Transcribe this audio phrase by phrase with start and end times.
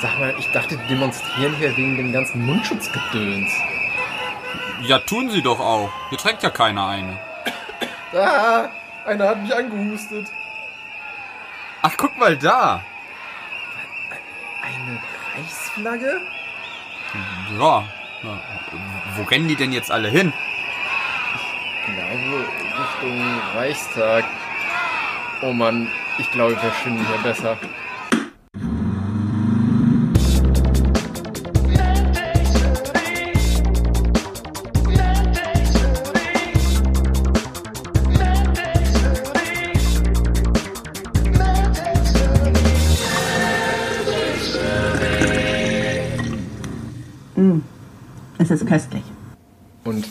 [0.00, 3.52] Sag mal, ich dachte, die demonstrieren hier wegen dem ganzen Mundschutzgedöns.
[4.82, 5.90] Ja, tun sie doch auch.
[6.08, 7.18] Hier trägt ja keiner eine.
[8.12, 8.68] Ah,
[9.06, 10.26] einer hat mich angehustet.
[11.82, 12.82] Ach, guck mal da.
[14.62, 14.98] Eine
[15.36, 16.20] Reichsflagge?
[17.56, 17.84] Ja.
[18.22, 18.40] ja.
[19.14, 20.32] Wo rennen die denn jetzt alle hin?
[21.86, 22.48] Ich glaube,
[22.80, 24.24] Richtung Reichstag.
[25.40, 25.88] Oh Mann,
[26.18, 27.56] ich glaube, wir finden hier besser.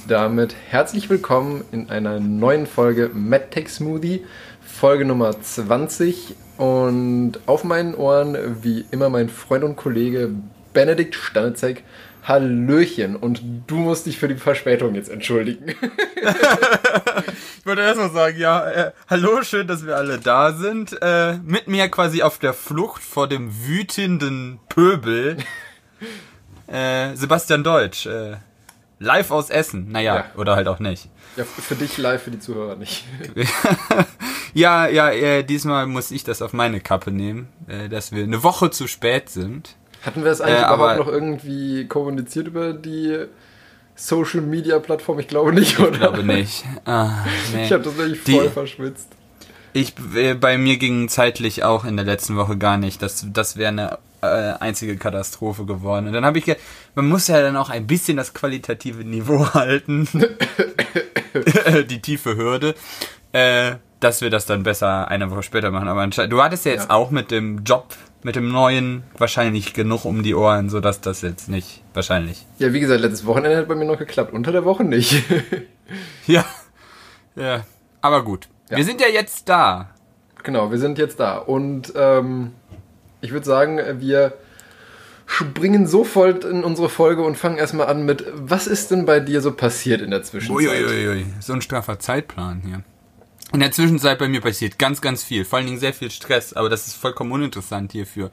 [0.10, 4.26] Damit herzlich willkommen in einer neuen Folge MedTech Smoothie,
[4.60, 6.36] Folge Nummer 20.
[6.58, 10.32] Und auf meinen Ohren, wie immer, mein Freund und Kollege
[10.74, 11.84] Benedikt Stanitzek.
[12.24, 13.16] Hallöchen.
[13.16, 15.76] Und du musst dich für die Verspätung jetzt entschuldigen.
[17.60, 20.98] Ich wollte erstmal sagen, ja, äh, hallo, schön, dass wir alle da sind.
[21.02, 25.38] Äh, mit mir quasi auf der Flucht vor dem wütenden Pöbel.
[26.72, 28.06] Äh, Sebastian Deutsch.
[28.06, 28.38] Äh,
[29.00, 29.92] live aus Essen.
[29.92, 30.26] Naja, Ja.
[30.38, 31.10] oder halt auch nicht.
[31.38, 33.06] ja, für dich live, für die Zuhörer nicht.
[34.54, 38.44] ja, ja, äh, diesmal muss ich das auf meine Kappe nehmen, äh, dass wir eine
[38.44, 39.76] Woche zu spät sind.
[40.06, 43.26] Hatten wir es eigentlich Äh, aber- überhaupt noch irgendwie kommuniziert über die
[43.96, 45.20] Social Media Plattform?
[45.20, 45.92] Ich glaube nicht, oder?
[45.92, 46.64] Ich glaube nicht.
[46.86, 47.66] Ah, nee.
[47.66, 49.10] Ich habe das nämlich Die- voll verschwitzt.
[49.72, 53.02] Ich, äh, bei mir ging zeitlich auch in der letzten Woche gar nicht.
[53.04, 56.08] Das, das wäre eine äh, einzige Katastrophe geworden.
[56.08, 56.56] Und dann habe ich, ge
[56.96, 60.08] man muss ja dann auch ein bisschen das qualitative Niveau halten,
[61.90, 62.76] die tiefe Hürde,
[63.32, 65.88] äh, dass wir das dann besser eine Woche später machen.
[65.88, 66.96] Aber du hattest ja jetzt Ja.
[66.96, 71.48] auch mit dem Job, mit dem neuen wahrscheinlich genug um die Ohren, sodass das jetzt
[71.50, 72.46] nicht wahrscheinlich.
[72.58, 74.34] Ja, wie gesagt, letztes Wochenende hat bei mir noch geklappt.
[74.34, 75.24] Unter der Woche nicht.
[76.28, 76.46] Ja,
[77.36, 77.64] ja.
[78.00, 78.78] Aber gut, Ja.
[78.78, 79.90] wir sind ja jetzt da.
[80.44, 81.38] genau, wir sind jetzt da.
[81.40, 82.52] Und ähm,
[83.22, 84.34] ich würde sagen, wir
[85.26, 89.42] springen sofort in unsere Folge und fangen erstmal an mit, was ist denn bei dir
[89.42, 90.68] so passiert in der Zwischenzeit?
[90.68, 92.84] Uiuiui, so ein straffer Zeitplan hier.
[93.52, 95.44] In der Zwischenzeit bei mir passiert ganz, ganz viel.
[95.44, 98.30] Vor allen Dingen sehr viel Stress, aber das ist vollkommen uninteressant hierfür.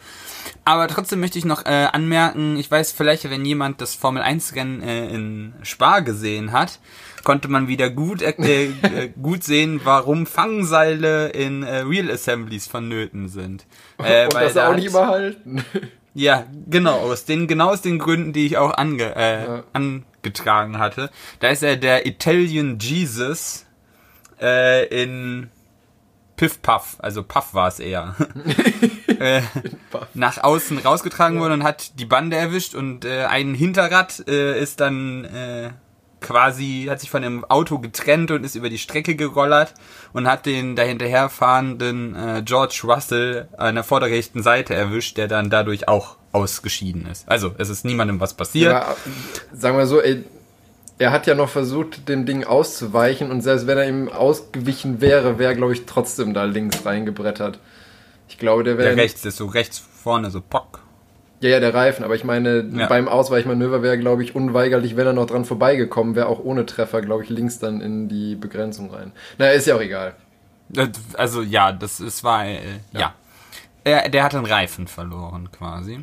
[0.64, 4.54] Aber trotzdem möchte ich noch äh, anmerken, ich weiß vielleicht, wenn jemand das Formel 1
[4.54, 6.80] Rennen äh, in Spa gesehen hat,
[7.26, 8.70] konnte man wieder gut, äh,
[9.20, 13.66] gut sehen, warum Fangseile in äh, Real Assemblies vonnöten sind.
[13.98, 15.64] Äh, und weil das da auch hat- nicht überhalten.
[16.14, 19.64] ja, genau, aus den, genau aus den Gründen, die ich auch ange, äh, Ja.
[19.72, 21.10] angetragen hatte.
[21.40, 23.64] Da ist er der Italian Jesus
[24.40, 25.48] äh, in
[26.36, 28.14] Piff Puff, also Puff war es eher.
[29.18, 29.40] äh,
[30.12, 34.80] nach außen rausgetragen worden und hat die Bande erwischt und äh, ein Hinterrad äh, ist
[34.80, 35.70] dann äh,
[36.20, 39.74] quasi, hat sich von dem Auto getrennt und ist über die Strecke gerollert
[40.12, 45.88] und hat den dahinterherfahrenden äh, George Russell an der vorderrechten Seite erwischt, der dann dadurch
[45.88, 47.28] auch ausgeschieden ist.
[47.28, 48.72] Also es ist niemandem was passiert.
[48.72, 48.96] Ja,
[49.52, 50.24] sagen wir so, ey,
[50.98, 55.38] er hat ja noch versucht, dem Ding auszuweichen und selbst wenn er ihm ausgewichen wäre,
[55.38, 57.58] wäre, glaube ich, trotzdem da links reingebrettert.
[58.28, 58.88] Ich glaube, der wäre.
[58.88, 60.80] Der rechts ist so rechts vorne, so pock.
[61.40, 62.86] Ja, ja, der Reifen, aber ich meine, Ja.
[62.86, 67.02] beim Ausweichmanöver wäre, glaube ich, unweigerlich, wenn er noch dran vorbeigekommen wäre, auch ohne Treffer,
[67.02, 69.12] glaube ich, links dann in die Begrenzung rein.
[69.38, 70.14] Naja, ist ja auch egal.
[70.74, 72.58] Äh, Also ja, das es war äh,
[72.92, 73.14] ja.
[73.84, 76.00] Er, der hat den Reifen verloren quasi.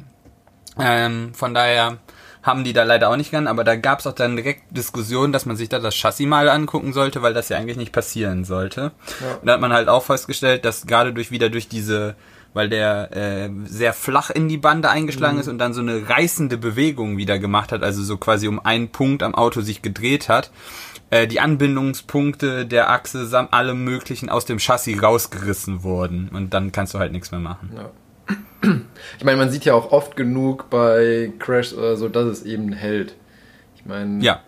[0.80, 1.98] Ähm, von daher
[2.42, 5.32] haben die da leider auch nicht gern, aber da gab es auch dann direkt Diskussionen,
[5.34, 8.44] dass man sich da das Chassis mal angucken sollte, weil das ja eigentlich nicht passieren
[8.44, 8.92] sollte.
[9.22, 9.36] Ja.
[9.40, 12.16] Und da hat man halt auch festgestellt, dass gerade durch wieder durch diese,
[12.54, 16.58] weil der äh, sehr flach in die Bande eingeschlagen ist und dann so eine reißende
[16.58, 20.52] Bewegung wieder gemacht hat, also so quasi um einen Punkt am Auto sich gedreht hat,
[21.10, 26.72] äh, die Anbindungspunkte der Achse samt allem möglichen aus dem Chassis rausgerissen wurden und dann
[26.72, 27.72] kannst du halt nichts mehr machen.
[27.76, 27.92] Ja.
[29.18, 32.72] Ich meine, man sieht ja auch oft genug bei Crash oder so, dass es eben
[32.72, 33.16] hält.
[33.76, 34.40] Ich meine, Ja.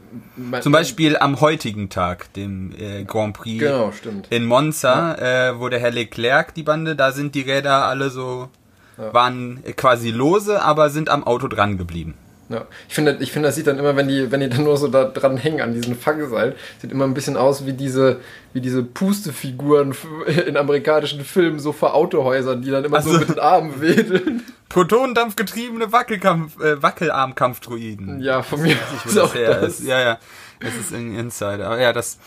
[0.61, 3.91] Zum Beispiel am heutigen Tag, dem äh, Grand Prix Genau,
[4.29, 8.49] in Monza, äh, wo der Herr Leclerc die Bande, da sind die Räder alle so,
[8.97, 9.13] Ja.
[9.13, 12.13] waren quasi lose, aber sind am Auto dran geblieben.
[12.47, 12.65] Ja.
[12.87, 14.87] Ich finde, ich finde, das sieht dann immer, wenn die, wenn die dann nur so
[14.87, 18.19] da dran hängen an diesen Fangseil, sieht immer ein bisschen aus wie diese,
[18.53, 19.95] wie diese Pustefiguren
[20.47, 24.43] in amerikanischen Filmen, so vor Autohäusern, die dann immer so Also- mit den Armen wedeln.
[24.69, 28.19] Protonendampfgetriebene Wackelkampf, äh, Wackelarmkampfdruiden.
[28.21, 29.79] Ja, von mir Wo aus das auch das.
[29.79, 29.87] ist.
[29.87, 30.19] Ja, ja.
[30.59, 31.67] Das ist ein Insider.
[31.67, 32.17] Aber ja, das.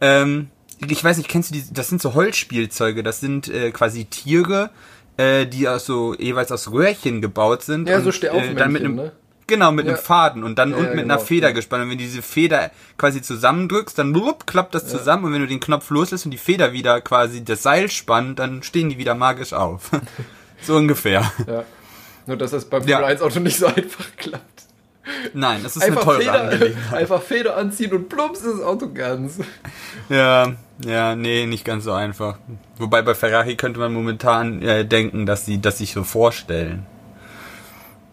[0.00, 0.48] Ähm,
[0.88, 1.64] ich weiß nicht, kennst du die?
[1.72, 3.02] Das sind so Holzspielzeuge.
[3.02, 4.70] Das sind äh, quasi Tiere,
[5.16, 7.88] äh, die aus so jeweils aus Röhrchen gebaut sind.
[7.88, 9.12] Ja, so und, Stehaufmännchen, äh, dann mit einem ne?
[9.48, 9.92] Genau, mit Ja.
[9.94, 11.84] einem Faden und dann Ja, unten ja, mit genau, einer Feder gespannt.
[11.84, 15.46] Und wenn du diese Feder quasi zusammendrückst, dann blub, klappt das zusammen und wenn du
[15.46, 19.14] den Knopf loslässt und die Feder wieder quasi das Seil spannt, dann stehen die wieder
[19.14, 19.90] magisch auf.
[20.62, 21.30] so ungefähr.
[21.46, 21.64] Ja.
[22.26, 22.82] Nur, dass das beim.
[22.82, 24.62] Formel 1 Auto nicht so einfach klappt.
[25.32, 26.92] Nein, das ist Einfach eine teure Feder, Angelegenheit.
[26.94, 29.38] einfach Feder anziehen und plumps ist das Auto ganz.
[30.08, 30.54] Ja,
[30.84, 32.38] ja, nee, nicht ganz so einfach.
[32.78, 36.84] Wobei bei Ferrari könnte man momentan äh, denken, dass sie das sich so vorstellen.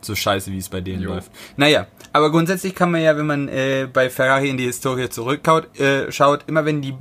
[0.03, 1.13] So scheiße, wie es bei denen Jo.
[1.13, 1.31] läuft.
[1.57, 5.79] Naja, aber grundsätzlich kann man ja, wenn man äh, bei Ferrari in die Historie zurückschaut,
[5.79, 6.93] äh, schaut, immer wenn die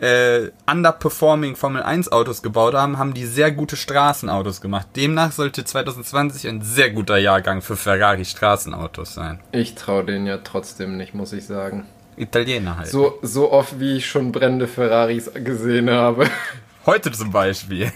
[0.00, 4.88] äh, underperforming Formel 1 Autos gebaut haben, haben die sehr gute Straßenautos gemacht.
[4.96, 9.40] Demnach sollte 2020 ein sehr guter Jahrgang für Ferrari Straßenautos sein.
[9.52, 11.86] Ich traue denen ja trotzdem nicht, muss ich sagen.
[12.16, 12.88] Italiener halt.
[12.88, 16.26] So, so oft, wie ich schon brennende Ferraris gesehen habe.
[16.86, 17.92] Heute zum Beispiel.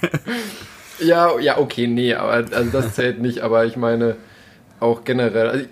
[1.00, 4.16] Ja, ja, okay, nee, aber also das zählt nicht, aber ich meine
[4.80, 5.48] auch generell.
[5.48, 5.66] Also,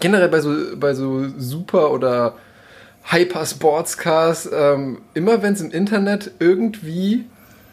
[0.00, 2.34] generell bei so, bei so Super- oder
[3.04, 7.24] Hyper-Sportscars, ähm, immer wenn es im Internet irgendwie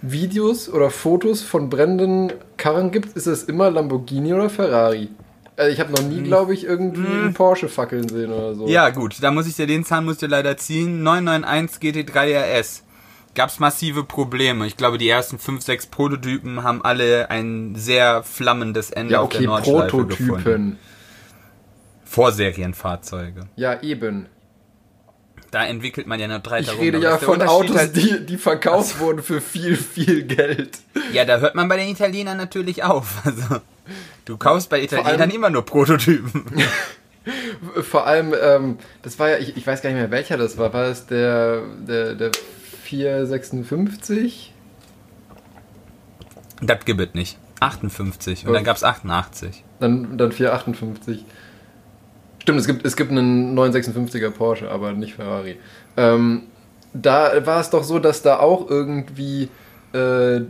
[0.01, 5.09] Videos oder Fotos von brennenden Karren gibt, ist es immer Lamborghini oder Ferrari.
[5.57, 8.67] Also ich habe noch nie, glaube ich, irgendwie einen Porsche fackeln sehen oder so.
[8.67, 11.03] Ja, gut, da muss ich dir den Zahn musst du leider ziehen.
[11.03, 12.83] 991 GT3 RS.
[13.39, 14.67] Gab's massive Probleme.
[14.67, 19.29] Ich glaube, die ersten 5, 6 Prototypen haben alle ein sehr flammendes Ende ja auf
[19.29, 20.33] der okay, Nordschleife gefunden.
[20.33, 20.79] Prototypen.
[22.03, 23.47] Vorserienfahrzeuge.
[23.55, 24.25] Ja, eben.
[25.51, 29.23] Da entwickelt man ja noch drei Ich rede ja von Autos, die, die verkauft wurden
[29.23, 30.79] für viel, viel Geld.
[31.13, 33.21] Ja, da hört man bei den Italienern natürlich auf.
[33.23, 33.61] Also,
[34.25, 36.43] du kaufst bei Italienern allem- immer nur Prototypen.
[37.83, 40.73] Vor allem, ähm, das war ja, ich, ich weiß gar nicht mehr welcher das war.
[40.73, 42.31] War es der, der, der
[42.89, 44.53] 456?
[46.61, 47.37] das gibt es nicht.
[47.61, 48.55] 58 und Ja.
[48.55, 49.63] dann gab's 88.
[49.79, 51.25] Dann, dann 458.
[52.41, 55.57] Stimmt, es gibt, es gibt einen 956er Porsche, aber nicht Ferrari.
[55.97, 56.43] Ähm,
[56.93, 59.49] da war es doch so, dass da auch irgendwie
[59.93, 60.41] äh,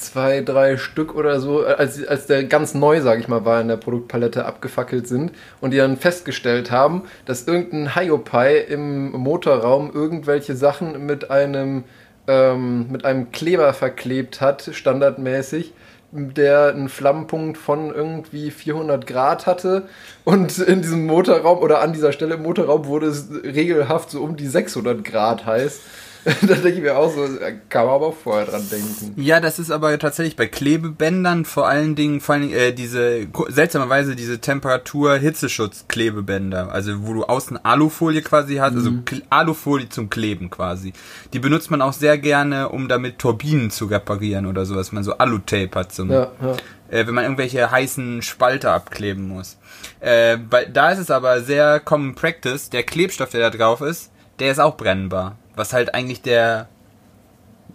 [0.00, 3.60] zwei, drei Stück oder so, äh, als, als der ganz neu, sag ich mal, war
[3.60, 9.90] in der Produktpalette abgefackelt sind und die dann festgestellt haben, dass irgendein Hiopai im Motorraum
[9.92, 11.84] irgendwelche Sachen mit einem,
[12.26, 15.72] ähm, mit einem Kleber verklebt hat, standardmäßig,
[16.12, 19.84] der einen Flammenpunkt von irgendwie 400 Grad hatte
[20.24, 24.36] und in diesem Motorraum oder an dieser Stelle im Motorraum wurde es regelhaft so um
[24.36, 25.80] die 600 Grad heiß.
[26.42, 27.26] da denke ich mir auch so,
[27.68, 29.20] kann man aber auch vorher dran denken.
[29.20, 33.26] Ja, das ist aber tatsächlich bei Klebebändern vor allen Dingen, vor allen Dingen äh, diese
[33.48, 40.50] seltsamerweise diese Temperatur-Hitzeschutz-Klebebänder, also wo du außen Alufolie quasi hast, also Kl- Alufolie zum Kleben
[40.50, 40.92] quasi.
[41.32, 44.92] Die benutzt man auch sehr gerne, um damit Turbinen zu reparieren oder sowas.
[44.92, 46.52] Man so Alutape hat zum, Ja, ja.
[46.90, 49.56] äh, wenn man irgendwelche heißen Spalter abkleben muss.
[50.00, 54.10] Äh, bei, da ist es aber sehr Common Practice, der Klebstoff, der da drauf ist,
[54.38, 55.36] der ist auch brennbar.
[55.54, 56.68] Was halt eigentlich der,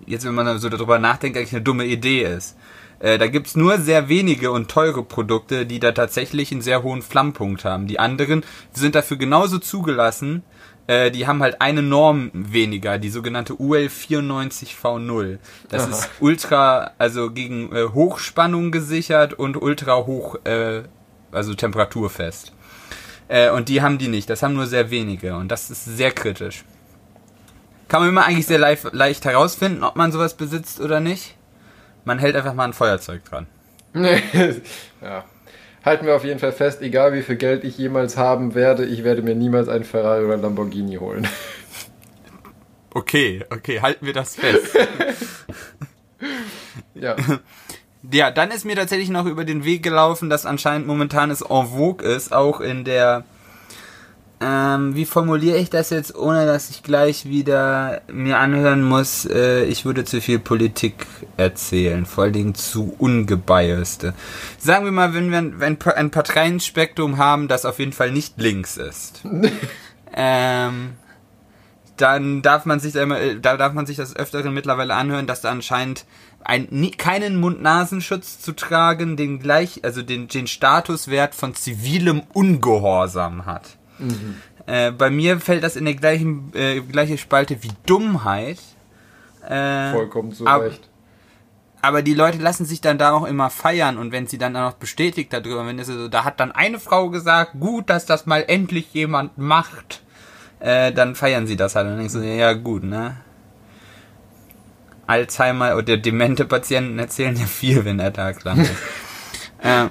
[0.06, 2.58] jetzt wenn man so darüber nachdenkt, eigentlich eine dumme Idee ist.
[3.00, 7.02] Äh, da gibt's nur sehr wenige und teure Produkte, die da tatsächlich einen sehr hohen
[7.02, 7.88] Flammpunkt haben.
[7.88, 8.44] Die anderen
[8.74, 10.44] sind dafür genauso zugelassen,
[10.88, 15.40] äh, die haben halt eine Norm weniger, die sogenannte UL 94V0.
[15.70, 15.90] Das Aha.
[15.92, 20.84] ist ultra, also gegen äh, Hochspannung gesichert und ultra hoch, äh,
[21.32, 22.54] also temperaturfest.
[23.28, 26.12] Äh, und die haben die nicht, das haben nur sehr wenige und das ist sehr
[26.12, 26.64] kritisch.
[27.96, 31.38] Kann man immer eigentlich sehr leicht, leicht herausfinden, ob man sowas besitzt oder nicht.
[32.04, 33.48] Man hält einfach mal ein Feuerzeug dran.
[33.94, 35.24] ja.
[35.86, 39.06] Halten wir auf jeden Fall fest, egal wie viel Geld ich jemals haben werde, ich
[39.06, 41.26] werde mir niemals einen Ferrari oder einen Lamborghini holen.
[42.94, 44.74] Okay, okay, halten wir das fest.
[46.96, 47.16] ja.
[48.12, 51.68] ja, dann ist mir tatsächlich noch über den Weg gelaufen, dass anscheinend momentan es en
[51.68, 53.24] vogue ist, auch in der
[54.42, 59.64] ähm, wie formuliere ich das jetzt, ohne dass ich gleich wieder mir anhören muss, äh,
[59.64, 61.06] ich würde zu viel Politik
[61.38, 64.14] erzählen, vor allen Dingen zu ungebiaste.
[64.58, 68.76] Sagen wir mal, wenn wir ein, ein, Parteienspektrum haben, das auf jeden Fall nicht links
[68.76, 69.22] ist,
[70.14, 70.94] ähm,
[71.96, 75.28] dann darf man sich da immer, äh, da darf man sich das öfteren mittlerweile anhören,
[75.28, 76.06] dass da anscheinend
[76.44, 83.78] ein, keinen Mund-Nasenschutz zu tragen, den gleich, also den, den Statuswert von zivilem Ungehorsam hat.
[84.68, 88.60] Äh, bei mir fällt das in der gleichen äh, gleiche Spalte wie Dummheit.
[89.48, 90.90] Äh, Vollkommen zu ab- Recht.
[91.82, 94.72] aber die Leute lassen sich dann da auch immer feiern und wenn sie dann auch
[94.72, 98.26] noch bestätigt darüber, wenn es so, da hat dann eine Frau gesagt, gut, dass das
[98.26, 100.02] mal endlich jemand macht,
[100.60, 103.18] äh, dann feiern sie das halt und denkst du, ja gut, ne?
[105.08, 108.72] Alzheimer oder demente Patienten erzählen ja viel, wenn der Tag lang ist.
[109.62, 109.86] äh,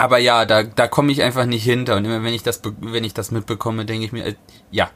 [0.00, 1.96] aber ja, da, da komme ich einfach nicht hinter.
[1.96, 4.34] Und immer wenn ich das, wenn ich das mitbekomme, denke ich mir, äh,
[4.70, 4.90] ja.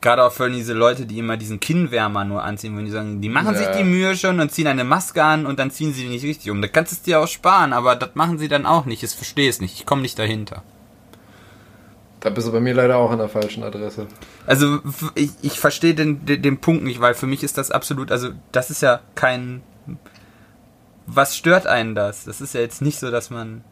[0.00, 3.28] Gerade auch für diese Leute, die immer diesen Kinnwärmer nur anziehen, wenn die sagen, die
[3.28, 3.58] machen Ja.
[3.58, 6.24] sich die Mühe schon und ziehen eine Maske an und dann ziehen sie die nicht
[6.24, 6.62] richtig um.
[6.62, 9.02] Da kannst du es dir auch sparen, aber das machen sie dann auch nicht.
[9.02, 9.74] Ich verstehe es nicht.
[9.80, 10.62] Ich komme nicht dahinter.
[12.20, 14.06] Da bist du bei mir leider auch an der falschen Adresse.
[14.46, 14.78] Also
[15.16, 18.28] ich, ich verstehe den, den, den Punkt nicht, weil für mich ist das absolut, also
[18.52, 19.62] das ist ja kein.
[21.06, 22.24] Was stört einen das?
[22.24, 23.64] Das ist ja jetzt nicht so, dass man.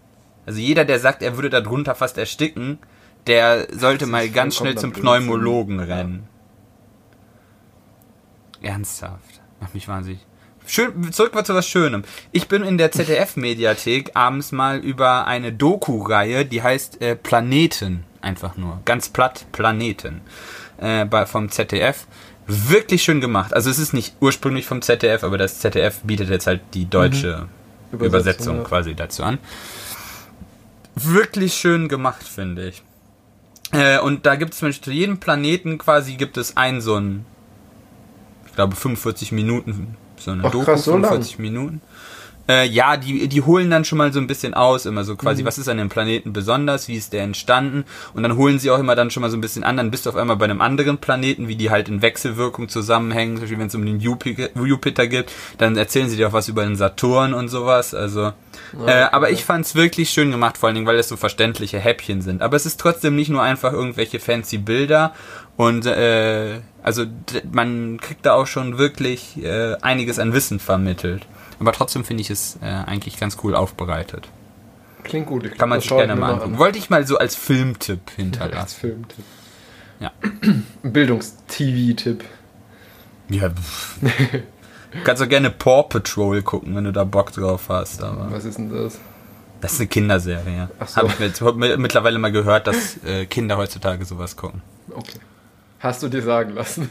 [0.46, 2.78] Also jeder, der sagt, er würde darunter fast ersticken,
[3.26, 5.36] der sollte mal ganz schnell zum vollkommener Blödsinn.
[5.36, 6.28] Pneumologen rennen.
[8.62, 9.40] Ernsthaft.
[9.60, 10.20] Macht mich wahnsinnig.
[10.66, 12.04] Schön, zurück mal zu was Schönem.
[12.32, 18.56] Ich bin in der ZDF-Mediathek abends mal über eine Doku-Reihe, die heißt äh, Planeten, einfach
[18.56, 18.80] nur.
[18.86, 20.22] Ganz platt, Planeten.
[20.78, 22.06] Äh, bei, vom ZDF.
[22.46, 23.52] Wirklich schön gemacht.
[23.52, 27.48] Also es ist nicht ursprünglich vom ZDF, aber das ZDF bietet jetzt halt die deutsche
[27.92, 28.62] Übersetzung, Übersetzung, ja.
[28.64, 29.38] quasi dazu an.
[30.94, 32.82] Wirklich schön gemacht, finde ich.
[33.72, 36.96] Äh, und da gibt es zum Beispiel zu jedem Planeten quasi gibt es einen so
[36.96, 37.26] ein,
[38.46, 41.02] ich glaube 45 Minuten, so eine Ach, Doku, krass, so lang.
[41.02, 41.80] 45 Minuten.
[42.46, 45.42] Äh, ja, die, die holen dann schon mal so ein bisschen aus, immer so quasi,
[45.42, 45.46] Mhm.
[45.46, 48.78] was ist an dem Planeten besonders, wie ist der entstanden und dann holen sie auch
[48.78, 50.60] immer dann schon mal so ein bisschen an, dann bist du auf einmal bei einem
[50.60, 54.48] anderen Planeten, wie die halt in Wechselwirkung zusammenhängen, zum Beispiel wenn es um den Jupiter,
[54.62, 58.32] Jupiter geht, dann erzählen sie dir auch was über den Saturn und sowas, also
[58.86, 62.20] äh, aber ich fand's wirklich schön gemacht, vor allen Dingen, weil es so verständliche Häppchen
[62.22, 62.42] sind.
[62.42, 65.14] Aber es ist trotzdem nicht nur einfach irgendwelche fancy Bilder
[65.56, 67.04] und äh, also
[67.52, 71.26] man kriegt da auch schon wirklich äh, einiges an Wissen vermittelt.
[71.60, 74.28] Aber trotzdem finde ich es äh, eigentlich ganz cool aufbereitet.
[75.02, 75.44] Klingt gut.
[75.44, 76.58] Ich Kann man sich gerne mal angucken.
[76.58, 78.80] Wollte ich mal so als Filmtipp Als hinterlassen.
[78.80, 79.24] Filmtipp.
[80.00, 80.12] Ja.
[80.82, 82.24] Bildungs-TV-Tipp.
[83.28, 83.50] Ja.
[85.04, 88.02] Kannst du gerne Paw Patrol gucken, wenn du da Bock drauf hast.
[88.02, 88.98] Aber Was ist denn das?
[89.60, 90.56] das ist eine Kinderserie.
[90.56, 90.68] Ja.
[90.78, 90.96] Ach so.
[90.96, 94.62] Habe ich mir jetzt mi- mittlerweile mal gehört, dass äh, Kinder heutzutage sowas gucken.
[94.90, 95.18] Okay.
[95.80, 96.88] Hast du dir sagen lassen?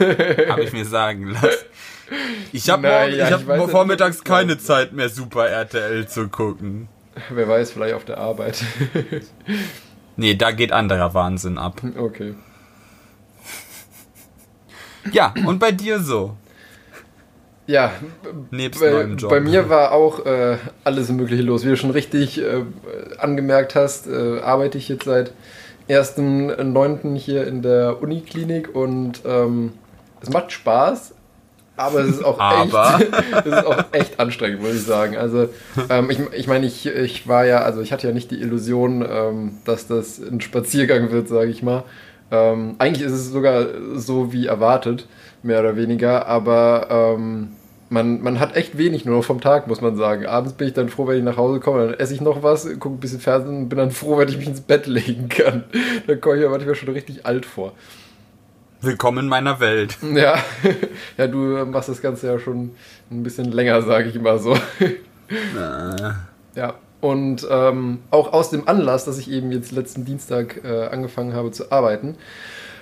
[0.49, 1.47] Habe ich mir sagen lassen.
[2.51, 4.57] Ich habe ich hab weiß vormittags keine.
[4.57, 6.87] Zeit mehr, Super RTL zu gucken.
[7.29, 8.63] Wer weiß, vielleicht auf der Arbeit.
[10.15, 11.81] Nee, da geht anderer Wahnsinn ab.
[11.97, 12.35] okay.
[15.11, 16.37] Ja, und bei dir so?
[17.65, 17.93] Ja,
[18.51, 19.29] Nebst bei, Job.
[19.29, 21.63] bei mir war auch äh, alles Mögliche los.
[21.65, 22.63] Wie du schon richtig äh,
[23.17, 25.31] angemerkt hast, äh, arbeite ich jetzt seit
[25.89, 27.17] 1.9.
[27.17, 29.73] hier in der Uniklinik und ähm,
[30.21, 31.15] es macht Spaß,
[31.75, 32.99] aber es ist auch, Aber?
[32.99, 33.13] Echt,
[33.45, 35.17] es ist auch echt anstrengend, muss ich sagen.
[35.17, 35.49] Also
[35.89, 39.05] ähm, ich, ich meine, ich, ich war ja, also ich hatte ja nicht die Illusion,
[39.07, 41.83] ähm, dass das ein Spaziergang wird, sage ich mal.
[42.31, 43.65] Ähm, eigentlich ist es sogar
[43.95, 45.07] so wie erwartet,
[45.41, 47.49] mehr oder weniger, aber ähm,
[47.89, 50.25] man, man hat echt wenig nur vom Tag, muss man sagen.
[50.25, 52.67] Abends bin ich dann froh, wenn ich nach Hause komme, dann esse ich noch was,
[52.79, 55.63] gucke ein bisschen Fernsehen und bin dann froh, wenn ich mich ins Bett legen kann.
[56.07, 57.73] Da komme ich mir manchmal schon richtig alt vor.
[58.83, 59.97] Willkommen in meiner Welt.
[60.13, 60.35] Ja,
[61.17, 62.71] ja, du machst das Ganze ja schon
[63.09, 64.57] ein bisschen länger, sage ich mal so.
[66.53, 71.33] Ja, und ähm, auch aus dem Anlass, dass ich eben jetzt letzten Dienstag äh, angefangen
[71.33, 72.15] habe zu arbeiten,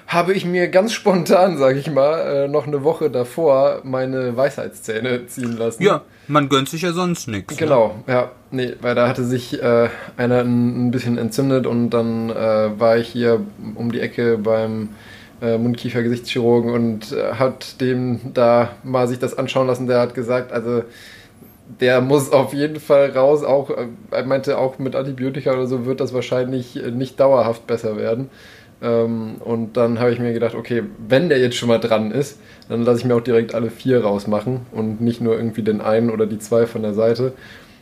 [0.08, 5.28] habe ich mir ganz spontan, sage ich mal, äh, noch eine Woche davor meine Weisheitszähne
[5.28, 5.84] ziehen lassen.
[5.84, 7.58] ja, man gönnt sich ja sonst nichts.
[7.58, 8.32] Genau, ja.
[8.50, 12.98] Nee, weil da hatte sich äh, einer ein, ein bisschen entzündet und dann äh, war
[12.98, 13.40] ich hier
[13.76, 14.90] um die Ecke beim
[15.42, 19.88] äh, Mundkiefer-Gesichtschirurgen und äh, hat dem da mal sich das anschauen lassen.
[19.88, 20.84] Der hat gesagt, also
[21.80, 23.44] der muss auf jeden Fall raus.
[23.44, 27.68] Auch äh, er meinte, auch mit Antibiotika oder so wird das wahrscheinlich äh, nicht dauerhaft
[27.68, 28.30] besser werden.
[28.82, 32.40] Ähm, und dann habe ich mir gedacht, okay, wenn der jetzt schon mal dran ist,
[32.70, 36.10] dann lasse ich mir auch direkt alle vier rausmachen und nicht nur irgendwie den einen
[36.10, 37.34] oder die zwei von der Seite.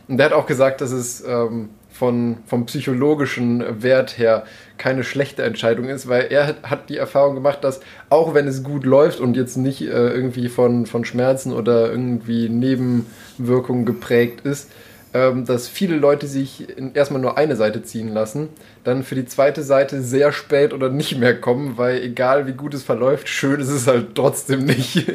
[0.08, 4.44] Und der hat auch gesagt, dass es ähm, von, vom psychologischen Wert her
[4.78, 8.86] keine schlechte Entscheidung ist, weil er hat, die Erfahrung gemacht, dass auch wenn es gut
[8.86, 14.70] läuft und jetzt nicht äh, irgendwie von, von Schmerzen oder irgendwie Nebenwirkungen geprägt ist,
[15.12, 18.48] ähm, dass viele Leute sich in, erstmal nur eine Seite ziehen lassen,
[18.82, 22.72] dann für die zweite Seite sehr spät oder nicht mehr kommen, weil egal wie gut
[22.72, 25.06] es verläuft, schön ist es halt trotzdem nicht.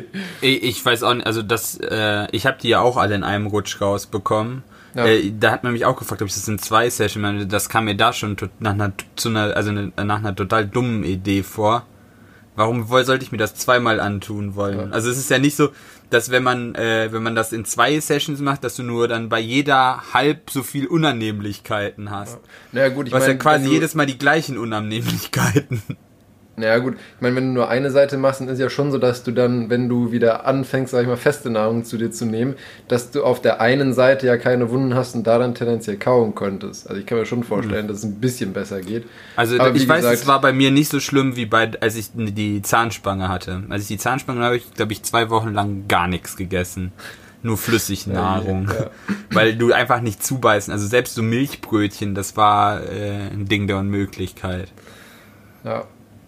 [0.42, 3.24] Ich, ich weiß auch nicht, also das, äh, ich habe die ja auch alle in
[3.24, 4.62] einem Rutsch rausbekommen.
[4.96, 5.06] Ja.
[5.06, 7.46] Äh, da hat man mich auch gefragt, ob ich das in zwei Sessions meine.
[7.48, 11.04] Das kam mir da schon nach einer, zu einer, also eine, nach einer total dummen
[11.04, 11.86] Idee vor.
[12.56, 14.80] Warum sollte ich mir das zweimal antun wollen?
[14.80, 14.86] Ja.
[14.94, 15.72] Also es ist ja nicht so,
[16.10, 19.28] dass wenn man, äh, wenn man das in zwei Sessions macht, dass du nur dann
[19.28, 22.40] bei jeder halb so viel Unannehmlichkeiten hast.
[22.72, 25.82] naja gut, ich Du hast ja quasi du- jedes Mal die gleichen Unannehmlichkeiten.
[26.58, 28.98] Naja gut, ich meine, wenn du nur eine Seite machst, dann ist ja schon so,
[28.98, 32.26] dass du dann, wenn du wieder anfängst, sag ich mal, feste Nahrung zu dir zu
[32.26, 32.56] nehmen,
[32.88, 36.34] dass du auf der einen Seite ja keine Wunden hast und da dann tendenziell kauen
[36.34, 36.88] könntest.
[36.90, 39.04] Also ich kann mir schon vorstellen, dass es ein bisschen besser geht.
[39.36, 41.98] Also Aber ich weiß, gesagt- es war bei mir nicht so schlimm wie bei, als
[41.98, 43.64] ich die Zahnspange hatte.
[43.70, 46.94] Als ich die Zahnspange hatte, habe ich, glaube ich, zwei Wochen lang gar nichts gegessen.
[47.44, 48.70] Nur Flüssignahrung.
[48.70, 48.90] Ja.
[49.32, 50.72] Weil du einfach nicht zubeißen.
[50.72, 54.72] Also selbst so Milchbrötchen, das war äh, ein Ding der Unmöglichkeit.
[55.66, 55.84] Ja.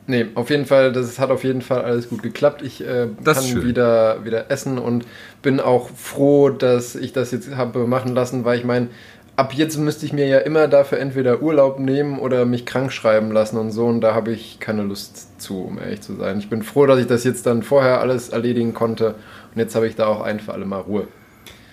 [0.10, 2.62] Nee, auf jeden Fall, das hat auf jeden Fall alles gut geklappt.
[2.62, 5.06] Ich äh, kann wieder, wieder essen und
[5.42, 8.88] bin auch froh, dass ich das jetzt habe machen lassen, weil ich meine,
[9.36, 13.32] ab jetzt müsste ich mir ja immer dafür entweder Urlaub nehmen oder mich krank schreiben
[13.32, 16.40] lassen und so und da habe ich keine Lust zu, um ehrlich zu sein.
[16.40, 19.16] Ich bin froh, dass ich das jetzt dann vorher alles erledigen konnte
[19.54, 21.08] und jetzt habe ich da auch ein für alle Mal Ruhe.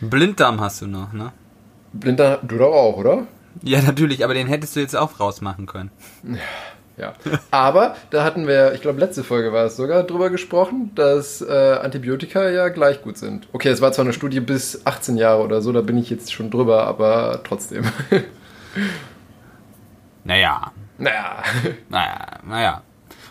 [0.01, 1.33] Blinddarm hast du noch, ne?
[1.93, 3.27] Blinder, du doch auch, oder?
[3.63, 5.91] Ja, natürlich, aber den hättest du jetzt auch rausmachen können.
[6.25, 6.39] Ja,
[7.51, 11.79] aber da hatten wir, ich glaube, letzte Folge war es sogar, drüber gesprochen, dass äh,
[11.83, 13.49] Antibiotika ja gleich gut sind.
[13.53, 16.33] Okay, es war zwar eine Studie bis 18 Jahre oder so, da bin ich jetzt
[16.33, 17.85] schon drüber, aber trotzdem.
[20.25, 21.43] Naja, naja,
[21.91, 22.83] naja, naja.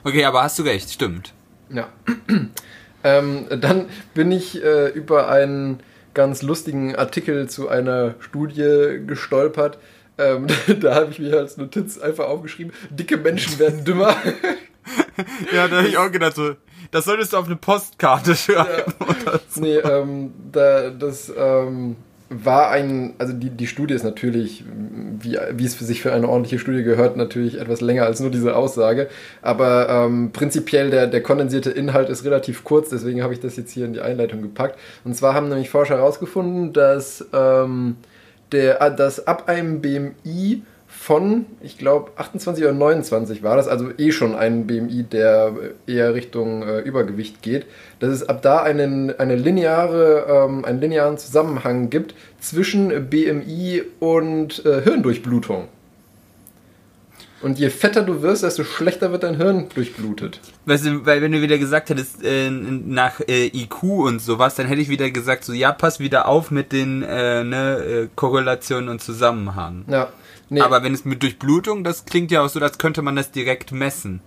[0.03, 1.34] Okay, aber hast du recht, stimmt.
[1.70, 1.88] ja.
[3.03, 5.79] ähm, dann bin ich äh, über einen
[6.13, 9.79] ganz lustigen Artikel zu einer Studie gestolpert.
[10.17, 10.48] Ähm,
[10.82, 14.15] da habe ich mir als Notiz einfach aufgeschrieben, dicke Menschen werden dümmer.
[15.53, 16.55] Ja, da habe ich auch gedacht, so,
[16.91, 18.93] das solltest du auf eine Postkarte schreiben.
[19.00, 19.62] Oder so.
[19.62, 21.96] Nee, ähm, da, das ähm,
[22.29, 24.63] war ein, also die, die Studie ist natürlich,
[25.20, 28.32] wie, wie es für sich für eine ordentliche Studie gehört, natürlich etwas länger als nur
[28.32, 29.10] diese Aussage.
[29.41, 33.72] Aber ähm, prinzipiell der, der kondensierte Inhalt ist relativ kurz, deswegen habe ich das jetzt
[33.72, 34.79] hier in die Einleitung gepackt.
[35.03, 37.98] Und zwar haben nämlich Forscher herausgefunden, dass, ähm,
[38.53, 44.12] der, dass ab einem BMI von, ich glaube, 28 oder 29 war das, also eh
[44.12, 45.53] schon ein BMI, der
[45.86, 47.65] eher Richtung äh, Übergewicht geht,
[48.00, 54.65] dass es ab da einen, eine lineare, ähm, einen linearen Zusammenhang gibt zwischen BMI und
[54.65, 55.67] äh, Hirndurchblutung.
[57.44, 60.40] Und je fetter du wirst, desto schlechter wird dein Hirn durchblutet.
[60.66, 64.66] Weißt du, weil wenn du wieder gesagt hättest, äh, nach äh, IQ und sowas, dann
[64.68, 68.88] hätte ich wieder gesagt, so, ja, pass wieder auf mit den äh, ne, äh, Korrelationen
[68.90, 69.84] und Zusammenhang.
[69.90, 70.08] Ja.
[70.50, 73.32] Nee, Aber wenn es mit Durchblutung, das klingt ja auch so, als könnte man das
[73.32, 74.22] direkt messen.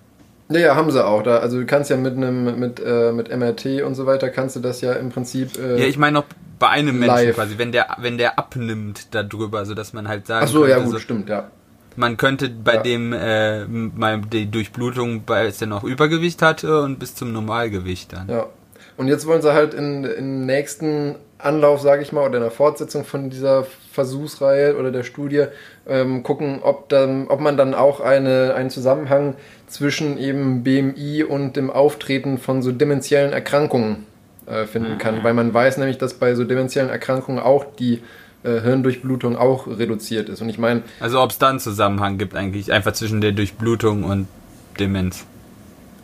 [0.49, 1.23] ja, ja, haben sie auch.
[1.23, 4.57] Da, also du kannst ja mit einem mit, äh, mit MRT und so weiter kannst
[4.57, 5.57] du das ja im Prinzip.
[5.59, 6.25] Äh, Ja, ich meine noch
[6.59, 7.35] bei einem Menschen Live.
[7.37, 10.75] quasi, wenn der, wenn der abnimmt darüber, so dass man halt sagen Ach so, ja
[10.77, 11.51] könnte, gut, so, stimmt, ja.
[11.97, 12.83] Man könnte bei Ja.
[12.83, 18.13] dem äh, mal die Durchblutung, bei es der noch Übergewicht hatte und bis zum Normalgewicht
[18.13, 18.29] dann.
[18.29, 18.47] Ja.
[18.97, 22.51] Und jetzt wollen sie halt in, im nächsten Anlauf, sage ich mal, oder in der
[22.51, 25.45] Fortsetzung von dieser Versuchsreihe oder der Studie
[25.87, 29.35] ähm, gucken, ob, dann, ob man dann auch eine, einen Zusammenhang
[29.67, 34.07] zwischen eben BMI und dem Auftreten von so dementiellen Erkrankungen
[34.47, 35.23] äh, finden kann.
[35.25, 38.03] Weil man weiß nämlich, dass bei so dementiellen Erkrankungen auch die
[38.47, 40.41] äh, Hirndurchblutung auch reduziert ist.
[40.41, 44.05] Und ich meine, Also ob es da einen Zusammenhang gibt eigentlich, einfach zwischen der Durchblutung
[44.05, 44.29] und
[44.79, 45.25] Demenz.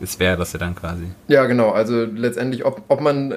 [0.01, 1.05] Das wäre das ja dann quasi.
[1.29, 1.71] Ja, genau.
[1.71, 3.35] Also letztendlich, ob, ob man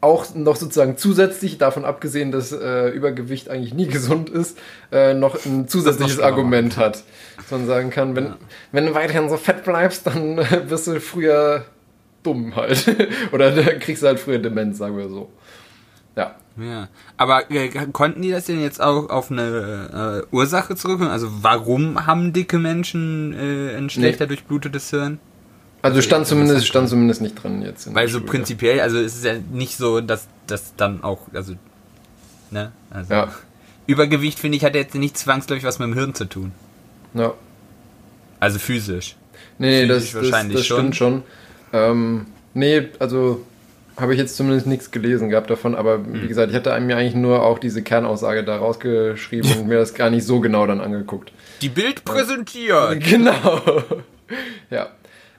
[0.00, 4.56] auch noch sozusagen zusätzlich, davon abgesehen, dass äh, Übergewicht eigentlich nie gesund ist,
[4.92, 7.04] äh, noch ein zusätzliches schlimmer Argument hat.
[7.36, 8.34] Dass man sagen kann, wenn,
[8.72, 11.64] wenn du weiterhin so fett bleibst, dann äh, wirst du früher
[12.22, 12.96] dumm halt.
[13.32, 15.28] Oder dann kriegst du halt früher Demenz, sagen wir so.
[16.16, 16.34] Ja.
[16.60, 16.88] Ja.
[17.16, 21.12] Aber äh, konnten die das denn jetzt auch auf eine äh, Ursache zurückführen?
[21.12, 25.18] Also warum haben dicke Menschen äh, ein schlechter durchblutetes Hirn?
[25.82, 27.94] Also stand zumindest, stand zumindest nicht drin jetzt.
[27.94, 28.30] Weil so Studie.
[28.30, 31.54] prinzipiell, also es ist ja nicht so, dass das dann auch, also,
[32.50, 32.72] ne?
[32.90, 33.28] Also, Ja.
[33.86, 36.52] Übergewicht, finde ich, hat jetzt nicht zwangsläufig was mit dem Hirn zu tun.
[37.14, 37.34] Ja.
[38.38, 39.16] Also physisch.
[39.58, 41.22] Nee, nee, das, Physisch das, wahrscheinlich das stimmt schon.
[41.72, 43.44] Ähm, nee, also
[43.96, 46.22] habe ich jetzt zumindest nichts gelesen gehabt davon, aber Hm.
[46.22, 49.94] wie gesagt, ich hatte mir eigentlich nur auch diese Kernaussage da rausgeschrieben und mir das
[49.94, 51.32] gar nicht so genau dann angeguckt.
[51.62, 53.00] Die Bild präsentiert.
[53.10, 53.62] Genau.
[54.70, 54.88] ja.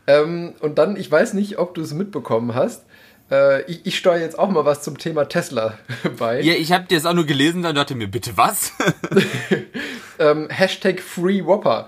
[0.08, 2.86] Ähm, und dann, ich weiß nicht, ob du es mitbekommen hast.
[3.32, 5.78] Äh, ich, ich steuere jetzt auch mal was zum Thema Tesla
[6.20, 6.42] bei.
[6.42, 8.74] Ja, ich habe dir das auch nur gelesen und dachte mir, bitte was?
[10.20, 11.88] ähm, Hashtag Free Whopper.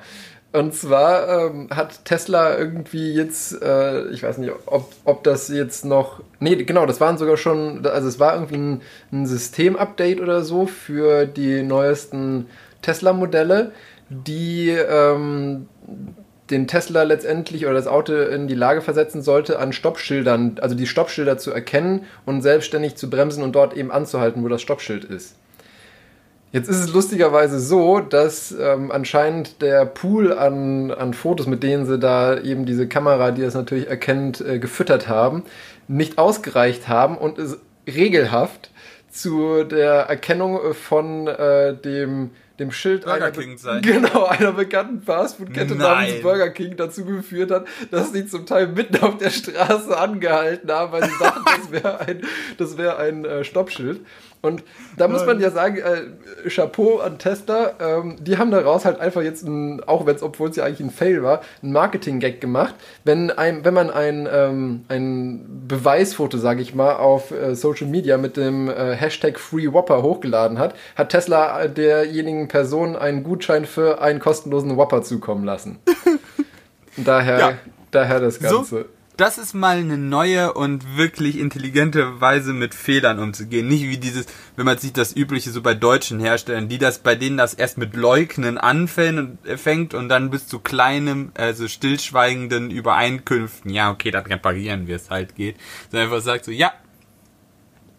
[0.53, 5.83] Und zwar ähm, hat Tesla irgendwie jetzt, äh, ich weiß nicht, ob, ob das jetzt
[5.83, 10.43] noch, nee, genau, das waren sogar schon, also es war irgendwie ein, ein Systemupdate oder
[10.43, 12.45] so für die neuesten
[12.83, 13.71] Tesla-Modelle,
[14.09, 15.67] die ähm,
[16.51, 20.85] den Tesla letztendlich oder das Auto in die Lage versetzen sollte, an Stoppschildern, also die
[20.85, 25.35] Stoppschilder zu erkennen und selbstständig zu bremsen und dort eben anzuhalten, wo das Stoppschild ist.
[26.53, 31.87] Jetzt ist es lustigerweise so, dass ähm, anscheinend der Pool an, an Fotos, mit denen
[31.87, 35.43] sie da eben diese Kamera, die das natürlich erkennt, äh, gefüttert haben,
[35.87, 38.69] nicht ausgereicht haben und es regelhaft
[39.09, 43.81] zu der Erkennung von äh, dem dem Schild Burger einer, King sein.
[43.81, 46.21] genau, einer bekannten Fastfood-Kette namens.
[46.21, 50.91] Burger King dazu geführt hat, dass sie zum Teil mitten auf der Straße angehalten haben,
[50.91, 52.21] weil sie dachten, das wäre ein,
[52.59, 54.01] das wär ein äh, Stoppschild.
[54.43, 54.61] Und
[54.97, 59.21] da muss man ja sagen, äh, Chapeau an Tesla, ähm, die haben daraus halt einfach
[59.21, 62.75] jetzt, ein, auch wenn es, obwohl es ja eigentlich ein Fail war, ein Marketing-Gag gemacht.
[63.05, 68.17] Wenn, ein, wenn man ein, ähm, ein Beweisfoto, sage ich mal, auf äh, Social Media
[68.17, 73.65] mit dem äh, Hashtag Free Whopper hochgeladen hat, hat Tesla äh, derjenigen Person einen Gutschein
[73.65, 75.79] für einen kostenlosen Whopper zukommen lassen.
[76.97, 77.53] daher, Ja.
[77.91, 78.85] daher das So, Ganze.
[79.17, 83.67] Das ist mal eine neue und wirklich intelligente Weise mit Fehlern umzugehen.
[83.67, 87.13] Nicht wie dieses, wenn man sieht, das übliche so bei deutschen Herstellern, die das bei
[87.15, 91.67] denen das erst mit Leugnen anfängt und, äh, fängt und dann bis zu kleinem, also
[91.67, 93.69] stillschweigenden Übereinkünften.
[93.71, 95.57] Ja, okay, dann reparieren wir es halt geht.
[95.91, 96.71] Sondern einfach sagt so, ja,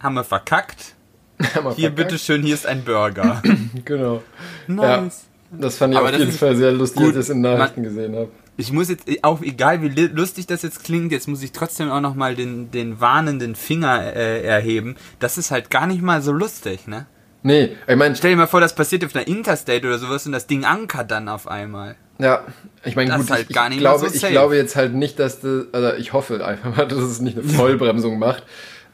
[0.00, 0.94] haben wir verkackt.
[1.54, 1.96] Haben wir Hier, verkackt.
[1.96, 3.42] bitteschön, hier ist ein Burger.
[3.84, 4.22] Genau.
[4.68, 5.24] nice.
[5.50, 8.14] Das fand ich Aber auf jeden Fall sehr lustig, als ich das in Nachrichten gesehen
[8.16, 8.30] habe.
[8.56, 12.00] Ich muss jetzt, auch egal wie lustig das jetzt klingt, jetzt muss ich trotzdem auch
[12.00, 14.96] nochmal den, den warnenden Finger äh, erheben.
[15.18, 17.06] Das ist halt gar nicht mal so lustig, ne?
[17.42, 20.32] Nee, ich meine, Stell dir mal vor, das passiert auf einer Interstate oder sowas und
[20.32, 21.96] das Ding ankert dann auf einmal.
[22.18, 22.44] Ja,
[22.84, 24.94] ich meine, Das gut, ist halt ich, gar ich, glaube, so ich glaube jetzt halt
[24.94, 28.44] nicht, dass das, also ich hoffe einfach mal, dass es nicht eine Vollbremsung macht.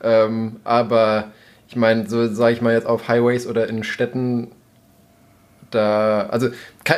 [0.02, 1.32] Ähm, aber
[1.68, 4.50] ich meine, so sage ich mal jetzt auf Highways oder in Städten,
[5.70, 6.48] da, also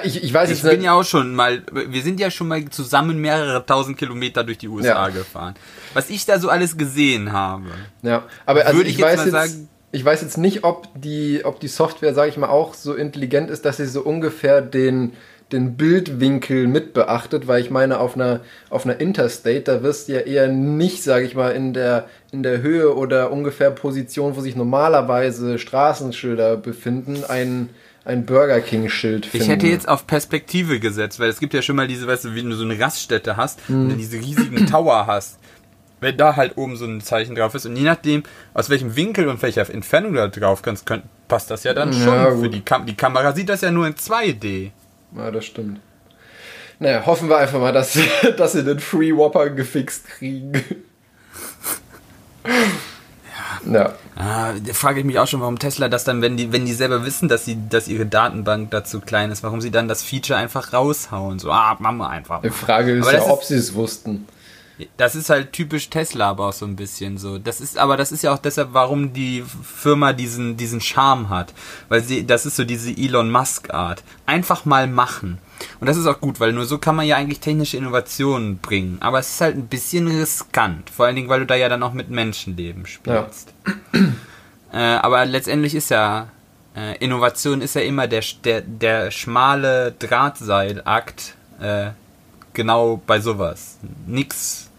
[0.05, 2.49] ich, ich weiß Ich jetzt bin nicht, ja auch schon mal, wir sind ja schon
[2.49, 5.09] mal zusammen mehrere tausend Kilometer durch die USA Ja.
[5.09, 5.55] gefahren.
[5.95, 7.67] Was ich da so alles gesehen habe.
[8.03, 10.65] ja, aber also würde ich, ich jetzt weiß mal jetzt, sagen- ich weiß jetzt nicht,
[10.65, 14.01] ob die, ob die Software, sage ich mal, auch so intelligent ist, dass sie so
[14.03, 15.13] ungefähr den
[15.51, 20.15] den Bildwinkel mit beachtet, weil ich meine, auf einer, auf einer Interstate, da wirst du
[20.15, 24.41] ja eher nicht, sage ich mal, in der, in der Höhe oder ungefähr Position, wo
[24.41, 27.69] sich normalerweise Straßenschilder befinden, ein,
[28.05, 29.45] ein Burger King-Schild finden.
[29.45, 32.35] Ich hätte jetzt auf Perspektive gesetzt, weil es gibt ja schon mal diese, weißt du,
[32.35, 35.39] wie du so eine Raststätte hast und dann diese riesigen Tower hast.
[36.01, 39.29] Wenn da halt oben so ein Zeichen drauf ist und je nachdem, aus welchem Winkel
[39.29, 42.07] und welcher Entfernung du da drauf kannst, könnt, passt das ja dann schon.
[42.07, 44.73] Ja, für die, Kam die Kamera sieht das ja nur in 2D.
[45.17, 45.79] Ja, das stimmt.
[46.81, 47.97] Naja, hoffen wir einfach mal, dass,
[48.37, 50.53] dass sie den Free Whopper gefixt kriegen.
[53.71, 53.95] Ja.
[54.17, 56.73] Ah, da frage ich mich auch schon, warum Tesla das dann, wenn die, wenn die
[56.73, 60.39] selber wissen, dass sie, dass ihre Datenbank dazu klein ist, warum sie dann das Feature
[60.39, 61.39] einfach raushauen.
[61.39, 62.43] So, ah, machen wir einfach.
[62.43, 62.51] Die.
[62.51, 64.27] Frage ist Aber ja, ob sie es wussten.
[64.97, 67.39] Das ist halt typisch Tesla, aber auch so ein bisschen so.
[67.39, 71.53] Das ist, aber das ist ja auch deshalb, warum die Firma diesen, diesen Charme hat.
[71.89, 74.03] Weil sie, das ist so diese Elon Musk Art.
[74.27, 75.39] Einfach mal machen.
[75.81, 78.99] Und das ist auch gut, weil nur so kann man ja eigentlich technische Innovationen bringen.
[79.01, 80.91] Aber es ist halt ein bisschen riskant.
[80.91, 83.53] Vor allen Dingen, weil du da ja dann auch mit Menschenleben spielst.
[84.73, 86.29] Äh, aber letztendlich ist ja,
[86.75, 91.91] äh, Innovation ist ja immer der, der, der schmale Drahtseilakt, äh,
[92.55, 93.79] genau bei sowas.
[94.07, 94.71] Nix,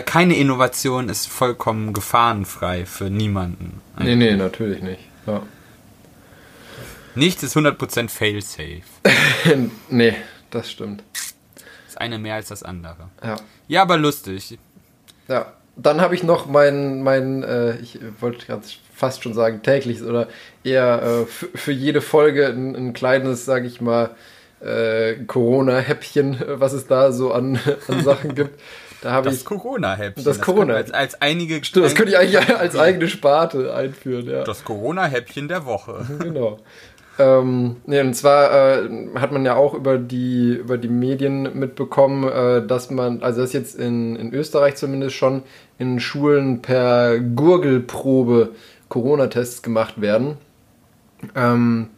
[0.00, 3.80] keine Innovation ist vollkommen gefahrenfrei für niemanden.
[3.98, 5.00] Nee, nee, natürlich nicht.
[5.26, 5.42] Ja.
[7.14, 8.82] Nichts ist 100% fail-safe.
[9.90, 10.14] nee,
[10.50, 11.04] das stimmt.
[11.86, 13.10] Das eine mehr als das andere.
[13.22, 13.36] Ja.
[13.68, 14.58] Ja, aber lustig.
[15.28, 15.52] Ja.
[15.74, 18.62] Dann habe ich noch mein, mein äh, ich wollte gerade
[18.94, 20.28] fast schon sagen tägliches oder
[20.64, 24.10] eher äh, für, für jede Folge ein, ein kleines, sage ich mal,
[24.60, 28.60] äh, Corona-Häppchen, äh, was es da so an, an Sachen gibt.
[29.02, 29.44] Da habe Das ich.
[29.44, 30.24] Corona-Häppchen.
[30.24, 31.62] Das Corona- könnte Als, als einige.
[31.64, 34.44] Stimmt, das könnte ich eigentlich als eigene Sparte einführen, ja.
[34.44, 36.06] Das Corona-Häppchen der Woche.
[36.18, 36.58] Genau.
[37.18, 42.26] Ähm, nee, und zwar äh, hat man ja auch über die, über die Medien mitbekommen,
[42.26, 45.42] äh, dass man, also dass jetzt in, in Österreich zumindest schon
[45.78, 48.50] in Schulen per Gurgelprobe
[48.88, 50.38] Corona-Tests gemacht werden.
[51.34, 51.88] Ähm,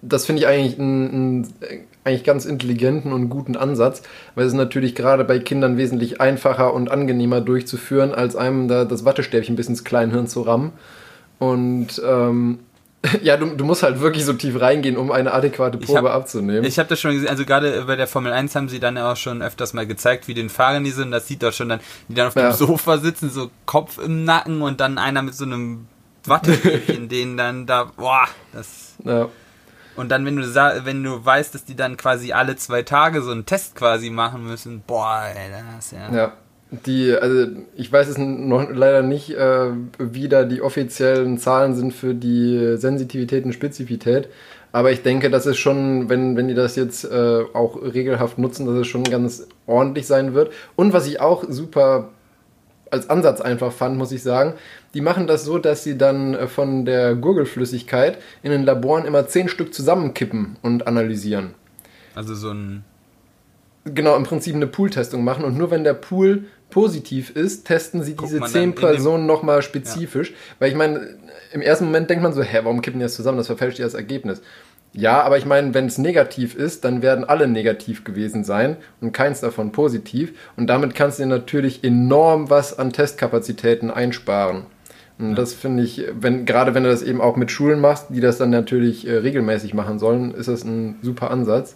[0.00, 1.54] das finde ich eigentlich einen, einen
[2.08, 4.02] eigentlich ganz intelligenten und guten Ansatz,
[4.34, 8.84] weil es ist natürlich gerade bei Kindern wesentlich einfacher und angenehmer durchzuführen, als einem da
[8.84, 10.72] das Wattestäbchen bis ins Kleinhirn zu rammen.
[11.38, 12.58] Und ähm,
[13.22, 16.16] ja, du, du musst halt wirklich so tief reingehen, um eine adäquate Ich Probe hab-
[16.16, 16.64] abzunehmen.
[16.64, 19.16] Ich habe das schon gesehen, also gerade bei der Formel 1 haben sie dann auch
[19.16, 21.12] schon öfters mal gezeigt, wie den Fahrern die sind.
[21.12, 22.50] Das sieht doch schon dann, die dann auf Ja.
[22.50, 25.86] dem Sofa sitzen, so Kopf im Nacken und dann einer mit so einem
[26.24, 28.94] Wattestäbchen, den dann da, boah, das.
[29.04, 29.28] ja.
[29.98, 30.42] Und dann, wenn du
[30.84, 34.46] wenn du weißt, dass die dann quasi alle zwei Tage so einen Test quasi machen
[34.46, 36.16] müssen, boah, ey, das ist ja.
[36.16, 36.32] Ja.
[36.70, 41.94] Die, also ich weiß es noch leider nicht, äh, wie da die offiziellen Zahlen sind
[41.94, 44.28] für die Sensitivität und Spezifität.
[44.70, 48.66] Aber ich denke, dass es schon, wenn, wenn die das jetzt äh, auch regelhaft nutzen,
[48.66, 50.52] dass es schon ganz ordentlich sein wird.
[50.76, 52.10] Und was ich auch super
[52.90, 54.54] als Ansatz einfach fand, muss ich sagen,
[54.94, 59.26] die machen das so, dass sie dann äh, von der Gurgelflüssigkeit in den Laboren immer
[59.26, 61.54] zehn Stück zusammenkippen und analysieren.
[62.14, 62.84] Also so ein.
[63.84, 68.14] Genau, im Prinzip eine Pool-Testung machen und nur wenn der Pool positiv ist, testen sie
[68.14, 70.34] Guckt diese zehn Personen nochmal spezifisch.
[70.58, 71.16] Weil ich meine,
[71.52, 73.38] im ersten Moment denkt man so, hä, warum kippen die das zusammen?
[73.38, 74.42] Das verfälscht ja das Ergebnis.
[74.92, 79.12] Ja, aber ich meine, wenn es negativ ist, dann werden alle negativ gewesen sein und
[79.12, 80.32] keins davon positiv.
[80.56, 84.66] Und damit kannst du dir natürlich enorm was an Testkapazitäten einsparen.
[85.18, 88.20] Und das finde ich, wenn, gerade wenn du das eben auch mit Schulen machst, die
[88.20, 91.74] das dann natürlich äh, regelmäßig machen sollen, ist das ein super Ansatz.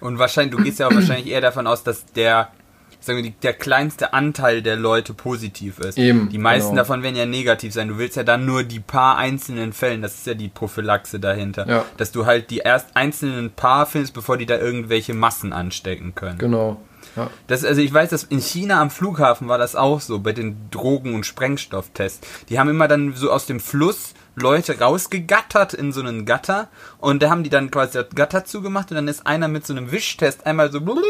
[0.00, 2.50] Und wahrscheinlich, du gehst ja auch wahrscheinlich eher davon aus, dass der,
[3.00, 5.98] sagen wir, die- der kleinste Anteil der Leute positiv ist.
[5.98, 6.82] Eben, Die meisten genau.
[6.82, 7.88] davon werden ja negativ sein.
[7.88, 11.68] Du willst ja dann nur die paar einzelnen Fällen, das ist ja die Prophylaxe dahinter.
[11.68, 11.84] Ja.
[11.96, 16.38] Dass du halt die erst einzelnen paar findest, bevor die da irgendwelche Massen anstecken können.
[16.38, 16.80] Genau.
[17.16, 17.30] Ja.
[17.46, 20.56] Das, also ich weiß, dass in China am Flughafen war das auch so, bei den
[20.70, 22.20] Drogen- und Sprengstofftests.
[22.48, 26.68] Die haben immer dann so aus dem Fluss Leute rausgegattert in so einen Gatter
[26.98, 29.72] und da haben die dann quasi das Gatter zugemacht und dann ist einer mit so
[29.74, 31.00] einem Wischtest einmal so blub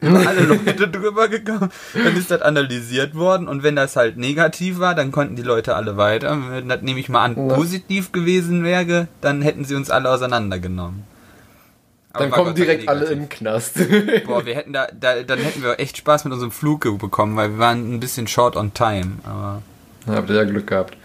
[0.00, 1.70] über alle Leute drüber gekommen.
[1.94, 5.76] Dann ist das analysiert worden und wenn das halt negativ war, dann konnten die Leute
[5.76, 6.36] alle weiter.
[6.50, 7.54] Wenn das nehme ich mal an Ja.
[7.54, 11.04] positiv gewesen wäre, dann hätten sie uns alle auseinandergenommen.
[12.12, 13.76] Aber Dann kommen direkt alle in den Knast.
[14.26, 17.52] Boah, wir hätten da, da, dann hätten wir echt Spaß mit unserem Flug bekommen, weil
[17.52, 19.12] wir waren ein bisschen short on time.
[19.24, 19.62] Aber
[20.06, 20.96] Da habt ihr ja Glück gehabt.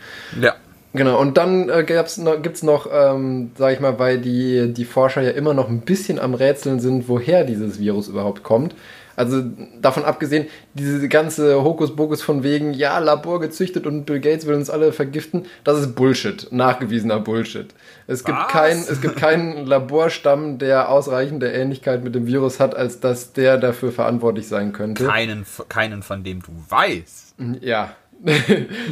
[0.41, 0.55] ja,
[0.93, 5.21] Genau, und dann äh, noch, gibt's noch, ähm, sag ich mal, weil die, die Forscher
[5.21, 8.73] ja immer noch ein bisschen am Rätseln sind, woher dieses Virus überhaupt kommt.
[9.17, 9.43] Also
[9.81, 14.69] davon abgesehen, diese ganze Hokuspokus von wegen, ja, Labor gezüchtet und Bill Gates will uns
[14.69, 17.73] alle vergiften, das ist Bullshit, nachgewiesener Bullshit.
[18.05, 18.47] Es gibt, Was?
[18.47, 23.57] kein, es gibt keinen Laborstamm, der ausreichende Ähnlichkeit mit dem Virus hat, als dass der
[23.57, 25.05] dafür verantwortlich sein könnte.
[25.07, 27.35] keinen, keinen von dem du weißt.
[27.61, 27.95] Ja.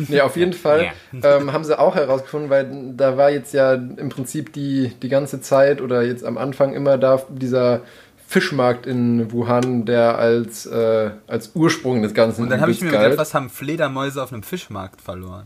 [0.08, 1.38] nee, auf jeden Fall Ja.
[1.38, 5.42] ähm, haben sie auch herausgefunden, weil da war jetzt ja im Prinzip die, die ganze
[5.42, 7.82] Zeit oder jetzt am Anfang immer da dieser
[8.36, 12.92] Fischmarkt in Wuhan, der als, äh, als Ursprung des Ganzen Und dann habe ich mir
[12.92, 15.46] gedacht, was haben Fledermäuse auf einem Fischmarkt verloren?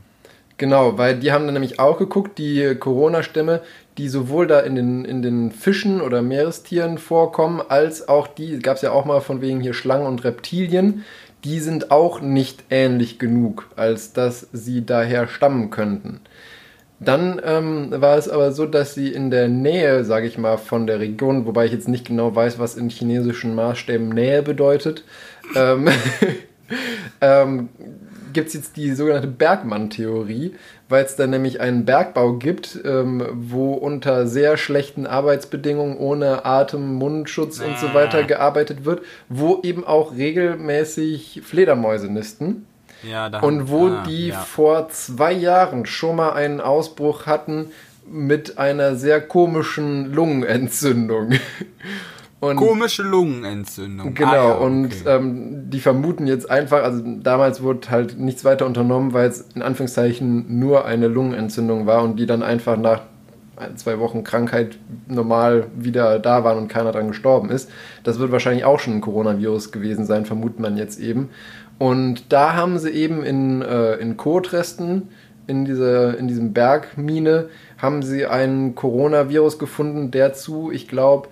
[0.58, 3.62] Genau, weil die haben dann nämlich auch geguckt, die Corona-Stämme,
[4.00, 8.78] die sowohl da in den, in den Fischen oder Meerestieren vorkommen, als auch die, gab
[8.78, 11.06] es ja auch mal von wegen hier Schlangen und Reptilien,
[11.44, 16.22] die sind auch nicht ähnlich genug, als dass sie daher stammen könnten.
[17.00, 20.86] Dann ähm, war es aber so, dass sie in der Nähe, sage ich mal, von
[20.86, 25.06] der Region, wobei ich jetzt nicht genau weiß, was in chinesischen Maßstäben Nähe bedeutet,
[25.56, 25.88] ähm,
[27.22, 27.70] ähm,
[28.34, 30.56] gibt es jetzt die sogenannte Bergmann-Theorie,
[30.90, 36.96] weil es da nämlich einen Bergbau gibt, ähm, wo unter sehr schlechten Arbeitsbedingungen ohne Atem,
[36.96, 42.66] Mundschutz und so weiter gearbeitet wird, wo eben auch regelmäßig Fledermäuse nisten.
[43.04, 44.40] Ja, da Und wo ah, die ja.
[44.40, 47.72] vor zwei Jahren schon mal einen Ausbruch hatten
[48.12, 51.32] mit einer sehr komischen Lungenentzündung.
[52.40, 54.14] Und komische Lungenentzündung.
[54.14, 55.04] Genau, Ah, ja, und okay.
[55.08, 59.62] ähm, die vermuten jetzt einfach, also damals wurde halt nichts weiter unternommen, weil es in
[59.62, 63.02] Anführungszeichen nur eine Lungenentzündung war und die dann einfach nach
[63.76, 67.70] zwei Wochen Krankheit normal wieder da waren und keiner dran gestorben ist.
[68.04, 71.30] Das wird wahrscheinlich auch schon ein Coronavirus gewesen sein, vermutet man jetzt eben.
[71.80, 75.10] Und da haben sie eben in, äh, in Kotresten,
[75.48, 81.30] in, dieser, in diesem Bergmine, haben sie einen Coronavirus gefunden, der zu, ich glaube,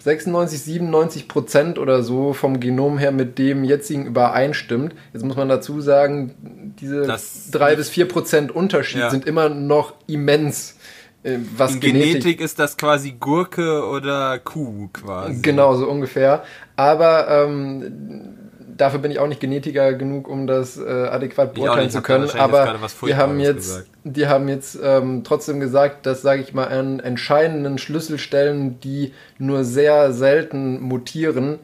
[0.00, 4.94] 96, 97 Prozent oder so vom Genom her mit dem jetzigen übereinstimmt.
[5.12, 9.10] Jetzt muss man dazu sagen, diese Das- 3 bis 4 Prozent Unterschied Ja.
[9.10, 10.76] sind immer noch immens,
[11.22, 15.40] äh, was In Genetik, Genetik ist das quasi Gurke oder Kuh quasi.
[15.40, 16.42] Genau, so ungefähr.
[16.74, 18.41] Aber ähm,
[18.76, 22.28] dafür bin ich auch nicht Genetiker genug, um das äh, adäquat beurteilen zu können.
[22.30, 23.88] Aber die haben jetzt, gesagt.
[24.04, 29.64] die haben jetzt ähm, trotzdem gesagt, dass, sage ich mal, an entscheidenden Schlüsselstellen, die nur
[29.64, 31.58] sehr selten mutieren,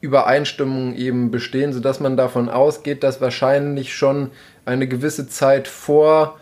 [0.00, 4.30] Übereinstimmungen eben bestehen, sodass man davon ausgeht, dass wahrscheinlich schon
[4.64, 6.38] eine gewisse Zeit vor,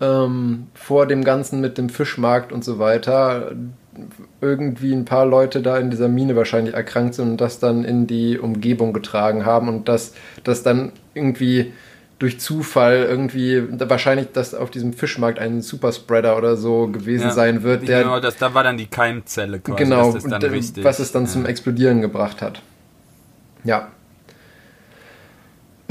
[0.00, 3.52] ähm, vor dem Ganzen mit dem Fischmarkt und so weiter
[4.40, 8.06] irgendwie ein paar Leute da in dieser Mine wahrscheinlich erkrankt sind und das dann in
[8.06, 11.72] die Umgebung getragen haben und dass das dann irgendwie
[12.18, 17.64] durch Zufall irgendwie wahrscheinlich, dass auf diesem Fischmarkt ein Superspreader oder so gewesen Ja, sein
[17.64, 19.82] wird, der genau, das, da war dann die Keimzelle quasi.
[19.82, 21.30] genau, das ist dann und, was es dann ja.
[21.30, 22.62] zum Explodieren gebracht hat.
[23.64, 23.88] Ja.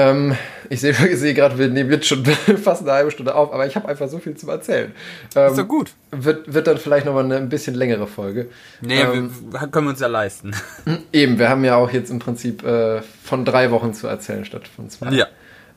[0.01, 0.35] Ähm,
[0.69, 2.25] ich sehe seh gerade, wir nehmen jetzt schon
[2.63, 4.93] fast eine halbe Stunde auf, aber ich habe einfach so viel zu erzählen.
[5.35, 5.91] Ähm, Ist doch gut.
[6.11, 8.47] Wird, wird dann vielleicht nochmal eine ein bisschen längere Folge.
[8.81, 10.53] Nee, Ähm, wir, können wir uns ja leisten.
[11.13, 14.67] Eben, wir haben ja auch jetzt im Prinzip äh, von drei Wochen zu erzählen statt
[14.67, 15.11] von zwei.
[15.11, 15.27] Ja.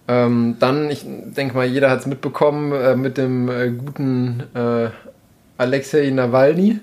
[0.07, 4.91] Ähm, dann, ich denke mal, jeder hat es mitbekommen, äh, mit dem äh, guten äh,
[5.57, 6.81] Alexei Nawalny.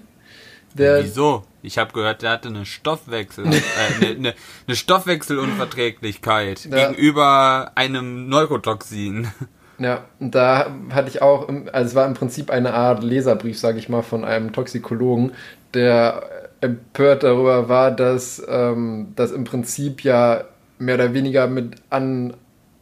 [0.73, 1.43] Der, Wieso?
[1.63, 3.61] Ich habe gehört, der hatte eine Stoffwechsel, äh,
[4.01, 4.33] eine, eine,
[4.67, 6.89] eine Stoffwechselunverträglichkeit Ja.
[6.89, 9.27] gegenüber einem Neurotoxin.
[9.79, 13.79] Ja, und da hatte ich auch, also es war im Prinzip eine Art Leserbrief, sage
[13.79, 15.31] ich mal, von einem Toxikologen,
[15.73, 16.21] der
[16.61, 20.43] empört darüber war, dass ähm, das im Prinzip ja
[20.77, 22.35] mehr oder weniger mit an,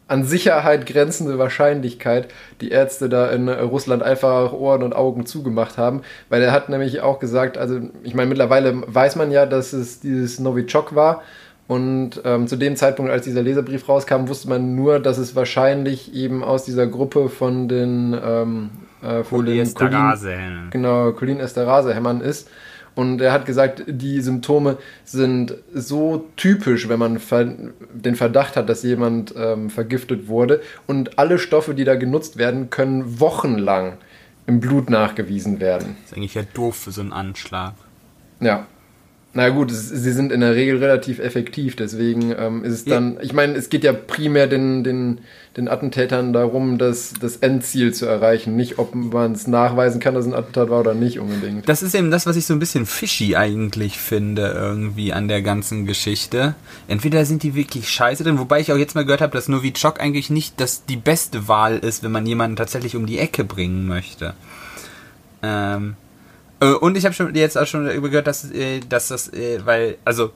[0.09, 2.27] an Sicherheit grenzende Wahrscheinlichkeit
[2.61, 6.69] die Ärzte da in äh, Russland einfach Ohren und Augen zugemacht haben, weil er hat
[6.69, 11.21] nämlich auch gesagt, also ich meine, mittlerweile weiß man ja, dass es dieses Novichok war,
[11.69, 16.15] und ähm, zu dem Zeitpunkt, als dieser Leserbrief rauskam, wusste man nur, dass es wahrscheinlich
[16.15, 18.71] eben aus dieser Gruppe von den, ähm,
[19.03, 20.35] äh, von den Cholin, Polyesterase.
[20.71, 22.49] genau, Cholinesterase-Hämmern ist.
[22.95, 27.21] Und er hat gesagt, die Symptome sind so typisch, wenn man
[27.93, 30.61] den Verdacht hat, dass jemand ähm, vergiftet wurde.
[30.87, 33.93] Und alle Stoffe, die da genutzt werden, können wochenlang
[34.47, 35.95] im Blut nachgewiesen werden.
[36.05, 37.73] ist eigentlich ja doof für so einen Anschlag.
[38.39, 38.65] Ja.
[39.31, 42.95] Na gut, es, sie sind in der Regel relativ effektiv, deswegen ähm, ist es Ja.
[42.95, 45.19] dann, ich meine, es geht ja primär den, den,
[45.55, 50.25] den Attentätern darum, das, das Endziel zu erreichen, nicht ob man es nachweisen kann, dass
[50.25, 51.69] es ein Attentat war oder nicht unbedingt.
[51.69, 55.43] Das ist eben das, was ich so ein bisschen fishy eigentlich finde, irgendwie an der
[55.43, 56.55] ganzen Geschichte.
[56.87, 59.99] Entweder sind die wirklich scheiße drin, wobei ich auch jetzt mal gehört habe, dass Novichok
[59.99, 63.87] eigentlich nicht das die beste Wahl ist, wenn man jemanden tatsächlich um die Ecke bringen
[63.87, 64.33] möchte.
[65.43, 66.08] Ähm, äh,
[66.65, 69.97] und ich habe schon jetzt auch schon darüber gehört, dass, äh, dass das, äh, weil,
[70.05, 70.31] also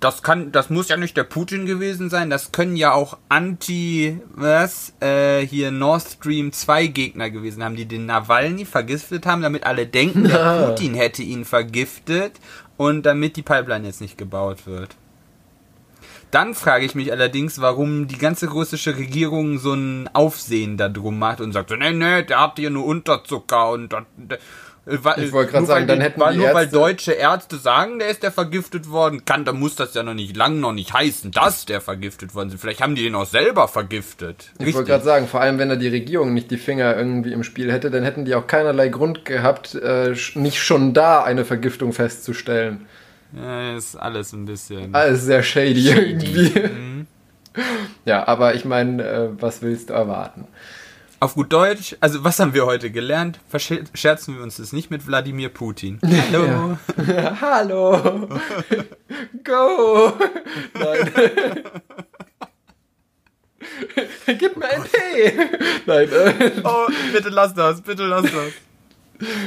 [0.00, 4.20] das kann, das muss ja nicht der Putin gewesen sein, das können ja auch Anti,
[4.34, 9.64] was, äh, hier Nord Stream 2 Gegner gewesen haben, die den Nawalny vergiftet haben, damit
[9.64, 10.66] alle denken, der.
[10.68, 12.32] Putin hätte ihn vergiftet
[12.76, 14.96] und damit die Pipeline jetzt nicht gebaut wird.
[16.30, 21.18] Dann frage ich mich allerdings, warum die ganze russische Regierung so ein Aufsehen da drum
[21.18, 24.38] macht und sagt, so, nee, nee, der hat hier nur Unterzucker und das,
[24.88, 27.12] äh, wa- Ich wollte nur sagen, weil dann die- hätten weil- die Nur weil deutsche
[27.12, 30.60] Ärzte sagen, der ist der vergiftet worden, kann, dann muss das ja noch nicht lang
[30.60, 32.60] noch nicht heißen, dass der vergiftet worden ist.
[32.60, 34.52] Vielleicht haben die den auch selber vergiftet.
[34.58, 37.44] Ich wollte gerade sagen, vor allem wenn da die Regierung nicht die Finger irgendwie im
[37.44, 41.92] Spiel hätte, dann hätten die auch keinerlei Grund gehabt, äh, nicht schon da eine Vergiftung
[41.92, 42.86] festzustellen.
[43.36, 44.94] Ja, ist alles ein bisschen.
[44.94, 46.10] Alles sehr shady, Shady.
[46.10, 46.60] irgendwie.
[46.60, 47.06] Mhm.
[48.04, 50.46] Ja, aber ich meine, äh, was willst du erwarten?
[51.20, 53.40] Auf gut Deutsch, also was haben wir heute gelernt?
[53.48, 55.98] Verscherzen wir uns das nicht mit Wladimir Putin.
[56.30, 56.78] Hallo.
[57.40, 58.28] Hallo!
[59.44, 60.12] Go!
[60.74, 61.10] Nein.
[64.38, 65.32] Gib mir ein Tee!
[65.86, 68.52] Nein, äh, Oh, bitte lass das, bitte lass das.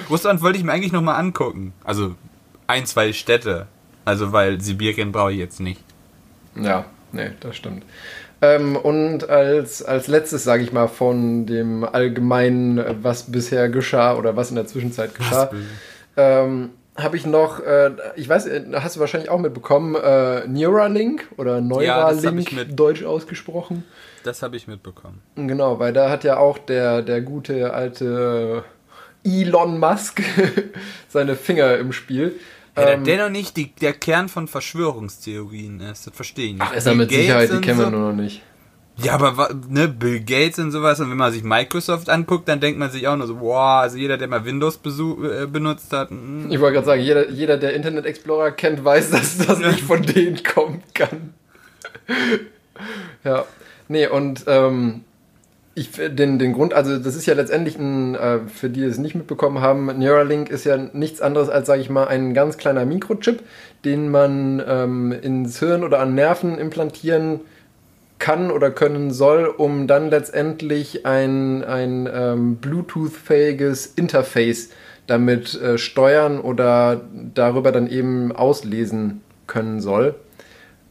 [0.09, 1.73] Russland wollte ich mir eigentlich nochmal angucken.
[1.85, 2.15] Also
[2.67, 3.67] ein, zwei Städte.
[4.03, 5.81] Also weil Sibirien brauche ich jetzt nicht.
[6.55, 7.85] Ja, nee, das stimmt.
[8.41, 14.15] Ähm, und als, als letztes, sage ich mal, von dem allgemeinen, äh, was bisher geschah
[14.15, 15.51] oder was in der Zwischenzeit geschah,
[16.17, 21.27] ähm, habe ich noch, äh, ich weiß, äh, hast du wahrscheinlich auch mitbekommen, äh, Neuralink
[21.37, 22.79] oder Ja, Neuralink, mit.
[22.79, 23.83] deutsch ausgesprochen.
[24.23, 25.21] Das habe ich mitbekommen.
[25.35, 28.63] Genau, weil da hat ja auch der, der gute alte
[29.23, 30.21] Elon Musk
[31.07, 32.33] seine Finger im Spiel.
[32.81, 36.61] Ja, Ähm, der, noch nicht die, der Kern von Verschwörungstheorien ist, das verstehe ich nicht.
[36.63, 37.91] Ach, ist er mit Gates Sicherheit, die kennen wir so.
[37.91, 38.41] nur noch nicht.
[38.97, 42.77] Ja, aber ne, Bill Gates und sowas, und wenn man sich Microsoft anguckt, dann denkt
[42.77, 46.11] man sich auch nur so, wow, also jeder, der mal Windows besu äh, benutzt hat,
[46.11, 49.81] mm, Ich wollte gerade sagen, jeder, jeder, der Internet Explorer kennt, weiß, dass das nicht
[49.81, 51.33] von denen kommen kann.
[53.23, 53.45] ja,
[53.87, 55.03] nee, und ähm,
[55.73, 59.15] ich den, den Grund, also das ist ja letztendlich ein, äh, für die es nicht
[59.15, 63.41] mitbekommen haben, Neuralink ist ja nichts anderes als, sage ich mal, ein ganz kleiner Mikrochip,
[63.85, 67.41] den man ähm, ins Hirn oder an Nerven implantieren
[68.19, 74.69] kann oder können soll, um dann letztendlich ein, ein ähm, Bluetooth-fähiges Interface
[75.07, 77.01] damit äh, steuern oder
[77.33, 80.15] darüber dann eben auslesen können soll.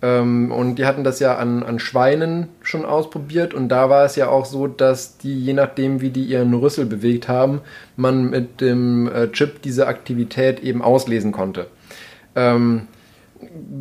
[0.02, 4.16] Ähm, und die hatten das ja an, an Schweinen schon ausprobiert und da war es
[4.16, 7.60] ja auch so, dass die, je nachdem wie die ihren Rüssel bewegt haben,
[7.96, 11.66] man mit dem äh, Chip diese Aktivität eben auslesen konnte.
[12.34, 12.86] Ähm,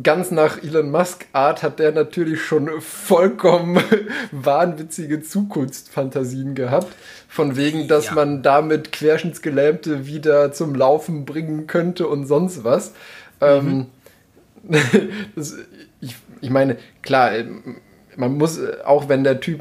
[0.02, 3.78] ganz nach Elon Musk Art hat der natürlich schon vollkommen
[4.32, 6.94] wahnwitzige Zukunftsfantasien gehabt.
[7.28, 8.14] Von wegen, dass Ja.
[8.14, 12.92] man damit Querschnittsgelähmte wieder zum Laufen bringen könnte und sonst was.
[13.40, 13.86] Ähm,
[15.36, 15.56] das,
[16.00, 17.76] ich, ich meine, klar, ähm,
[18.16, 19.60] man muss, äh, auch wenn der Typ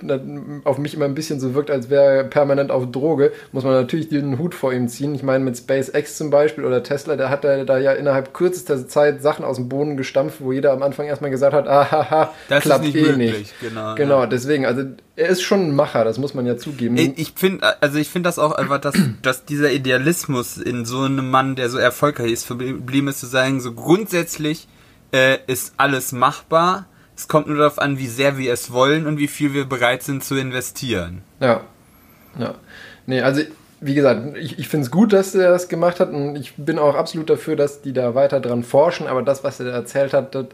[0.66, 3.74] auf mich immer ein bisschen so wirkt, als wäre er permanent auf Droge, muss man
[3.74, 5.14] natürlich den Hut vor ihm ziehen.
[5.14, 8.88] Ich meine, mit SpaceX zum Beispiel oder Tesla, der hat da, da ja innerhalb kürzester
[8.88, 12.64] Zeit Sachen aus dem Boden gestampft, wo jeder am Anfang erstmal gesagt hat, ahaha, Das
[12.64, 13.60] klappt nicht eh möglich, nicht.
[13.62, 13.96] genau.
[13.96, 14.26] Genau, Ja.
[14.28, 14.84] deswegen, also
[15.16, 16.98] er ist schon ein Macher, das muss man ja zugeben.
[16.98, 21.02] Ich, ich finde, also ich finde das auch einfach, dass, dass dieser Idealismus in so
[21.02, 24.68] einem Mann, der so erfolgreich ist, verblieben ist zu sagen, so grundsätzlich
[25.12, 26.86] äh, ist alles machbar.
[27.16, 30.04] Es kommt nur darauf an, wie sehr wir es wollen und wie viel wir bereit
[30.04, 31.22] sind zu investieren.
[31.40, 31.62] Ja.
[32.38, 32.56] Ja.
[33.06, 33.42] Nee, also
[33.82, 36.80] wie gesagt, ich, ich finde es gut, dass er das gemacht hat und ich bin
[36.80, 40.36] auch absolut dafür, dass die da weiter dran forschen, aber das, was er erzählt hat,
[40.36, 40.46] das,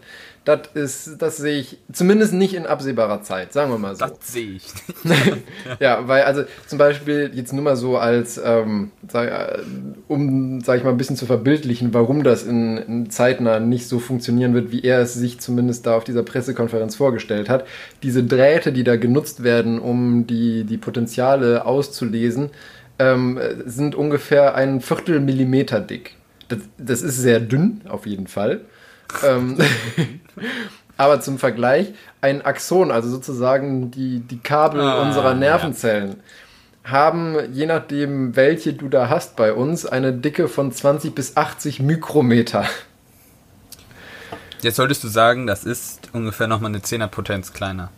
[0.45, 4.05] das ist, das sehe ich zumindest nicht in absehbarer Zeit, sagen wir mal so.
[4.05, 4.67] Das sehe ich
[5.03, 5.43] nicht.
[5.79, 9.57] Ja, weil also zum Beispiel jetzt nur mal so als, ähm, sag, äh,
[10.07, 13.97] um, sag ich mal, ein bisschen zu verbildlichen, warum das in, in zeitnah nicht so
[13.97, 17.65] funktionieren wird, wie er es sich zumindest da auf dieser Pressekonferenz vorgestellt hat.
[18.03, 22.51] Diese Drähte, die da genutzt werden, um die, die Potenziale auszulesen,
[22.99, 26.15] ähm, sind ungefähr ein Viertel Millimeter dick.
[26.49, 28.61] Das, das ist sehr dünn, auf jeden Fall.
[29.23, 29.57] ähm,
[30.97, 35.35] aber zum Vergleich, ein Axon, also sozusagen die, die Kabel Ah, unserer ja.
[35.35, 36.17] Nervenzellen,
[36.83, 41.79] haben, je nachdem, welche du da hast bei uns, eine Dicke von 20 bis 80
[41.79, 42.65] Mikrometer.
[44.61, 47.89] Jetzt solltest du sagen, das ist ungefähr nochmal eine Zehnerpotenz kleiner.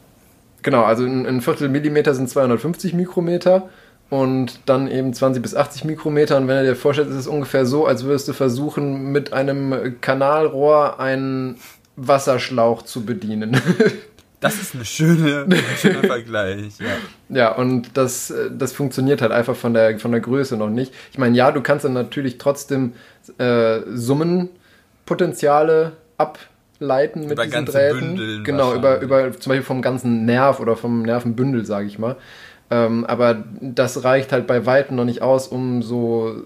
[0.63, 3.69] Genau, also ein, ein Viertel Millimeter sind 250 Mikrometer
[4.09, 6.37] und dann eben 20 bis 80 Mikrometer.
[6.37, 9.97] Und wenn du dir vorstellst, ist es ungefähr so, als würdest du versuchen, mit einem
[10.01, 11.57] Kanalrohr einen
[11.97, 13.61] Wasserschlauch zu bedienen.
[14.39, 16.77] Das ist eine schöne, ein schöner Vergleich.
[16.79, 17.35] Ja.
[17.35, 20.93] Ja, und das, äh, das funktioniert halt einfach von der, von der Größe noch nicht.
[21.11, 22.93] Ich meine, ja, du kannst dann natürlich trotzdem
[23.39, 27.99] äh, Summenpotenziale ableiten mit Über diesen Drähten.
[27.99, 32.15] Bündeln genau, über, über zum Beispiel vom ganzen Nerv oder vom Nervenbündel, sage ich mal.
[32.69, 36.43] Ähm, aber das reicht halt bei Weitem noch nicht aus, um so,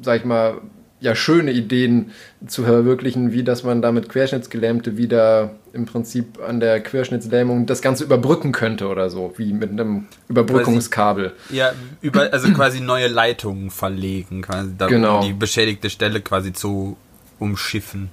[0.00, 0.62] sag ich mal,
[1.00, 2.12] ja, schöne Ideen
[2.46, 8.04] zu verwirklichen, wie dass man damit Querschnittsgelähmte wieder im Prinzip an der Querschnittslähmung das Ganze
[8.04, 11.32] überbrücken könnte oder so, wie mit einem Überbrückungskabel.
[11.48, 11.72] Ja,
[12.02, 15.20] über, also quasi neue Leitungen verlegen, quasi, da, Genau.
[15.20, 16.96] um die beschädigte Stelle quasi zu
[17.38, 18.10] umschiffen.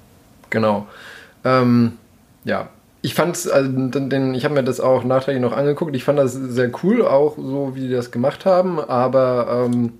[0.49, 0.87] Genau.
[1.43, 1.93] Ähm,
[2.45, 2.69] ja.
[3.01, 5.95] Ich fand also den, den, ich habe mir das auch nachträglich noch angeguckt.
[5.95, 9.93] Ich fand das sehr cool, auch so wie die das gemacht haben, aber ähm,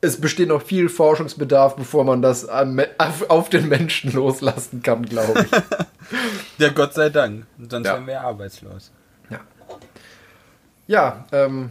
[0.00, 5.50] es besteht noch viel Forschungsbedarf, bevor man das auf, den Menschen loslassen kann, glaube ich.
[6.58, 7.46] Ja, Gott sei Dank.
[7.68, 7.94] Sonst Ja.
[7.94, 8.92] wären wir ja arbeitslos.
[10.86, 11.70] Ja, ähm,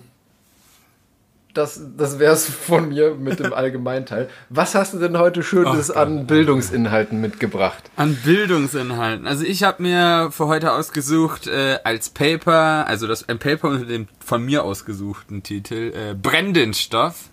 [1.54, 4.30] das, das wäre es von mir mit dem Allgemeinteil.
[4.50, 7.82] Was hast du denn heute Schönes an Bildungsinhalten mitgebracht?
[7.96, 9.26] An Bildungsinhalten.
[9.26, 13.86] Also ich habe mir für heute ausgesucht äh, als Paper, also das ein Paper unter
[13.86, 17.30] dem von mir ausgesuchten Titel äh, Brenndenstoff.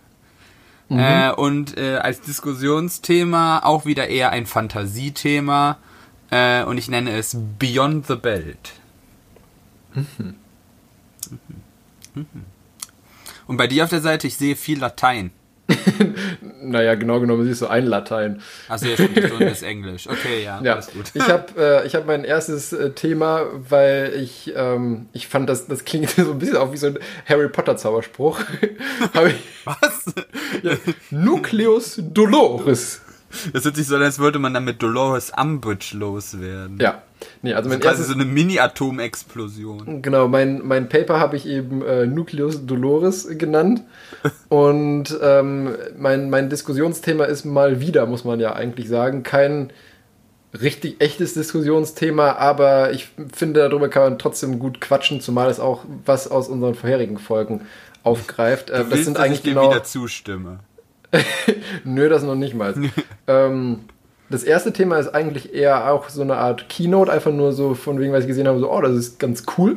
[0.99, 5.79] Äh, und äh, als Diskussionsthema auch wieder eher ein Fantasiethema.
[6.31, 8.73] Äh, und ich nenne es Beyond the Belt.
[9.95, 10.35] Mhm.
[13.47, 15.31] Und bei dir auf der Seite, ich sehe viel Latein.
[16.65, 18.41] Naja, genau genommen siehst du ein Latein.
[18.69, 20.07] Also stimmt, und ist Englisch.
[20.09, 21.11] Okay, ja, Ja, alles gut.
[21.13, 25.67] ich habe äh, ich hab mein erstes äh, Thema, weil ich, ähm, ich fand, das,
[25.67, 28.41] das klingt so ein bisschen auch wie so ein Harry Potter Zauberspruch.
[29.15, 30.05] Hab ich, Was?
[30.63, 30.73] ja,
[31.11, 33.01] Nucleus Doloris.
[33.53, 36.79] Das hört sich so an, als wollte man dann mit Dolores Umbridge loswerden.
[36.81, 37.03] Ja,
[37.43, 40.03] nee, also mein Quasi erstes, so eine Mini-Atomexplosion.
[40.03, 43.83] genau, mein, mein Paper habe ich eben äh, Nucleus Doloris genannt.
[44.49, 49.73] Und ähm, mein, mein Diskussionsthema ist mal wieder, muss man ja eigentlich sagen, kein
[50.61, 55.85] richtig echtes Diskussionsthema, aber ich finde, darüber kann man trotzdem gut quatschen, zumal es auch
[56.05, 57.63] was aus unseren vorherigen Folgen
[58.03, 58.71] aufgreift.
[58.71, 59.71] Äh, Du das willst, sind dass eigentlich ich dir genau.
[59.71, 60.61] wieder zustimme.
[61.85, 62.75] Nö, das noch nicht mal.
[63.27, 63.81] ähm,
[64.31, 68.01] das erste Thema ist eigentlich eher auch so eine Art Keynote, einfach nur so von
[68.01, 69.77] wegen, was ich gesehen habe, so, oh, das ist ganz cool.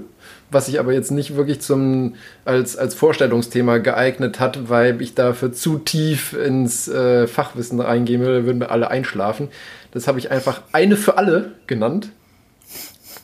[0.49, 2.15] Was sich aber jetzt nicht wirklich zum,
[2.45, 8.45] als, als Vorstellungsthema geeignet hat, weil ich dafür zu tief ins äh, Fachwissen reingehen würde,
[8.45, 9.49] würden wir alle einschlafen.
[9.91, 12.09] Das habe ich einfach eine für alle genannt.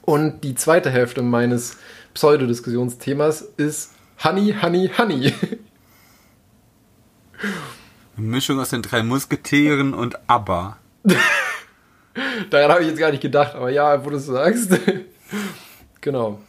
[0.01, 1.78] Und die zweite Hälfte meines
[2.13, 3.91] Pseudodiskussionsthemas ist
[4.24, 5.34] Honey, Honey, Honey.
[8.17, 10.78] Mischung aus den drei Musketieren und ABBA.
[12.49, 14.78] Daran habe ich jetzt gar nicht gedacht, aber ja, wo du es sagst.
[16.02, 16.39] genau.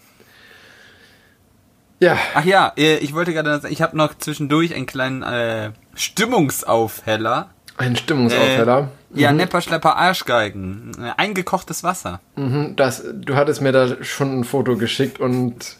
[2.00, 5.70] Ja, Ach ja, äh, ich wollte gerade sagen, ich habe noch zwischendurch einen kleinen äh,
[5.94, 7.50] Stimmungsaufheller.
[7.76, 8.90] ein Stimmungsaufheller.
[9.14, 10.90] Ja, Nepper, Schlepper, Arschgeigen.
[11.00, 12.20] Äh, Eingekochtes Wasser.
[12.34, 15.76] Mhm, das, du hattest mir da schon ein Foto geschickt und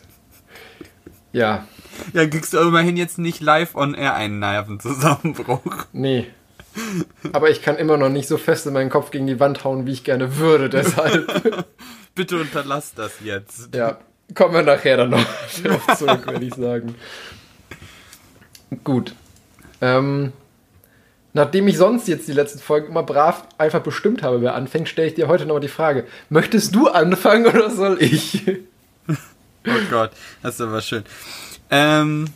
[1.32, 1.64] ja,
[2.12, 5.86] Ja, kriegst du immerhin jetzt nicht live on air einen Nervenzusammenbruch.
[5.92, 6.26] nee.
[7.32, 9.86] Aber ich kann immer noch nicht so fest in meinen Kopf gegen die Wand hauen,
[9.86, 11.66] wie ich gerne würde, deshalb.
[12.14, 13.74] Bitte unterlass das jetzt.
[13.74, 13.98] Ja,
[14.34, 15.24] kommen wir nachher dann noch
[15.64, 16.94] drauf zurück, würde ich sagen.
[18.84, 19.14] Gut.
[19.80, 20.32] Ähm,
[21.32, 25.08] nachdem ich sonst jetzt die letzten Folgen immer brav einfach bestimmt habe, wer anfängt, stelle
[25.08, 28.42] ich dir heute noch die Frage: Möchtest du anfangen oder soll ich?
[29.64, 30.10] Oh Gott,
[30.42, 31.04] das ist aber schön.
[31.70, 32.26] Ähm,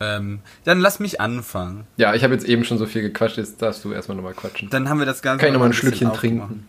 [0.00, 1.86] ähm, dann lass mich anfangen.
[1.96, 4.70] Ja, ich habe jetzt eben schon so viel gequatscht, jetzt darfst du erstmal nochmal quatschen.
[4.70, 6.68] Dann haben wir das Ganze Kann ich noch mal ein bisschen Schlückchen trinken?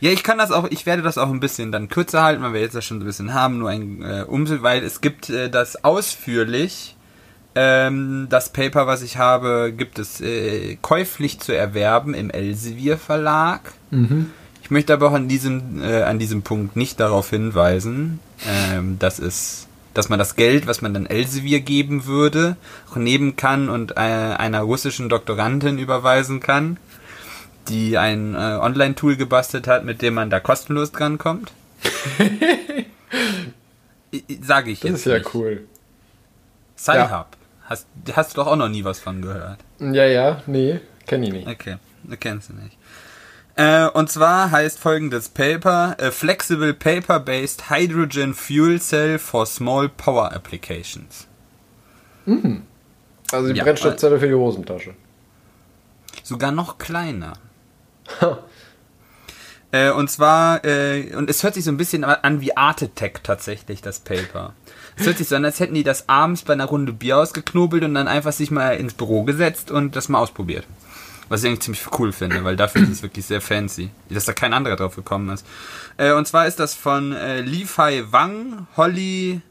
[0.00, 2.52] Ja, ich kann das auch, ich werde das auch ein bisschen dann kürzer halten, weil
[2.52, 5.28] wir jetzt ja schon so ein bisschen haben, nur ein äh, Umsel, weil es gibt
[5.28, 6.94] äh, das ausführlich,
[7.54, 13.72] ähm, das Paper, was ich habe, gibt es äh, käuflich zu erwerben im Elsevier Verlag.
[14.62, 19.18] Ich möchte aber auch an diesem, äh, an diesem Punkt nicht darauf hinweisen, ähm, dass
[19.18, 22.56] es dass man das Geld, was man dann Elsevier geben würde,
[22.90, 26.76] auch nehmen kann und äh, einer russischen Doktorandin überweisen kann,
[27.68, 31.52] die ein äh, Online-Tool gebastelt hat, mit dem man da kostenlos drankommt.
[34.42, 35.34] Sage ich Das jetzt ist ja nicht.
[35.34, 35.66] cool.
[36.76, 37.26] Sci-Hub.
[37.64, 39.58] Hast, hast du doch auch noch nie was von gehört.
[39.78, 41.46] Ja, ja, nee, kenne ich nicht.
[41.48, 42.77] Okay, du kennst du nicht.
[43.58, 50.32] Äh, und zwar heißt folgendes Paper A Flexible Paper-Based Hydrogen Fuel Cell for Small Power
[50.32, 51.26] Applications.
[53.32, 54.94] Also die Ja, Brennstoffzelle für die Hosentasche.
[56.22, 57.32] Sogar noch kleiner.
[59.70, 63.22] Äh, und zwar, äh, und es hört sich so ein bisschen an wie Art Attack
[63.24, 64.54] tatsächlich, das Paper.
[64.96, 67.82] Es hört sich so an, als hätten die das abends bei einer Runde Bier ausgeknobelt
[67.82, 70.64] und dann einfach sich mal ins Büro gesetzt und das mal ausprobiert.
[71.28, 74.32] Was ich eigentlich ziemlich cool finde, weil dafür ist es wirklich sehr fancy, dass da
[74.32, 75.46] kein anderer drauf gekommen ist.
[75.96, 79.42] Äh, und zwar ist das von äh, Li Fei Wang, Holly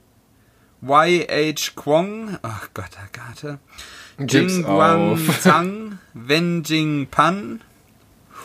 [0.81, 1.71] Y.H.
[1.75, 3.57] Kwong, ach Gott, oh Gott,
[4.19, 5.19] Gib's Jing Guang.
[5.41, 7.61] Zhang, Wen Jing Pan,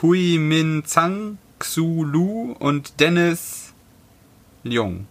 [0.00, 3.72] Hui Min Zhang, Xu Lu und Dennis
[4.64, 5.06] Leung.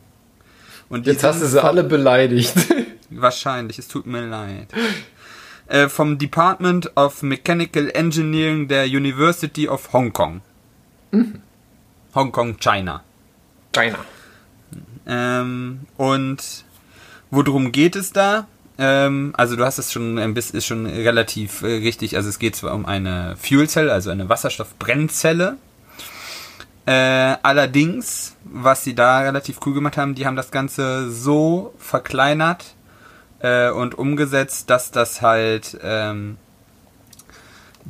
[0.90, 2.54] Und Jetzt hast du sie alle beleidigt.
[3.10, 4.68] Wahrscheinlich, es tut mir leid.
[5.72, 10.42] Äh, vom Department of Mechanical Engineering der University of Hong Kong.
[12.14, 13.06] Hong Kong, China.
[13.72, 14.00] China.
[15.08, 16.66] Ähm, und
[17.30, 18.48] worum geht es da?
[18.78, 22.18] Ähm, also du hast es schon ein bisschen, ist schon relativ äh, richtig.
[22.18, 25.56] Also es geht zwar um eine Fuel Cell, also eine Wasserstoffbrennzelle.
[26.86, 32.76] Äh, allerdings, was sie da relativ cool gemacht haben, die haben das Ganze so verkleinert
[33.42, 36.38] äh, und umgesetzt, dass das halt ähm,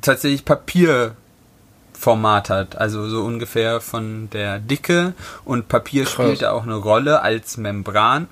[0.02, 2.78] tatsächlich Papierformat hat.
[2.78, 5.14] Also so ungefähr von der Dicke
[5.45, 6.14] und Papier Krass.
[6.14, 8.28] spielt da auch eine Rolle als Membran.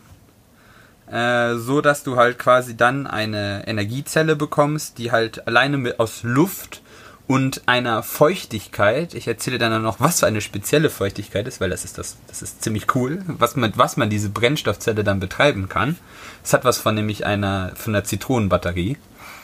[1.12, 6.22] Äh, so dass du halt quasi dann eine Energiezelle bekommst, die halt alleine mit, aus
[6.22, 6.84] Luft
[7.30, 11.86] und einer Feuchtigkeit, ich erzähle dann noch, was für eine spezielle Feuchtigkeit ist, weil das
[11.86, 15.96] ist das, das ist ziemlich cool, was mit was man diese Brennstoffzelle dann betreiben kann.
[16.44, 18.98] Es hat was von nämlich einer, von einer Zitronenbatterie.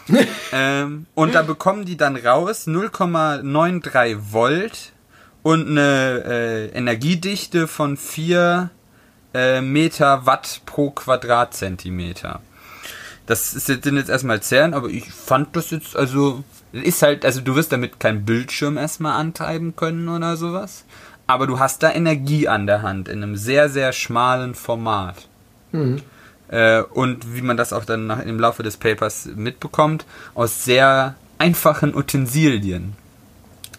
[0.51, 4.91] ähm, und da bekommen die dann raus 0,93 Volt
[5.43, 8.71] und eine äh, Energiedichte von 4
[9.35, 12.41] äh, Meter Watt pro Quadratzentimeter.
[13.27, 16.43] Das ist jetzt, sind jetzt erstmal Zählen, aber ich fand das jetzt, also,
[16.83, 20.85] ist halt, also du wirst damit keinen Bildschirm erstmal antreiben können oder sowas.
[21.27, 25.27] Aber du hast da Energie an der Hand in einem sehr, sehr schmalen Format.
[26.49, 30.05] Äh, und wie man das auch dann nach, im Laufe des Papers mitbekommt,
[30.35, 32.93] aus sehr einfachen Utensilien.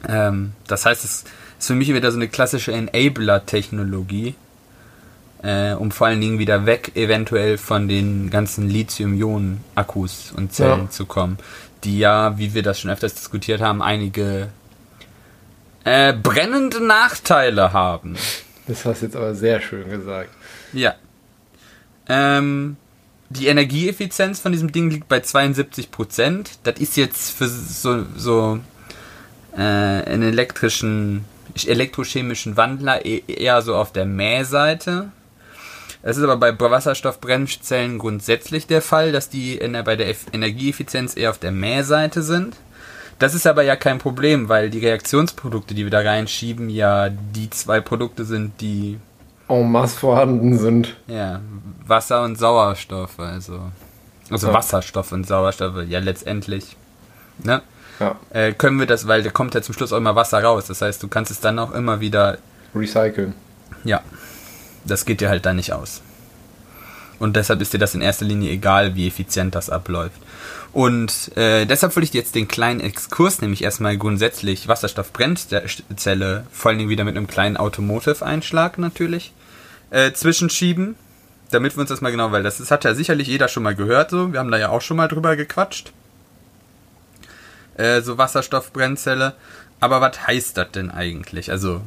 [0.09, 1.29] Ähm, das heißt, es ist
[1.59, 4.35] für mich wieder so eine klassische Enabler-Technologie,
[5.43, 10.91] äh, um vor allen Dingen wieder weg eventuell von den ganzen Lithium-Ionen-Akkus und Zellen Ja.
[10.91, 11.39] zu kommen,
[11.87, 14.49] die ja, wie wir das schon öfters diskutiert haben, einige
[15.85, 18.17] äh, brennende Nachteile haben.
[18.67, 20.31] Das hast du jetzt aber sehr schön gesagt.
[20.73, 20.97] Ja.
[22.09, 22.77] Ähm,
[23.29, 26.49] die Energieeffizienz von diesem Ding liegt bei 72%.
[26.65, 28.59] Das ist jetzt für so, so
[29.57, 31.25] äh, einen elektrischen,
[31.65, 35.13] elektrochemischen Wandler e- eher so auf der Mähseite.
[36.09, 41.17] Es ist aber bei Wasserstoffbrennzellen grundsätzlich der Fall, dass die der, bei der Eff- Energieeffizienz
[41.17, 42.55] eher auf der Mähseite sind.
[43.19, 47.51] Das ist aber ja kein Problem, weil die Reaktionsprodukte, die wir da reinschieben, ja die
[47.51, 48.99] zwei Produkte sind, die
[49.49, 50.97] En masse vorhanden sind.
[51.07, 51.41] ja,
[51.87, 53.61] Wasser und Sauerstoff, also.
[54.31, 54.53] Also Ja.
[54.55, 56.77] Wasserstoff und Sauerstoff, ja letztendlich.
[57.43, 57.63] Ne?
[57.99, 58.17] Ja.
[58.31, 60.67] äh, können wir das, weil da kommt ja zum Schluss auch immer Wasser raus.
[60.67, 62.39] Das heißt, du kannst es dann auch immer wieder,
[62.75, 63.35] Recyceln.
[63.85, 64.03] ja,
[64.87, 66.03] das geht dir halt dann nicht aus.
[67.19, 70.21] Und deshalb ist dir das in erster Linie egal, wie effizient das abläuft.
[70.73, 76.79] Und äh, deshalb will ich jetzt den kleinen Exkurs, nämlich erstmal grundsätzlich Wasserstoffbrennzelle, vor allen
[76.79, 79.33] Dingen wieder mit einem kleinen Automotive-Einschlag natürlich,
[79.91, 80.97] äh, zwischenschieben,
[81.51, 83.75] damit wir uns das mal genau, weil das, das hat ja sicherlich jeder schon mal
[83.75, 85.93] gehört, so, wir haben da ja auch schon mal drüber gequatscht.
[87.77, 89.35] Äh, so Wasserstoffbrennzelle.
[89.81, 91.51] Aber was heißt das denn eigentlich?
[91.51, 91.83] Also,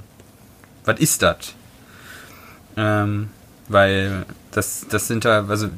[0.86, 1.54] was ist das?
[2.78, 3.30] Ähm,
[3.68, 5.70] weil das, das sind da, also,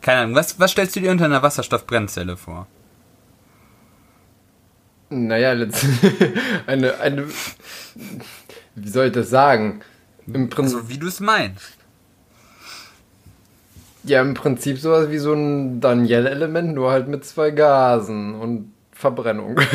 [0.00, 2.66] keine Ahnung, was, was stellst du dir unter einer Wasserstoffbrennzelle vor?
[5.10, 5.50] Naja,
[6.66, 7.26] eine, eine,
[8.74, 9.80] wie soll ich das sagen?
[10.26, 11.78] Im Prinzip, So wie du es meinst.
[14.04, 19.58] ja, im Prinzip sowas wie so ein Daniel-Element, nur halt mit zwei Gasen und Verbrennung.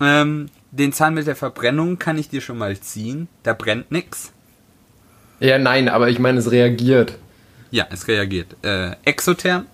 [0.00, 0.48] Ähm,
[0.78, 3.28] den Zahn mit der Verbrennung kann ich dir schon mal ziehen.
[3.42, 4.32] Da brennt nix.
[5.40, 7.18] ja, nein, aber ich meine, es reagiert.
[7.70, 8.56] Ja, es reagiert.
[8.64, 9.66] Äh, exotherm,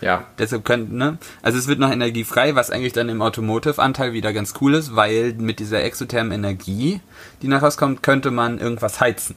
[0.00, 0.24] Ja.
[0.38, 1.18] deshalb könnte, ne?
[1.42, 4.96] Also es wird noch Energie frei, was eigentlich dann im Automotive-Anteil wieder ganz cool ist,
[4.96, 7.00] weil mit dieser exothermen Energie,
[7.42, 9.36] die nach rauskommt, könnte man irgendwas heizen.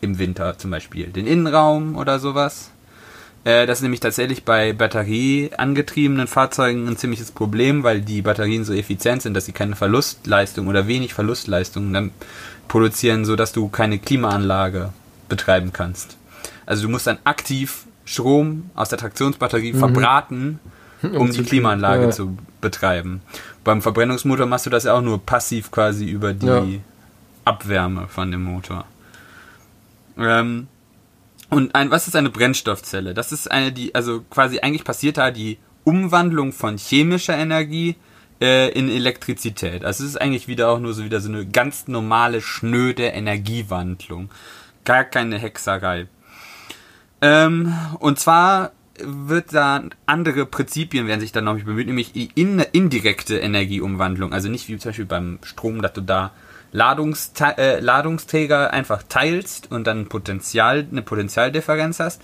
[0.00, 1.08] Im Winter zum Beispiel.
[1.08, 2.70] Den Innenraum oder sowas.
[3.44, 8.72] Äh, das ist nämlich tatsächlich bei batterieangetriebenen Fahrzeugen ein ziemliches Problem, weil die Batterien so
[8.74, 12.10] effizient sind, dass sie keine Verlustleistung oder wenig Verlustleistung dann
[12.68, 14.92] produzieren, sodass du keine Klimaanlage
[15.28, 16.16] betreiben kannst.
[16.66, 20.58] Also du musst dann aktiv Strom aus der Traktionsbatterie verbraten,
[21.02, 22.10] um, die zu- Klimaanlage ja.
[22.10, 23.22] zu betreiben.
[23.64, 26.64] Beim Verbrennungsmotor machst du das ja auch nur passiv quasi über die Ja.
[27.44, 28.84] Abwärme von dem Motor.
[30.18, 30.68] Ähm,
[31.50, 33.12] und ein, was ist eine Brennstoffzelle?
[33.14, 37.96] Das ist eine, die, also quasi eigentlich passiert da die Umwandlung von chemischer Energie
[38.40, 39.84] äh, in Elektrizität.
[39.84, 44.30] Also es ist eigentlich wieder auch nur so wieder so eine ganz normale, schnöde Energiewandlung.
[44.84, 46.06] Gar keine Hexerei.
[47.20, 48.72] Ähm, und zwar
[49.02, 54.32] wird da andere Prinzipien werden sich dann noch bemüht, nämlich die in, indirekte Energieumwandlung.
[54.32, 56.32] Also nicht wie zum Beispiel beim Strom, dass du da
[56.72, 62.22] Ladungste äh, Ladungsträger einfach teilst und dann Potenzial, eine Potentialdifferenz hast,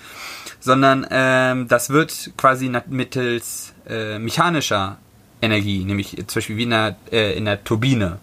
[0.61, 4.99] sondern ähm, das wird quasi mittels äh, mechanischer
[5.43, 8.19] Energie, nämlich zum Beispiel wie in einer, äh, Turbine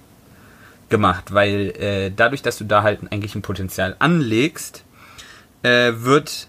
[0.89, 4.84] gemacht, weil äh, dadurch, dass du da halt eigentlich ein Potenzial anlegst,
[5.63, 6.47] äh, wird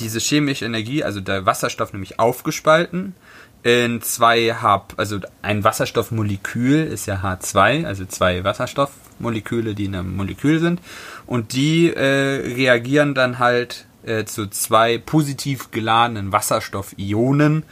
[0.00, 3.14] diese chemische Energie, also der Wasserstoff nämlich aufgespalten
[3.62, 10.16] in zwei H, also ein Wasserstoffmolekül ist ja H2, also zwei Wasserstoffmoleküle, die in einem
[10.16, 10.80] Molekül sind
[11.26, 17.62] und die äh, reagieren dann halt äh, zu zwei positiv geladenen Wasserstoffionen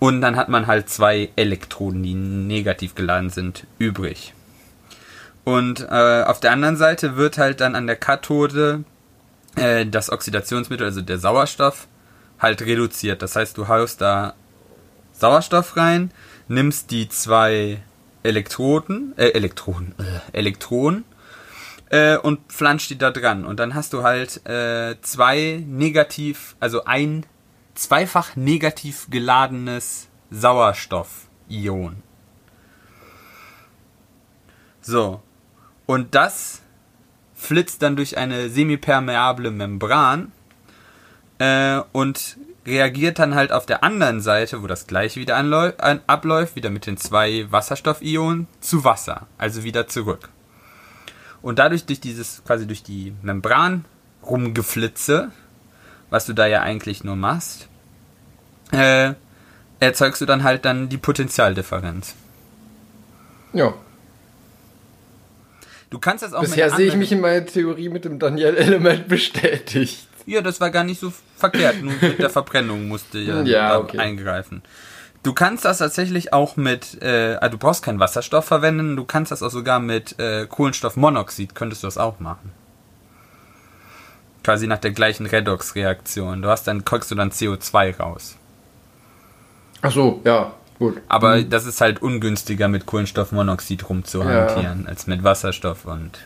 [0.00, 4.34] und dann hat man halt zwei Elektronen, die negativ geladen sind, übrig.
[5.44, 8.84] Und äh, auf der anderen Seite wird halt dann an der Kathode
[9.56, 11.88] äh, das Oxidationsmittel, also der Sauerstoff,
[12.38, 13.22] halt reduziert.
[13.22, 14.34] Das heißt, du haust da
[15.18, 16.12] Sauerstoff rein,
[16.46, 17.82] nimmst die zwei
[18.22, 21.04] Elektroden, äh, Elektroden, äh, Elektronen
[21.90, 23.44] äh, und flanscht die da dran.
[23.44, 27.26] Und dann hast du halt äh, zwei negativ, also ein
[27.74, 32.02] zweifach negativ geladenes Sauerstoffion.
[34.80, 35.22] So.
[35.86, 36.62] Und das
[37.34, 40.32] flitzt dann durch eine semipermeable Membran
[41.38, 42.36] äh, und
[42.68, 46.86] reagiert dann halt auf der anderen Seite, wo das gleiche wieder an, abläuft, wieder mit
[46.86, 50.28] den zwei Wasserstoffionen zu Wasser, also wieder zurück.
[51.42, 53.84] Und dadurch durch dieses quasi durch die Membran
[54.22, 55.30] rumgeflitze,
[56.10, 57.68] was du da ja eigentlich nur machst,
[58.72, 59.14] äh,
[59.80, 62.14] erzeugst du dann halt dann die Potentialdifferenz.
[63.52, 63.74] Ja.
[65.90, 70.07] Du kannst das auch Bisher sehe ich mich in meiner Theorie mit dem Daniel-Element bestätigt.
[70.28, 71.82] Ja, das war gar nicht so verkehrt.
[71.82, 73.98] Nur mit der Verbrennung musste ja, Ja, okay.
[73.98, 74.62] eingreifen.
[75.22, 79.32] Du kannst das tatsächlich auch mit, äh, also du brauchst keinen Wasserstoff verwenden, du kannst
[79.32, 82.52] das auch sogar mit äh, Kohlenstoffmonoxid, könntest du das auch machen.
[84.44, 86.42] Quasi nach der gleichen Redox-Reaktion.
[86.42, 88.36] Du hast dann, kriegst du dann CO2 raus.
[89.80, 91.00] Ach so, ja, gut.
[91.08, 96.18] Aber das ist halt ungünstiger mit Kohlenstoffmonoxid rumzuhantieren als mit Wasserstoff und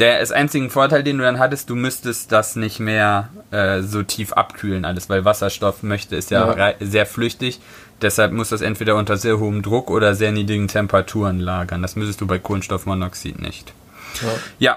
[0.00, 4.02] der ist einzigen Vorteil, den du dann hattest, du müsstest das nicht mehr äh, so
[4.02, 6.74] tief abkühlen alles, weil Wasserstoff möchte ist ja, Ja.
[6.80, 7.60] sehr flüchtig.
[8.02, 11.82] Deshalb muss das entweder unter sehr hohem Druck oder sehr niedrigen Temperaturen lagern.
[11.82, 13.74] Das müsstest du bei Kohlenstoffmonoxid nicht.
[14.22, 14.28] Ja.
[14.58, 14.76] Ja.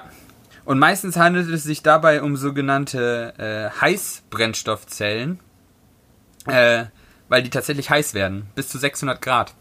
[0.65, 5.39] Und meistens handelt es sich dabei um sogenannte äh, Heißbrennstoffzellen,
[6.47, 6.85] äh,
[7.29, 9.53] weil die tatsächlich heiß werden, bis zu 600 Grad.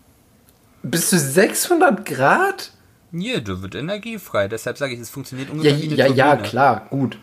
[0.82, 2.72] Bis zu 600 Grad?
[3.12, 4.48] Hier, da wird Energie frei.
[4.48, 7.18] Deshalb sage ich, es funktioniert Ja, ungefähr wie eine ja, ja, klar, gut.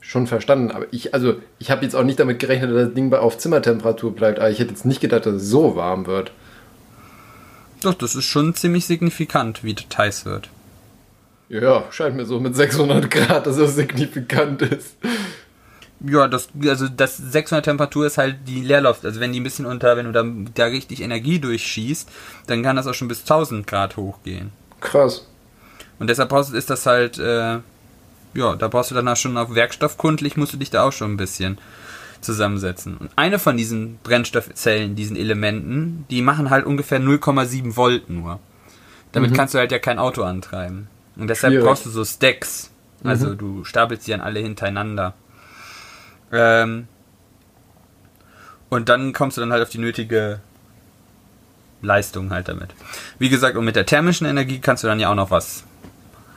[0.00, 0.70] Schon verstanden.
[0.70, 4.14] Aber ich, also, ich habe jetzt auch nicht damit gerechnet, dass das Ding auf Zimmertemperatur
[4.14, 4.38] bleibt.
[4.38, 6.32] Aber ich hätte jetzt nicht gedacht, dass es so warm wird.
[7.82, 10.48] Doch, das ist schon ziemlich signifikant, wie das heiß wird.
[11.50, 14.96] Ja, scheint mir so mit 600 Grad, dass das signifikant ist.
[16.00, 19.04] Ja, das, also das 600 Temperatur ist halt die Leerlauf.
[19.04, 22.08] Also wenn die ein bisschen unter, wenn du da, da richtig Energie durchschießt,
[22.46, 24.52] dann kann das auch schon bis 1000 Grad hochgehen.
[24.80, 25.26] Krass.
[25.98, 27.58] Und deshalb brauchst, ist das halt, äh,
[28.34, 31.16] ja, da brauchst du danach schon auf werkstoffkundlich, musst du dich da auch schon ein
[31.16, 31.58] bisschen
[32.20, 32.96] zusammensetzen.
[32.96, 38.40] Und eine von diesen Brennstoffzellen, diesen Elementen, die machen halt ungefähr 0,7 Volt nur.
[39.12, 39.34] Damit Mhm.
[39.36, 40.88] kannst du halt ja kein Auto antreiben.
[41.16, 41.66] Und deshalb Schwierig.
[41.66, 42.70] brauchst du so Stacks.
[43.02, 45.14] Also du stapelst die dann alle hintereinander.
[46.32, 46.86] Ähm,
[48.68, 50.40] und dann kommst du dann halt auf die nötige
[51.82, 52.70] Leistung halt damit.
[53.18, 55.64] Wie gesagt, und mit der thermischen Energie kannst du dann ja auch noch was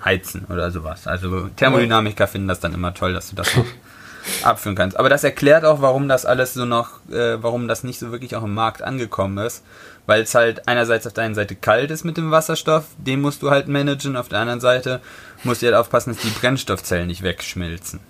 [0.03, 1.07] heizen oder sowas.
[1.07, 3.65] Also Thermodynamiker finden das dann immer toll, dass du das noch
[4.43, 4.97] abführen kannst.
[4.97, 8.35] Aber das erklärt auch, warum das alles so noch, äh, warum das nicht so wirklich
[8.35, 9.63] auch im Markt angekommen ist.
[10.05, 13.41] Weil es halt einerseits auf der einen Seite kalt ist mit dem Wasserstoff, den musst
[13.41, 14.99] du halt managen, auf der anderen Seite
[15.45, 18.01] musst du halt aufpassen, dass die Brennstoffzellen nicht wegschmilzen.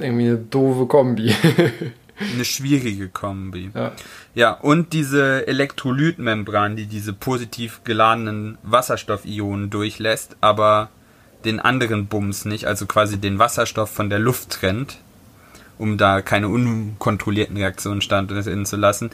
[0.00, 1.34] Irgendwie eine doofe Kombi.
[2.18, 3.70] Eine schwierige Kombi.
[3.74, 3.92] ja.
[4.34, 10.88] Ja, und diese Elektrolytmembran, die diese positiv geladenen Wasserstoffionen durchlässt, aber
[11.44, 14.98] den anderen Bums nicht, also quasi den Wasserstoff von der Luft trennt,
[15.78, 19.10] um da keine unkontrollierten Reaktionen stattfinden zu lassen.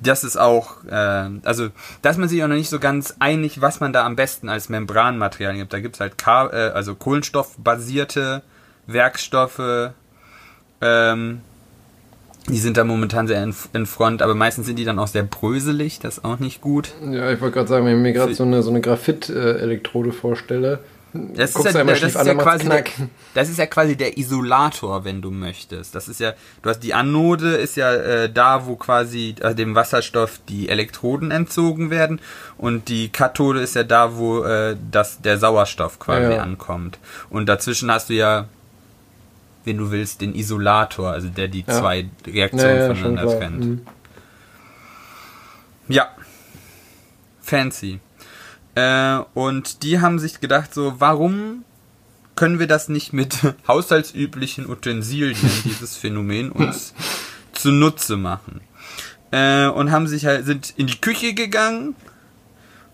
[0.00, 1.68] Das ist auch, äh, also
[2.02, 4.48] da ist man sich auch noch nicht so ganz einig, was man da am besten
[4.48, 5.72] als Membranmaterial gibt.
[5.72, 8.42] Da gibt's halt Ka äh, also kohlenstoffbasierte
[8.86, 9.92] Werkstoffe,
[10.80, 11.40] ähm,
[12.48, 15.22] die sind da momentan sehr in, in Front, aber meistens sind die dann auch sehr
[15.22, 16.90] bröselig, das ist auch nicht gut.
[17.10, 20.80] ja, ich wollte gerade sagen, wenn ich mir gerade so eine, so eine Graphit-Elektrode vorstelle,
[21.12, 22.84] Das ist, ja, das, ist an, ja der,
[23.34, 25.94] das ist ja quasi der Isolator, wenn du möchtest.
[25.94, 29.74] Das ist ja, du hast die Anode ist ja äh, da, wo quasi äh, dem
[29.74, 32.20] Wasserstoff die Elektroden entzogen werden
[32.58, 36.42] und die Kathode ist ja da, wo äh, das, der Sauerstoff quasi Ja.
[36.42, 36.98] ankommt.
[37.30, 38.46] Und dazwischen hast du ja,
[39.68, 41.78] wenn du willst, den Isolator, also der die Ja.
[41.78, 43.64] zwei Ja, Reaktionen ja, schon voneinander trennt.
[43.64, 43.80] Mhm.
[45.88, 46.08] Ja.
[47.40, 48.00] Fancy.
[48.74, 51.64] Äh, und die haben sich gedacht, so, warum
[52.36, 53.38] können wir das nicht mit
[53.68, 56.94] haushaltsüblichen Utensilien, dieses Phänomen, uns
[57.52, 58.60] zunutze machen?
[59.30, 61.94] Äh, und haben sich halt, sind in die Küche gegangen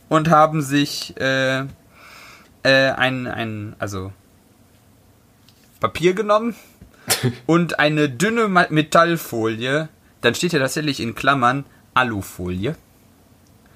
[0.09, 4.13] und haben sich äh, äh, ein, ein, also
[5.85, 6.55] Papier genommen
[7.47, 9.91] und eine dünne Metallfolie,
[10.23, 12.75] dann steht ja tatsächlich in Klammern Alufolie.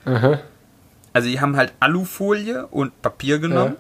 [0.07, 0.41] Aha.
[1.13, 3.77] Also die haben halt Alufolie und Papier genommen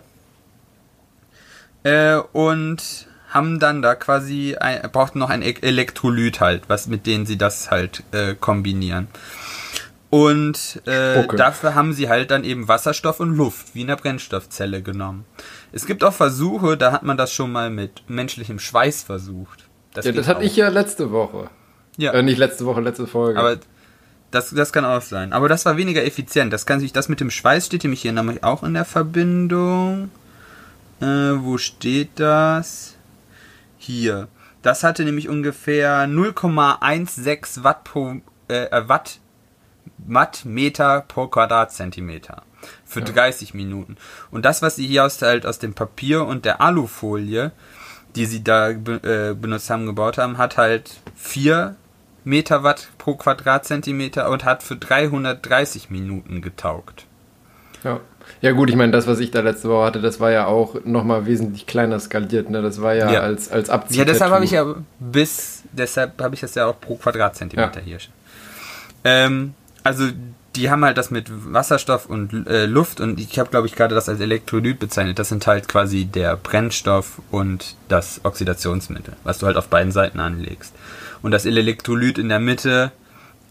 [1.84, 7.06] äh, und haben dann da quasi ein, brauchten noch ein E- Elektrolyt halt, was mit
[7.06, 9.08] denen sie das halt äh, kombinieren.
[10.10, 14.82] Und äh, dafür haben sie halt dann eben Wasserstoff und Luft wie in der Brennstoffzelle
[14.82, 15.24] genommen.
[15.72, 19.68] Es gibt auch Versuche, da hat man das schon mal mit menschlichem Schweiß versucht.
[19.94, 20.44] Ja, geht das hatte auch.
[20.44, 21.50] ich ja letzte Woche.
[21.96, 22.12] Ja.
[22.12, 23.38] Äh, nicht letzte Woche, letzte Folge.
[23.38, 23.58] Aber
[24.30, 25.32] das, das kann auch sein.
[25.32, 26.52] Aber das war weniger effizient.
[26.52, 30.10] Das kann sich, das mit dem Schweiß steht nämlich hier nämlich auch in der Verbindung.
[31.00, 32.96] Äh, wo steht das?
[33.78, 34.28] Hier.
[34.62, 38.16] Das hatte nämlich ungefähr 0,16 Watt pro
[38.48, 39.20] äh, äh, Watt
[39.98, 42.42] Wattmeter pro Quadratzentimeter
[42.84, 43.96] für 30 Minuten.
[44.30, 47.52] Und das, was sie hier aus, halt aus dem Papier und der Alufolie,
[48.16, 51.76] die sie da äh, benutzt haben, gebaut haben, hat halt 4
[52.24, 57.06] Megawatt pro Quadratzentimeter und hat für 330 Minuten getaugt.
[57.84, 58.00] ja.
[58.42, 60.76] ja gut, ich meine, das, was ich da letzte Woche hatte, das war ja auch
[60.84, 62.50] nochmal wesentlich kleiner skaliert.
[62.50, 62.60] Ne?
[62.60, 63.20] Das war ja, Ja.
[63.20, 63.98] als, als Abzieh.
[63.98, 64.66] Ja, deshalb habe ich ja
[64.98, 67.84] bis, deshalb habe ich das ja auch pro Quadratzentimeter Ja.
[67.86, 67.98] hier.
[69.04, 69.54] Ähm,
[69.84, 70.08] also
[70.59, 73.94] die haben halt das mit Wasserstoff und äh, Luft und ich habe, glaube ich, gerade
[73.94, 75.20] das als Elektrolyt bezeichnet.
[75.20, 80.18] Das sind halt quasi der Brennstoff und das Oxidationsmittel, was du halt auf beiden Seiten
[80.18, 80.74] anlegst.
[81.22, 82.90] Und das Elektrolyt in der Mitte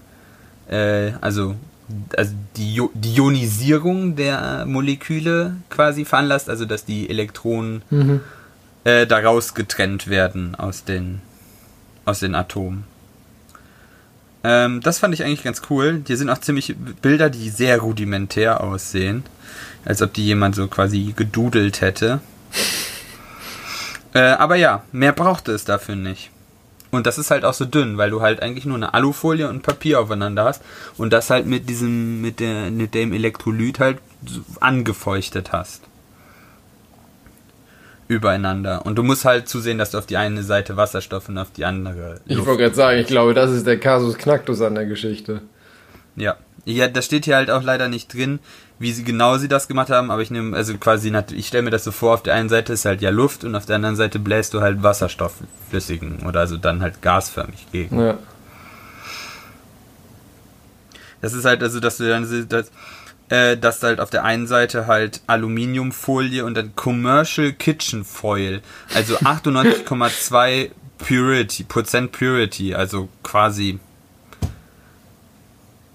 [0.69, 1.55] äh, also
[2.15, 7.84] also die, Io- die Ionisierung der Moleküle quasi veranlasst, also dass die Elektronen
[8.86, 11.21] äh, daraus getrennt werden aus den,
[12.05, 12.86] aus den Atomen.
[14.45, 16.01] Ähm, das fand ich eigentlich ganz cool.
[16.07, 19.23] Hier sind auch ziemlich Bilder, die sehr rudimentär aussehen.
[19.86, 22.21] Als ob die jemand so quasi gedudelt hätte.
[24.14, 26.30] Äh, aber ja, mehr brauchte es dafür nicht.
[26.91, 29.64] Und das ist halt auch so dünn, weil du halt eigentlich nur eine Alufolie und
[29.64, 30.61] Papier aufeinander hast
[30.95, 33.97] und das halt mit diesem, mit der, mit dem Elektrolyt halt
[34.59, 35.82] angefeuchtet hast.
[38.07, 38.86] Übereinander.
[38.86, 41.66] Und du musst halt zusehen, dass du auf die eine Seite Wasserstoff und auf die
[41.66, 44.86] andere Ich Luft wollte gerade sagen, ich glaube, das ist der Kasus Knacktus an der
[44.86, 45.41] Geschichte.
[46.16, 46.38] Ja.
[46.66, 48.39] Ja, da steht hier halt auch leider nicht drin,
[48.84, 51.69] wie sie genau sie das gemacht haben, aber ich nehme, also quasi, ich stelle mir
[51.71, 53.95] das so vor, auf der einen Seite ist halt ja Luft und auf der anderen
[53.95, 55.36] Seite bläst du halt Wasserstoff
[55.69, 57.99] flüssigen oder also dann halt gasförmig gegen.
[57.99, 58.17] Ja.
[61.21, 62.71] Das ist halt also, dass du dann das,
[63.29, 68.61] äh, dass du halt auf der einen Seite halt Aluminiumfolie und dann Commercial Kitchen Foil,
[68.93, 73.79] also 98,2 Purity, Prozent Purity, also quasi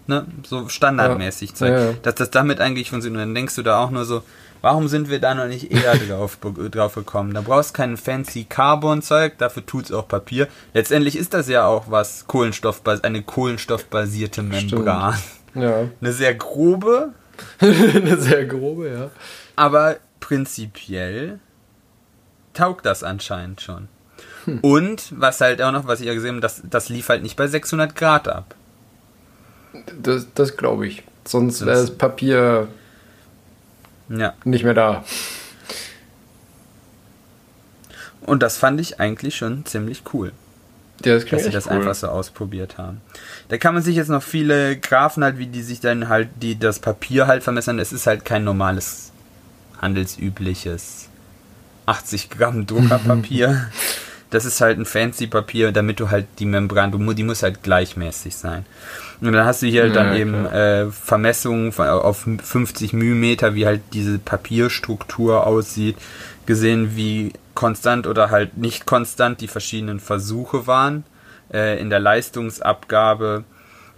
[0.08, 1.56] ne, so standardmäßig Ja.
[1.56, 1.92] zeigt, Ja, ja.
[2.02, 3.22] dass das damit eigentlich funktioniert.
[3.22, 4.22] Und dann denkst du da auch nur so,
[4.60, 6.38] warum sind wir da noch nicht eher drauf,
[6.70, 7.34] drauf gekommen?
[7.34, 10.48] Da brauchst kein fancy Carbon-Zeug, dafür tut's auch Papier.
[10.74, 15.14] Letztendlich ist das ja auch was Kohlenstoff, eine kohlenstoffbasierte Membran.
[15.54, 15.84] Ja.
[16.00, 17.14] Eine sehr grobe,
[17.60, 19.10] Eine sehr grobe, ja.
[19.56, 21.38] aber prinzipiell
[22.54, 23.88] taugt das anscheinend schon.
[24.62, 27.36] Und was halt auch noch, was ich ja gesehen habe, das, das lief halt nicht
[27.36, 28.54] bei 600 Grad ab.
[30.02, 31.02] Das, das glaube ich.
[31.26, 32.68] Sonst wäre Das- Papier
[34.08, 34.34] Ja.
[34.44, 35.04] nicht mehr da.
[38.22, 40.32] Und das fand ich eigentlich schon ziemlich cool,
[41.04, 41.72] Ja, das dass sie das cool.
[41.72, 43.00] einfach so ausprobiert haben.
[43.48, 46.58] Da kann man sich jetzt noch viele Graphen halt, wie die sich dann halt, die
[46.58, 47.78] das Papier halt vermessern.
[47.78, 49.12] Es ist halt kein normales,
[49.80, 51.08] handelsübliches
[51.86, 53.68] 80 Gramm Druckerpapier.
[54.30, 57.62] Das ist halt ein fancy Papier, damit du halt die Membran, du, die muss halt
[57.62, 58.66] gleichmäßig sein.
[59.20, 63.66] Und dann hast du hier Ja, dann eben äh, Vermessungen von, auf 50 Millimeter, wie
[63.66, 65.96] halt diese Papierstruktur aussieht,
[66.46, 71.04] gesehen, wie konstant oder halt nicht konstant die verschiedenen Versuche waren
[71.52, 73.44] äh, in der Leistungsabgabe.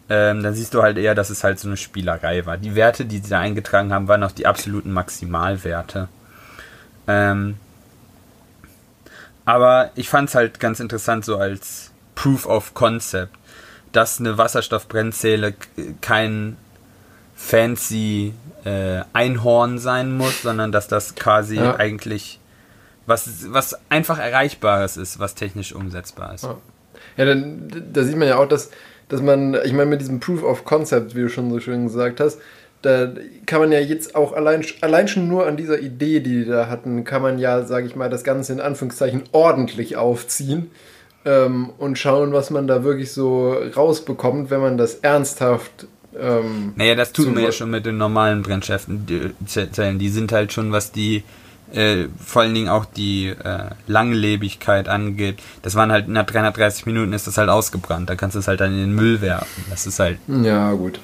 [0.08, 2.56] Ähm, dann siehst du halt eher, dass es halt so eine Spielerei war.
[2.56, 6.08] Die Werte, die sie da eingetragen haben, waren auch die absoluten Maximalwerte.
[7.06, 7.56] Ähm,
[9.44, 13.34] aber ich fand es halt ganz interessant, so als Proof of Concept,
[13.92, 16.56] dass eine Wasserstoffbrennzelle k- kein
[17.34, 18.34] fancy
[18.64, 21.76] äh, Einhorn sein muss, sondern dass das quasi Ja.
[21.76, 22.38] eigentlich
[23.06, 26.44] was, was einfach Erreichbares ist, was technisch umsetzbar ist.
[26.44, 26.56] Ja.
[27.16, 28.70] Ja, dann da sieht man ja auch, dass,
[29.08, 32.20] dass man, ich meine, mit diesem Proof of Concept, wie du schon so schön gesagt
[32.20, 32.38] hast,
[32.82, 33.12] da
[33.46, 36.68] kann man ja jetzt auch allein, allein schon nur an dieser Idee, die die da
[36.68, 40.70] hatten, kann man ja, sage ich mal, das Ganze in Anführungszeichen ordentlich aufziehen
[41.24, 45.86] ähm, und schauen, was man da wirklich so rausbekommt, wenn man das ernsthaft.
[46.18, 49.06] Ähm, Naja, das tut man ja schon mit den normalen Brennstoffen.
[49.06, 51.22] Die sind halt schon, was die,
[51.72, 55.38] äh, vor allen Dingen auch die äh, Langlebigkeit angeht.
[55.62, 58.08] Das waren halt nach 330 Minuten ist das halt ausgebrannt.
[58.10, 59.64] Da kannst du es halt dann in den Müll werfen.
[59.68, 61.00] Das ist halt, ja, gut.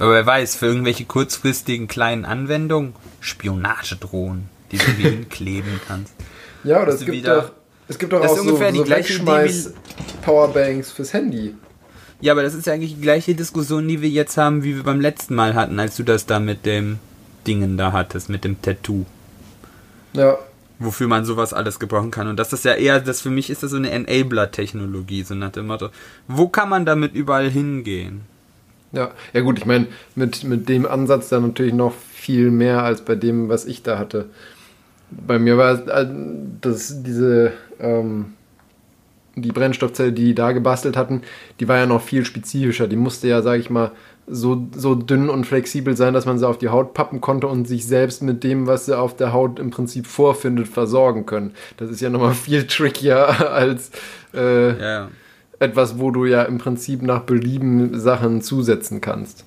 [0.00, 6.12] Aber wer weiß, für irgendwelche kurzfristigen kleinen Anwendungen, Spionagedrohnen, die du wie hinkleben kannst.
[6.64, 7.50] Ja, oder es gibt wieder- auch,
[7.88, 11.12] es gibt auch, Das auch ist so, ungefähr die so gleiche Idee wie- Wegschmeiß-Powerbanks fürs
[11.12, 11.54] Handy.
[12.20, 14.82] Ja, aber das ist ja eigentlich die gleiche Diskussion, die wir jetzt haben, wie wir
[14.82, 16.98] beim letzten Mal hatten, als du das da mit dem
[17.46, 19.06] Dingen da hattest, mit dem Tattoo.
[20.12, 20.38] Ja,
[20.78, 22.26] wofür man sowas alles gebrauchen kann.
[22.28, 25.52] Und das ist ja eher, das für mich ist das so eine Enabler-Technologie, so nach
[25.52, 25.88] dem Motto,
[26.28, 28.22] wo kann man damit überall hingehen?
[28.92, 33.02] Ja, ja gut, ich meine, mit, mit dem Ansatz dann natürlich noch viel mehr als
[33.02, 34.26] bei dem, was ich da hatte.
[35.10, 36.06] Bei mir war es, äh,
[36.60, 38.34] das, diese, ähm,
[39.36, 41.22] die Brennstoffzelle, die die da gebastelt hatten,
[41.60, 42.88] die war ja noch viel spezifischer.
[42.88, 43.92] Die musste ja, sage ich mal,
[44.26, 47.66] so, so dünn und flexibel sein, dass man sie auf die Haut pappen konnte und
[47.66, 51.52] sich selbst mit dem, was sie auf der Haut im Prinzip vorfindet, versorgen können.
[51.78, 53.90] Das ist ja nochmal viel trickier als
[54.34, 55.08] äh, Ja,
[55.60, 59.44] etwas, wo du ja im Prinzip nach Belieben Sachen zusetzen kannst.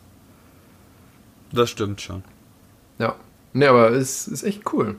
[1.51, 2.23] das stimmt schon.
[2.99, 3.15] Ja.
[3.51, 4.95] Ne, aber es ist echt cool.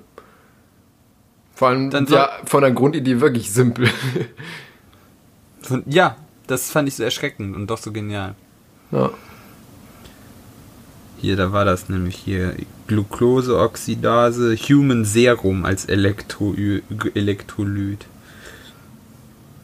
[1.55, 3.89] Vor allem Dann ja von der Grundidee wirklich simpel.
[5.63, 8.35] Von, ja, das fand ich so erschreckend und doch so genial.
[8.91, 9.11] ja.
[11.23, 12.55] Hier, da war das nämlich hier
[12.87, 16.55] Glukoseoxidase, Human Serum als Elektro
[17.15, 18.05] Elektrolyt.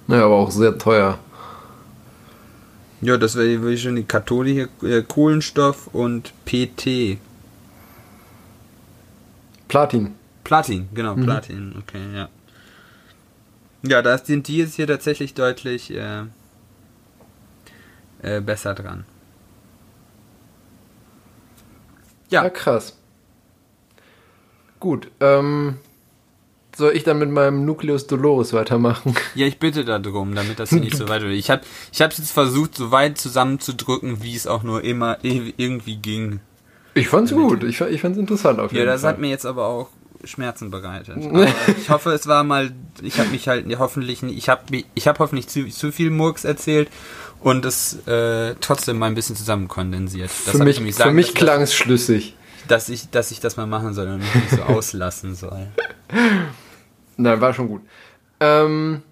[0.07, 1.19] Naja, aber auch sehr teuer.
[3.03, 7.19] Ja, das wäre wär schon die katholische äh, Kohlenstoff und PT.
[9.69, 10.15] Platin.
[10.45, 11.25] Platin, genau, Mhm.
[11.25, 12.29] Platin, okay, ja.
[13.83, 16.25] Ja, da sind die jetzt hier tatsächlich deutlich äh,
[18.23, 19.05] äh, besser dran.
[22.29, 22.97] Ja, Ja, krass.
[24.79, 25.79] Gut, ähm,
[26.77, 29.15] soll ich dann mit meinem Nucleus Dolores weitermachen?
[29.35, 31.35] ja, ich bitte darum, damit das hier nicht so weit wird.
[31.35, 31.63] Ich habe
[31.93, 36.41] ich hab's jetzt versucht, so weit zusammenzudrücken, wie es auch nur immer irgendwie ging.
[36.95, 39.11] Ich fand's gut, ich, ich fand's interessant auf Ja, jeden das Fall.
[39.13, 39.89] hat mir jetzt aber auch
[40.25, 41.17] Schmerzen bereitet.
[41.25, 41.47] Aber
[41.81, 44.63] ich hoffe, es war mal, ich habe mich halt hoffentlich, ich habe
[44.95, 46.91] ich habe hoffentlich zu, zu viel Murks erzählt
[47.41, 50.29] und es äh, trotzdem mal ein bisschen zusammenkondensiert.
[50.29, 52.35] Das für hab mich, ich nämlich für sagen mich klang es schlüssig.
[52.71, 55.67] Dass ich, dass ich das mal machen soll und mich nicht so auslassen soll.
[57.17, 57.83] Nein, war schon gut.
[58.39, 59.03] Ähm,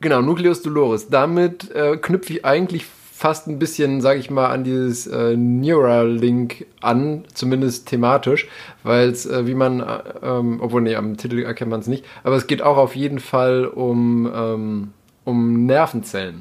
[0.00, 1.08] genau, Nucleus Dolores.
[1.08, 2.84] Damit äh, knüpfe ich eigentlich
[3.22, 8.48] fast ein bisschen, sage ich mal, an dieses äh, Neuralink an, zumindest thematisch,
[8.82, 12.04] weil es, äh, wie man, äh, ähm, obwohl, nee, am Titel erkennt man es nicht,
[12.24, 14.92] aber es geht auch auf jeden Fall um, ähm,
[15.24, 16.40] um Nervenzellen.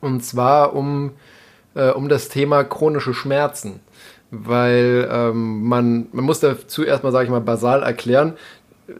[0.00, 1.12] Und zwar um,
[1.76, 3.78] äh, um das Thema chronische Schmerzen.
[4.30, 8.34] Weil ähm, man, man muss dazu erstmal, sage ich mal, basal erklären,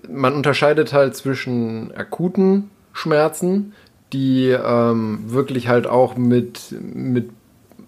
[0.09, 3.75] man unterscheidet halt zwischen akuten Schmerzen,
[4.13, 7.31] die ähm, wirklich halt auch mit, mit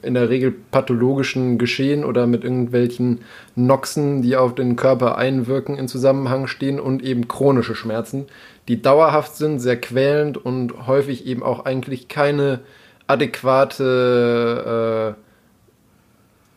[0.02, 3.20] in der Regel pathologischen Geschehen oder mit irgendwelchen
[3.54, 8.26] Noxen, die auf den Körper einwirken, in Zusammenhang stehen und eben chronische Schmerzen,
[8.68, 12.60] die dauerhaft sind, sehr quälend und häufig eben auch eigentlich keine
[13.06, 15.20] adäquate äh,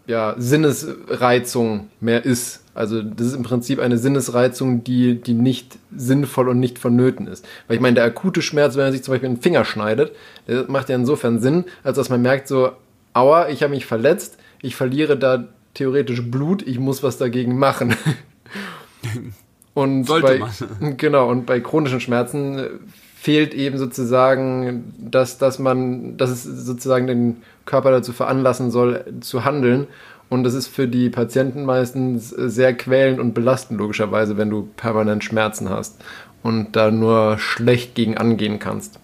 [0.06, 2.62] ja, Sinnesreizung mehr ist.
[2.76, 7.45] Also das ist im Prinzip eine Sinnesreizung, die, die nicht sinnvoll und nicht vonnöten ist.
[7.68, 10.14] Weil ich meine, der akute Schmerz, wenn er sich zum Beispiel einen Finger schneidet,
[10.47, 12.72] der macht ja insofern Sinn, als dass man merkt so,
[13.14, 17.95] aua, ich habe mich verletzt, ich verliere da theoretisch Blut, ich muss was dagegen machen.
[19.74, 20.39] Und Sollte bei,
[20.80, 20.97] man.
[20.97, 22.80] Genau, und bei chronischen Schmerzen
[23.24, 29.45] fehlt eben sozusagen, dass, dass man, dass es sozusagen den Körper dazu veranlassen soll, zu
[29.45, 29.88] handeln.
[30.28, 35.24] Und das ist für die Patienten meistens sehr quälend und belastend, logischerweise, wenn du permanent
[35.24, 36.03] Schmerzen hast
[36.41, 38.99] und da nur schlecht gegen angehen kannst.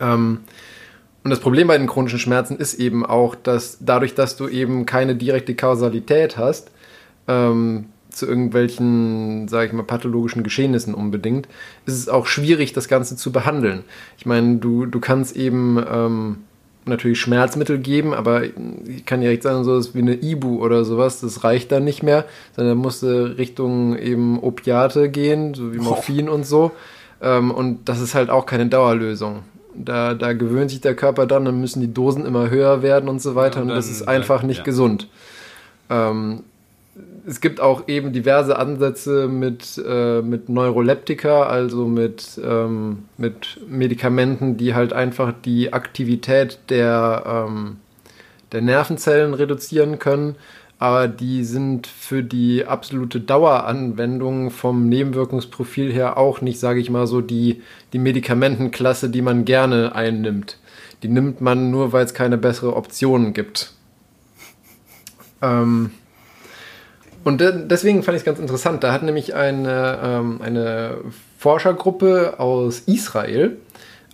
[0.00, 0.38] Ähm,
[1.22, 4.86] und das Problem bei den chronischen Schmerzen ist eben auch, dass dadurch, dass du eben
[4.86, 6.70] keine direkte Kausalität hast,
[7.28, 11.48] ähm, zu irgendwelchen, sage ich mal, pathologischen Geschehnissen unbedingt,
[11.86, 13.84] ist es auch schwierig, das Ganze zu behandeln.
[14.18, 16.36] Ich meine, du, du kannst eben ähm,
[16.86, 21.20] natürlich Schmerzmittel geben, aber ich kann direkt sagen, so ist wie eine Ibu oder sowas,
[21.20, 22.24] das reicht dann nicht mehr,
[22.56, 26.72] sondern musst du Richtung eben Opiate gehen, so wie Morphin und so.
[27.22, 29.40] Ähm, und das ist halt auch keine Dauerlösung.
[29.74, 33.22] Da, da gewöhnt sich der Körper dann, dann müssen die Dosen immer höher werden und
[33.22, 34.64] so weiter Ja, und, und das dann- ist einfach dann- nicht ja.
[34.64, 35.06] gesund.
[35.90, 36.40] Ähm,
[37.26, 44.56] es gibt auch eben diverse Ansätze mit, äh, mit Neuroleptika, also mit, ähm, mit Medikamenten,
[44.56, 47.76] die halt einfach die Aktivität der, ähm,
[48.52, 50.36] der Nervenzellen reduzieren können.
[50.78, 57.06] Aber die sind für die absolute Daueranwendung vom Nebenwirkungsprofil her auch nicht, sage ich mal
[57.06, 57.62] so, die,
[57.92, 60.58] die Medikamentenklasse, die man gerne einnimmt.
[61.02, 63.74] Die nimmt man nur, weil es keine bessere Optionen gibt.
[65.42, 65.90] Ähm,
[67.24, 68.82] und de deswegen fand ich es ganz interessant.
[68.82, 70.98] Da hat nämlich eine, ähm, eine
[71.38, 73.56] Forschergruppe aus Israel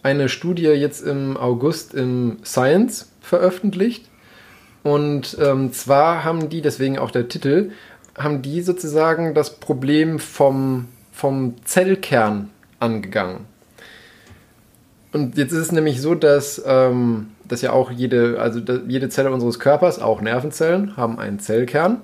[0.07, 4.09] eine Studie jetzt im August im Science veröffentlicht.
[4.85, 7.73] Und ähm, zwar haben die, deswegen auch der Titel,
[8.17, 13.47] haben die sozusagen das Problem vom, vom Zellkern angegangen.
[15.13, 19.33] Und jetzt ist es nämlich so, dass, ähm, dass ja auch jede, also jede Zelle
[19.33, 22.03] unseres Körpers, auch Nervenzellen, haben einen Zellkern.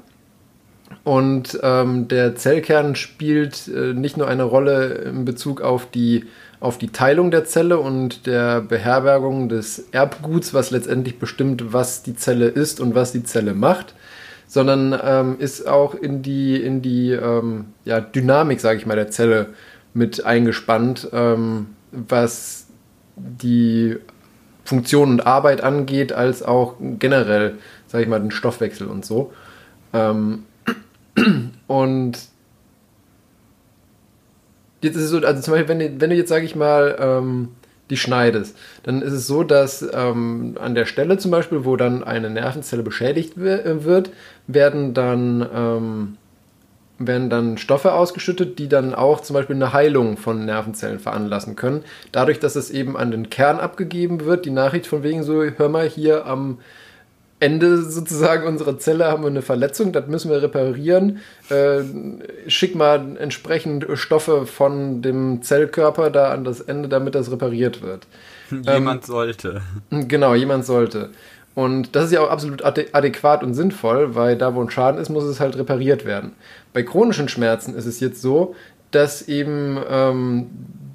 [1.04, 6.26] Und ähm, der Zellkern spielt äh, nicht nur eine Rolle in Bezug auf die,
[6.60, 12.14] auf die Teilung der Zelle und der Beherbergung des Erbguts, was letztendlich bestimmt, was die
[12.14, 13.94] Zelle ist und was die Zelle macht,
[14.46, 19.10] sondern ähm, ist auch in die, in die ähm, ja, Dynamik, sage ich mal, der
[19.10, 19.48] Zelle
[19.94, 22.66] mit eingespannt, ähm, was
[23.16, 23.96] die
[24.64, 29.32] Funktion und Arbeit angeht, als auch generell, sage ich mal, den Stoffwechsel und so.
[29.92, 30.44] Ähm,
[31.66, 32.18] und
[34.80, 36.96] jetzt ist es so, also zum Beispiel, wenn du, wenn du jetzt, sage ich mal,
[36.98, 37.48] ähm,
[37.90, 42.02] die schneidest, dann ist es so, dass ähm, an der Stelle zum Beispiel, wo dann
[42.02, 44.10] eine Nervenzelle beschädigt wi- wird,
[44.46, 46.16] werden dann ähm,
[46.98, 51.84] werden dann Stoffe ausgeschüttet, die dann auch zum Beispiel eine Heilung von Nervenzellen veranlassen können.
[52.12, 55.68] Dadurch, dass es eben an den Kern abgegeben wird, die Nachricht von wegen so, hör
[55.68, 56.58] mal, hier am
[57.42, 61.18] Ende sozusagen unserer Zelle haben wir eine Verletzung, das müssen wir reparieren.
[61.48, 61.80] Äh,
[62.46, 68.06] schick mal entsprechend Stoffe von dem Zellkörper da an das Ende, damit das repariert wird.
[68.50, 69.62] Jemand ähm, sollte.
[69.90, 71.10] Genau, jemand sollte.
[71.56, 75.10] Und das ist ja auch absolut adäquat und sinnvoll, weil da, wo ein Schaden ist,
[75.10, 76.32] muss es halt repariert werden.
[76.72, 78.54] Bei chronischen Schmerzen ist es jetzt so,
[78.92, 80.46] dass eben ähm,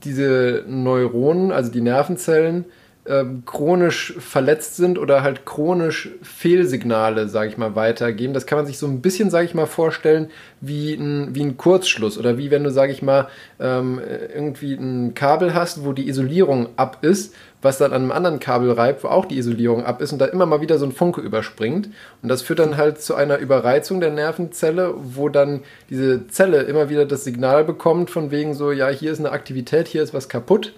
[0.06, 2.64] diese Neuronen, also die Nervenzellen,
[3.08, 8.34] ähm, chronisch verletzt sind oder halt chronisch Fehlsignale, sage ich mal, weitergeben.
[8.34, 10.30] Das kann man sich so ein bisschen, sage ich mal, vorstellen
[10.62, 13.28] wie ein, wie ein Kurzschluss oder wie wenn du, sage ich mal,
[13.60, 14.02] ähm,
[14.34, 18.72] irgendwie ein Kabel hast, wo die Isolierung ab ist, was dann an einem anderen Kabel
[18.72, 21.22] reibt, wo auch die Isolierung ab ist und da immer mal wieder so ein Funke
[21.22, 21.90] überspringt.
[22.22, 26.90] Und das führt dann halt zu einer Überreizung der Nervenzelle, wo dann diese Zelle immer
[26.90, 30.30] wieder das Signal bekommt von wegen so, ja, hier ist eine Aktivität, hier ist was
[30.30, 30.74] kaputt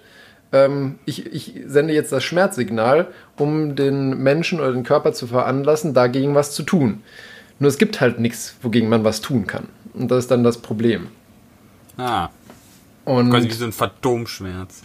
[0.52, 5.94] ähm, ich, ich sende jetzt das Schmerzsignal, um den Menschen oder den Körper zu veranlassen,
[5.94, 7.02] dagegen was zu tun.
[7.58, 9.68] Nur es gibt halt nichts, wogegen man was tun kann.
[9.94, 11.08] Und das ist dann das Problem.
[11.96, 12.28] Ah.
[13.04, 14.82] Und Quasi wie so ein Phantomschmerz.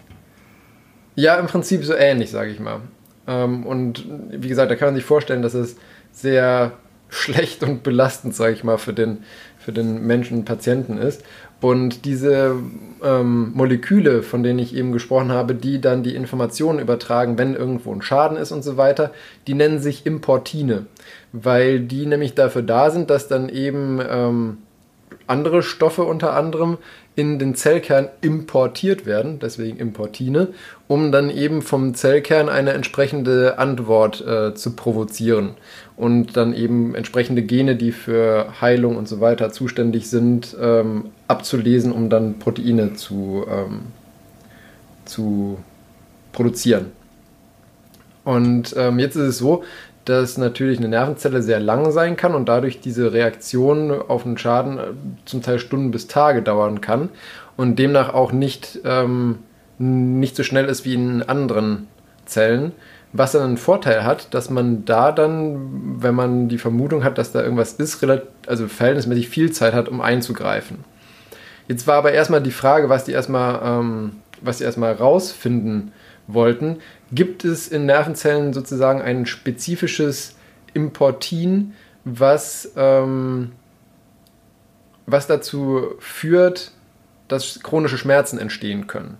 [1.15, 2.81] Ja, im Prinzip so ähnlich, sage ich mal.
[3.27, 5.77] Ähm, und wie gesagt, da kann man sich vorstellen, dass es
[6.11, 6.73] sehr
[7.09, 9.19] schlecht und belastend, sage ich mal, für den,
[9.57, 11.23] für den Menschen, Patienten ist.
[11.61, 12.55] Und diese
[13.03, 17.93] ähm, Moleküle, von denen ich eben gesprochen habe, die dann die Informationen übertragen, wenn irgendwo
[17.93, 19.11] ein Schaden ist und so weiter,
[19.47, 20.85] die nennen sich Importine,
[21.31, 24.57] weil die nämlich dafür da sind, dass dann eben ähm,
[25.27, 26.77] andere Stoffe unter anderem
[27.15, 30.49] in den Zellkern importiert werden, deswegen Importine,
[30.87, 35.51] um dann eben vom Zellkern eine entsprechende Antwort äh, zu provozieren
[35.95, 41.93] und dann eben entsprechende Gene, die für Heilung und so weiter zuständig sind, ähm, abzulesen,
[41.93, 43.81] um dann Proteine zu, ähm,
[45.05, 45.57] zu
[46.33, 46.91] produzieren.
[48.25, 49.63] Und ähm, jetzt ist es so,
[50.05, 54.77] dass natürlich eine Nervenzelle sehr lang sein kann und dadurch diese Reaktion auf einen Schaden
[54.77, 54.81] äh,
[55.25, 57.09] zum Teil Stunden bis Tage dauern kann
[57.57, 59.39] und demnach auch nicht, ähm,
[59.77, 61.87] nicht so schnell ist wie in anderen
[62.25, 62.71] Zellen.
[63.13, 67.31] Was dann einen Vorteil hat, dass man da dann, wenn man die Vermutung hat, dass
[67.31, 68.05] da irgendwas ist,
[68.45, 70.83] also verhältnismäßig viel Zeit hat, um einzugreifen.
[71.69, 75.93] Jetzt war aber erstmal die Frage, was die erstmal, ähm, was die erstmal rausfinden
[76.27, 76.77] wollten.
[77.11, 80.35] Gibt es in Nervenzellen sozusagen ein spezifisches
[80.73, 81.73] Importin,
[82.03, 83.51] was, ähm,
[85.05, 86.71] was dazu führt,
[87.27, 89.17] dass chronische Schmerzen entstehen können?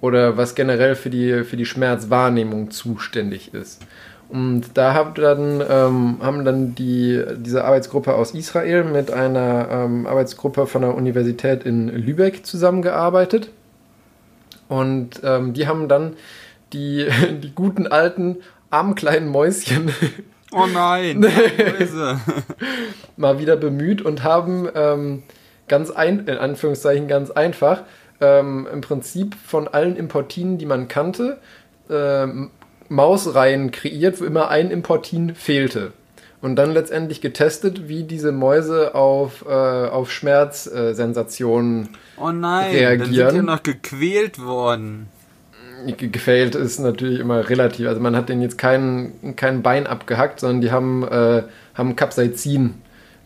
[0.00, 3.82] Oder was generell für die, für die Schmerzwahrnehmung zuständig ist.
[4.28, 10.06] Und da haben dann, ähm, haben dann die, diese Arbeitsgruppe aus Israel mit einer ähm,
[10.06, 13.50] Arbeitsgruppe von der Universität in Lübeck zusammengearbeitet.
[14.72, 16.16] Und ähm, die haben dann
[16.72, 17.06] die,
[17.42, 18.38] die guten alten,
[18.70, 19.92] armen kleinen Mäuschen.
[20.54, 21.20] Oh nein,
[23.16, 25.22] mal wieder bemüht und haben ähm,
[25.66, 27.84] ganz ein, in Anführungszeichen ganz einfach
[28.20, 31.38] ähm, im Prinzip von allen Importinen, die man kannte,
[31.88, 32.50] ähm,
[32.90, 35.94] Mausreihen kreiert, wo immer ein Importin fehlte.
[36.42, 42.98] Und dann letztendlich getestet, wie diese Mäuse auf, äh, auf Schmerzsensationen äh, oh nein, reagieren.
[43.16, 45.08] Dann sind die noch gequält worden.
[45.86, 47.86] Gefällt ist natürlich immer relativ.
[47.86, 52.74] Also man hat denen jetzt kein, kein Bein abgehackt, sondern die haben, äh, haben Capsaicin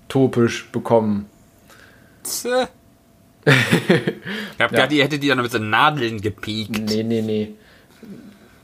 [0.08, 1.26] topisch bekommen.
[2.22, 2.68] Tse.
[3.46, 3.52] ich
[4.58, 4.66] hab ja.
[4.66, 6.78] gedacht, ihr hättet die dann mit so Nadeln gepiekt.
[6.86, 7.54] Nee, nee, nee.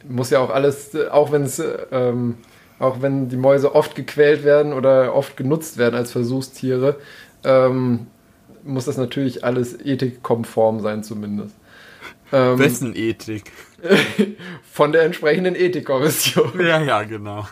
[0.06, 2.36] Muss ja auch alles, auch wenn es, ähm,
[2.82, 6.96] auch wenn die Mäuse oft gequält werden oder oft genutzt werden als Versuchstiere,
[7.44, 8.08] ähm,
[8.64, 11.54] muss das natürlich alles ethikkonform sein zumindest.
[12.32, 13.52] Ähm, Wessen Ethik?
[14.70, 16.52] Von der entsprechenden Ethikkommission.
[16.58, 17.46] Ja, ja, genau.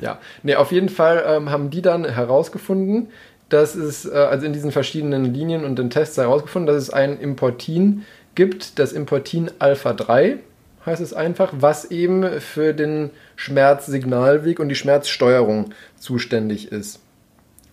[0.00, 3.08] Ja, nee, auf jeden Fall ähm, haben die dann herausgefunden,
[3.48, 7.18] dass es, äh, also in diesen verschiedenen Linien und den Tests herausgefunden, dass es ein
[7.18, 8.04] Importin
[8.34, 10.38] gibt, das Importin Alpha 3,
[10.84, 17.00] heißt es einfach, was eben für den Schmerzsignalweg und die Schmerzsteuerung zuständig ist.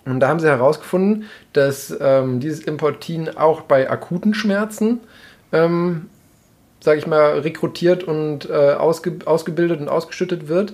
[0.06, 5.00] Und da haben sie herausgefunden, dass ähm, dieses Importin auch bei akuten Schmerzen,
[5.52, 6.08] ähm,
[6.80, 10.74] sage ich mal, rekrutiert und äh, ausge ausgebildet und ausgeschüttet wird.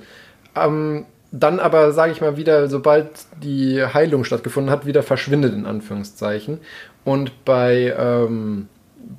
[0.55, 3.09] Ähm, dann aber, sage ich mal, wieder, sobald
[3.43, 6.59] die Heilung stattgefunden hat, wieder verschwindet, in Anführungszeichen.
[7.03, 8.69] Und bei, ähm,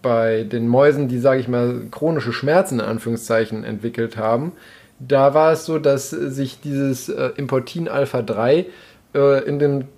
[0.02, 4.52] bei den Mäusen, die, sage ich mal, chronische Schmerzen, in Anführungszeichen, entwickelt haben,
[4.98, 8.66] da war es so, dass sich dieses äh, Importin Alpha 3
[9.14, 9.88] äh, in den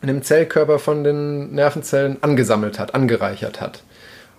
[0.00, 3.82] in dem Zellkörper von den Nervenzellen angesammelt hat, angereichert hat.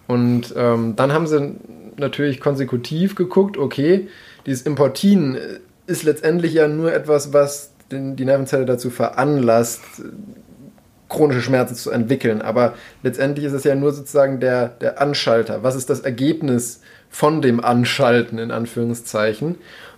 [0.07, 1.55] Und ähm, dann haben sie
[1.97, 4.07] natürlich konsekutiv geguckt, okay,
[4.45, 5.37] dieses Importin
[5.85, 9.81] ist letztendlich ja nur etwas, was den, die Nervenzelle dazu veranlasst,
[11.09, 12.41] chronische Schmerzen zu entwickeln.
[12.41, 15.63] Aber letztendlich ist es ja nur sozusagen der, der Anschalter.
[15.63, 19.55] Was ist das Ergebnis von dem Anschalten in Anführungszeichen?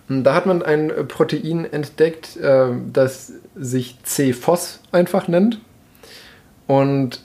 [0.08, 5.60] Und da hat man ein Protein entdeckt, äh, das sich C-Phos einfach nennt.
[6.66, 7.20] Und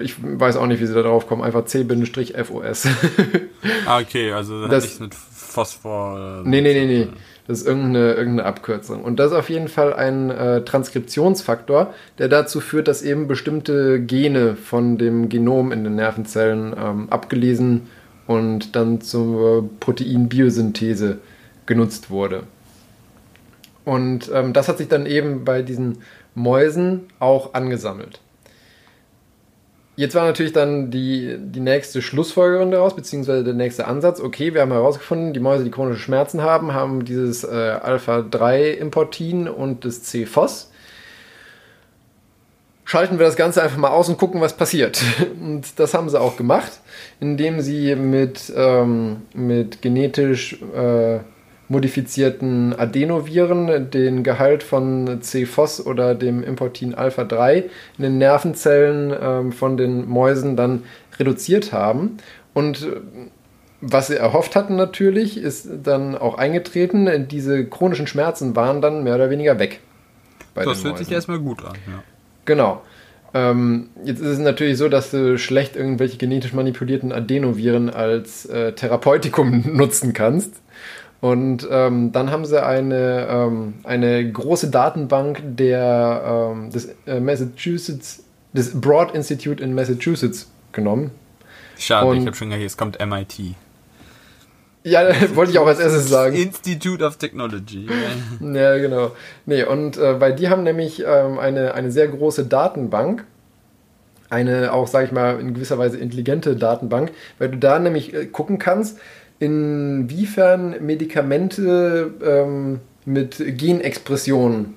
[0.00, 1.42] ich weiß auch nicht, wie sie da drauf kommen.
[1.42, 2.88] Einfach C-FOS.
[3.86, 6.42] ah, okay, also das hat nichts mit Phosphor.
[6.44, 7.08] Äh, nee, nee, nee, nee.
[7.46, 9.02] Das ist irgendeine, irgendeine Abkürzung.
[9.02, 14.00] Und das ist auf jeden Fall ein äh, Transkriptionsfaktor, der dazu führt, dass eben bestimmte
[14.00, 17.88] Gene von dem Genom in den Nervenzellen ähm, abgelesen
[18.30, 21.18] und dann zur Proteinbiosynthese
[21.66, 22.44] genutzt wurde.
[23.84, 25.98] Und ähm, das hat sich dann eben bei diesen
[26.36, 28.20] Mäusen auch angesammelt.
[29.96, 34.20] Jetzt war natürlich dann die, die nächste Schlussfolgerung daraus, beziehungsweise der nächste Ansatz.
[34.20, 39.84] Okay, wir haben herausgefunden, die Mäuse, die chronische Schmerzen haben, haben dieses äh, Alpha-3-Importin und
[39.84, 40.69] das C-Phos.
[42.90, 45.00] Schalten wir das Ganze einfach mal aus und gucken, was passiert.
[45.40, 46.72] Und das haben sie auch gemacht,
[47.20, 51.20] indem sie mit, ähm, mit genetisch äh,
[51.68, 57.62] modifizierten Adenoviren den Gehalt von C-Phos oder dem Importin Alpha-3
[57.96, 60.82] in den Nervenzellen ähm, von den Mäusen dann
[61.16, 62.16] reduziert haben.
[62.54, 62.96] Und äh,
[63.80, 67.28] was sie erhofft hatten natürlich, ist dann auch eingetreten.
[67.28, 69.78] Diese chronischen Schmerzen waren dann mehr oder weniger weg.
[70.56, 71.74] das hört sich erstmal gut an.
[71.86, 72.02] Ja.
[72.50, 72.82] Genau.
[73.32, 78.72] Ähm, jetzt ist es natürlich so, dass du schlecht irgendwelche genetisch manipulierten Adenoviren als äh,
[78.72, 80.54] Therapeutikum nutzen kannst.
[81.20, 88.24] Und ähm, dann haben sie eine, ähm, eine große Datenbank der, ähm, des äh, Massachusetts,
[88.52, 91.12] des Broad Institute in Massachusetts genommen.
[91.78, 93.54] Schade, Und, ich habe schon gehört, es kommt MIT.
[94.82, 96.34] Ja, wollte ich auch als erstes sagen.
[96.34, 97.86] Institute of Technology.
[98.40, 99.12] ja, genau.
[99.46, 103.24] Nee, und äh, weil die haben nämlich ähm, eine, eine sehr große Datenbank.
[104.30, 108.26] Eine auch, sage ich mal, in gewisser Weise intelligente Datenbank, weil du da nämlich äh,
[108.26, 108.98] gucken kannst,
[109.38, 114.76] inwiefern Medikamente ähm, mit Genexpressionen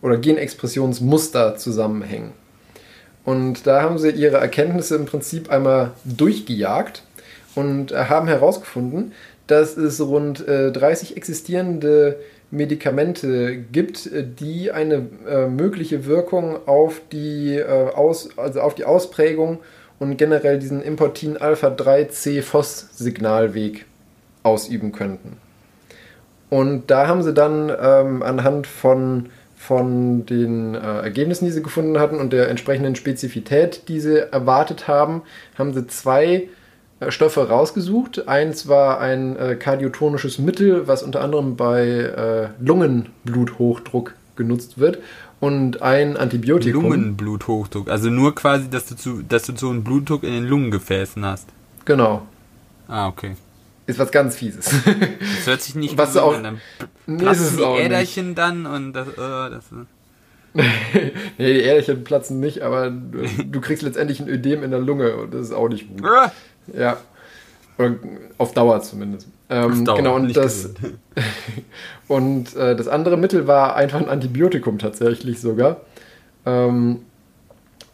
[0.00, 2.32] oder Genexpressionsmuster zusammenhängen.
[3.24, 7.02] Und da haben sie ihre Erkenntnisse im Prinzip einmal durchgejagt
[7.56, 9.12] und haben herausgefunden,
[9.46, 12.18] dass es rund äh, 30 existierende
[12.50, 19.60] Medikamente gibt, die eine äh, mögliche Wirkung auf die, äh, Aus, also auf die Ausprägung
[19.98, 23.84] und generell diesen Importin Alpha-3-C-Phos-Signalweg
[24.42, 25.36] ausüben könnten.
[26.50, 31.98] Und da haben sie dann ähm, anhand von, von den äh, Ergebnissen, die sie gefunden
[31.98, 35.22] hatten und der entsprechenden Spezifität, die sie erwartet haben,
[35.58, 36.48] haben sie zwei äh,
[37.08, 38.28] Stoffe rausgesucht.
[38.28, 44.98] Eins war ein äh, kardiotonisches Mittel, was unter anderem bei äh, Lungenbluthochdruck genutzt wird.
[45.38, 46.84] Und ein Antibiotikum.
[46.84, 51.24] Lungenbluthochdruck, also nur quasi, dass du, zu, dass du so einen Blutdruck in den Lungengefäßen
[51.24, 51.48] hast.
[51.84, 52.22] Genau.
[52.88, 53.36] Ah, okay
[53.86, 54.64] ist was ganz Fieses.
[54.64, 56.58] Das hört sich nicht was auch, an.
[57.06, 58.38] Dann platzen die Äderchen nicht.
[58.38, 59.64] dann und das, äh, das
[60.54, 65.16] nee, die Äderchen platzen nicht, aber du, du, kriegst letztendlich ein Ödem in der Lunge
[65.16, 66.02] und das ist auch nicht gut.
[66.72, 66.98] Ja.
[68.38, 69.28] Auf Dauer zumindest.
[69.50, 70.70] Ähm, auf Dauer, genau, und das,
[72.08, 75.82] und äh, das andere Mittel war einfach ein Antibiotikum tatsächlich sogar.
[76.46, 77.00] Ähm,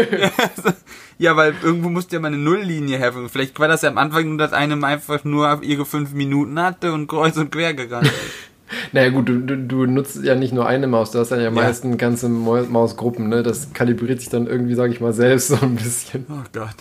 [1.20, 3.30] ja, weil irgendwo musste ja mal eine Nulllinie haben.
[3.30, 6.94] Vielleicht war das ja am Anfang nur, dass einem einfach nur ihre fünf Minuten hatte
[6.94, 8.10] und kreuz und quer gegangen
[8.91, 11.45] Naja gut, du, du, du nutzt ja nicht nur eine Maus, du hast dann ja,
[11.45, 11.52] Ja.
[11.52, 13.43] meistens ganze Mau- Mausgruppen, ne?
[13.43, 16.26] Das kalibriert sich dann irgendwie, sage ich mal, selbst so ein bisschen.
[16.30, 16.76] Oh Gott.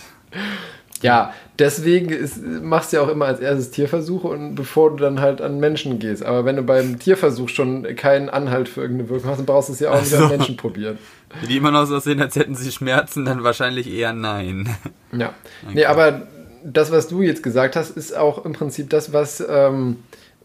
[1.01, 5.19] Ja, deswegen ist, machst du ja auch immer als erstes Tierversuche und bevor du dann
[5.19, 6.23] halt an Menschen gehst.
[6.23, 9.73] Aber wenn du beim Tierversuch schon keinen Anhalt für irgendeine Wirkung hast, dann brauchst du
[9.73, 10.99] es ja auch Ach nicht an Menschen probieren.
[11.39, 14.69] Wenn die immer noch so aussehen, als hätten sie Schmerzen, dann wahrscheinlich eher nein.
[15.11, 15.33] Ja.
[15.73, 16.27] Nee, aber
[16.63, 19.97] das, was du jetzt gesagt hast, ist auch im Prinzip das, was, ähm,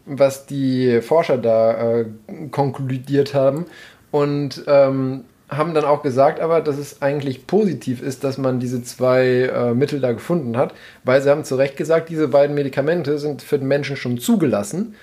[0.07, 2.05] was die Forscher da äh,
[2.51, 3.65] konkludiert haben.
[4.11, 8.83] Und ähm, haben dann auch gesagt, aber dass es eigentlich positiv ist, dass man diese
[8.83, 10.73] zwei äh, Mittel da gefunden hat,
[11.03, 14.95] weil sie haben zu Recht gesagt, diese beiden Medikamente sind für den Menschen schon zugelassen.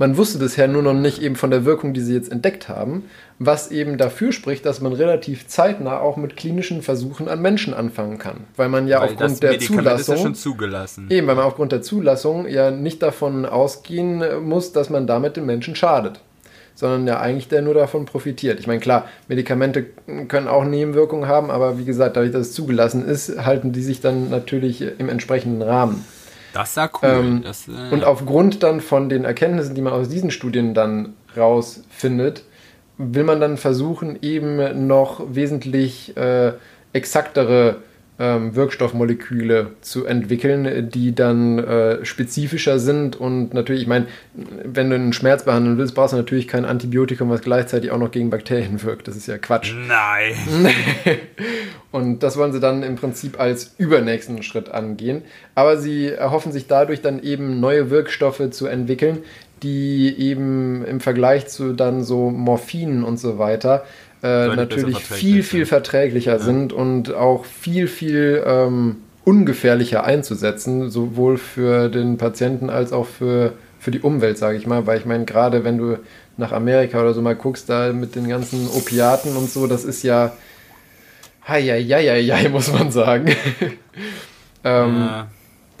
[0.00, 3.04] Man wusste bisher nur noch nicht eben von der Wirkung, die sie jetzt entdeckt haben,
[3.40, 8.18] was eben dafür spricht, dass man relativ zeitnah auch mit klinischen Versuchen an Menschen anfangen
[8.18, 11.06] kann, weil man ja Weil aufgrund der Medikament ist ja Zulassung schon zugelassen.
[11.10, 15.46] Eben, weil man aufgrund der Zulassung ja nicht davon ausgehen muss, dass man damit den
[15.46, 16.20] Menschen schadet,
[16.76, 18.60] sondern ja eigentlich der nur davon profitiert.
[18.60, 19.84] Ich meine, klar, Medikamente
[20.28, 24.00] können auch Nebenwirkungen haben, aber wie gesagt, dadurch, dass es zugelassen ist, halten die sich
[24.00, 26.04] dann natürlich im entsprechenden Rahmen.
[26.58, 27.08] Das war cool.
[27.08, 31.14] Ähm, das, äh, Und aufgrund dann von den Erkenntnissen, die man aus diesen Studien dann
[31.36, 32.42] rausfindet,
[32.96, 36.54] will man dann versuchen, eben noch wesentlich äh,
[36.92, 37.76] exaktere
[38.20, 43.16] ähm, Wirkstoffmoleküle zu entwickeln, die dann äh, spezifischer sind.
[43.16, 47.30] Und natürlich, ich meine, wenn du einen Schmerz behandeln willst, brauchst du natürlich kein Antibiotikum,
[47.30, 49.06] was gleichzeitig auch noch gegen Bakterien wirkt.
[49.06, 49.72] Das ist ja Quatsch.
[49.86, 50.34] Nein.
[51.92, 55.22] Und das wollen sie dann im Prinzip als übernächsten Schritt angehen.
[55.54, 59.18] Aber sie erhoffen sich dadurch dann eben neue Wirkstoffe zu entwickeln,
[59.62, 63.84] die eben im Vergleich zu dann so Morphinen und so weiter
[64.22, 71.88] äh, natürlich viel, viel verträglicher sind und auch viel, viel ähm, ungefährlicher einzusetzen, sowohl für
[71.88, 74.86] den Patienten als auch für, für die Umwelt, sage ich mal.
[74.86, 75.98] Weil ich meine, gerade wenn du
[76.36, 80.02] nach Amerika oder so mal guckst, da mit den ganzen Opiaten und so, das ist
[80.02, 80.32] ja
[81.46, 83.26] Heieieiei, muss man sagen.
[84.64, 85.28] ähm, Ja.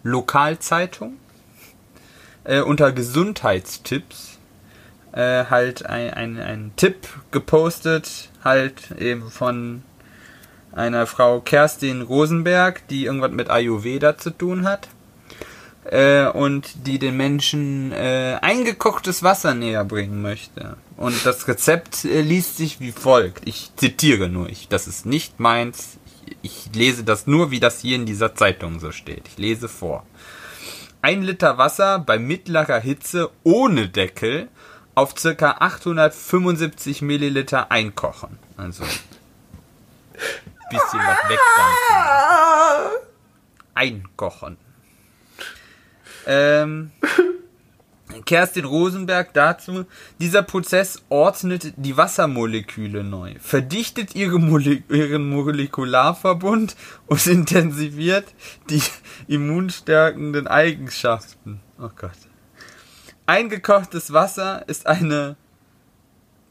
[0.02, 1.16] Lokalzeitung
[2.44, 4.38] äh, unter Gesundheitstipps
[5.12, 9.82] äh, halt ein, ein, ein Tipp gepostet, halt eben von
[10.76, 14.88] einer Frau Kerstin Rosenberg, die irgendwas mit Ayurveda zu tun hat.
[15.84, 20.76] Äh, und die den Menschen äh, eingekochtes Wasser näher bringen möchte.
[20.96, 23.46] Und das Rezept äh, liest sich wie folgt.
[23.46, 25.98] Ich zitiere nur, ich, das ist nicht meins.
[26.42, 29.28] Ich, ich lese das nur, wie das hier in dieser Zeitung so steht.
[29.28, 30.04] Ich lese vor.
[31.02, 34.48] Ein Liter Wasser bei mittlerer Hitze ohne Deckel
[34.96, 38.38] auf circa 875 Milliliter einkochen.
[38.56, 38.82] Also
[40.70, 43.06] bisschen was wegdampfen.
[43.74, 44.56] Einkochen.
[46.26, 46.90] Ähm,
[48.24, 49.84] Kerstin Rosenberg dazu,
[50.20, 56.76] dieser Prozess ordnet die Wassermoleküle neu, verdichtet ihre Mole ihren Molekularverbund
[57.06, 58.32] und intensiviert
[58.70, 58.82] die
[59.26, 61.60] immunstärkenden Eigenschaften.
[61.78, 62.10] Oh Gott.
[63.26, 65.36] Eingekochtes Wasser ist eine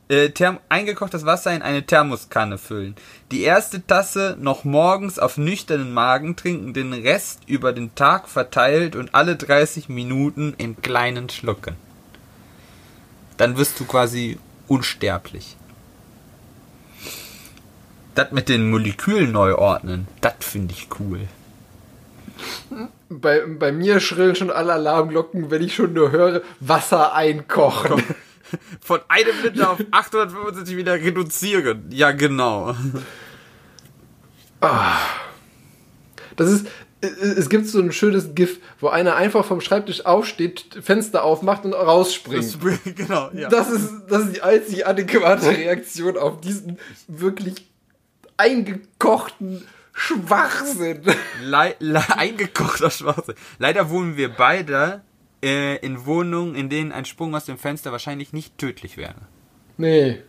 [0.10, 0.32] äh,
[0.70, 2.96] eingekochtes Wasser in eine Thermoskanne füllen.
[3.32, 8.96] Die erste Tasse noch morgens auf nüchternen Magen trinken, den Rest über den Tag verteilt
[8.96, 11.76] und alle 30 Minuten in kleinen Schlucken.
[13.38, 14.38] Dann wirst du quasi
[14.68, 15.58] unsterblich.
[18.14, 21.22] Das mit den Molekülen neu ordnen, das finde ich cool.
[23.10, 28.02] Bei, bei mir schrillen schon alle Alarmglocken, wenn ich schon nur höre, Wasser einkochen.
[28.82, 31.90] Von einem Liter auf 875 wieder reduzieren.
[31.92, 32.76] Ja, genau.
[36.36, 36.68] Das ist,
[37.02, 41.74] es gibt so ein schönes GIF, wo einer einfach vom Schreibtisch aufsteht, Fenster aufmacht und
[41.74, 42.58] rausspringt.
[42.96, 43.50] genau, ja.
[43.50, 47.68] Das ist, das ist die einzig adäquate Reaktion auf diesen wirklich
[48.38, 51.02] eingekochten Schwachsinn.
[51.42, 51.76] Le
[52.18, 53.36] eingekochter Schwachsinn.
[53.60, 55.04] Leider wohnen wir beide
[55.46, 59.16] äh, in Wohnungen, in denen ein Sprung aus dem Fenster wahrscheinlich nicht tödlich wäre.
[59.78, 60.24] Nee,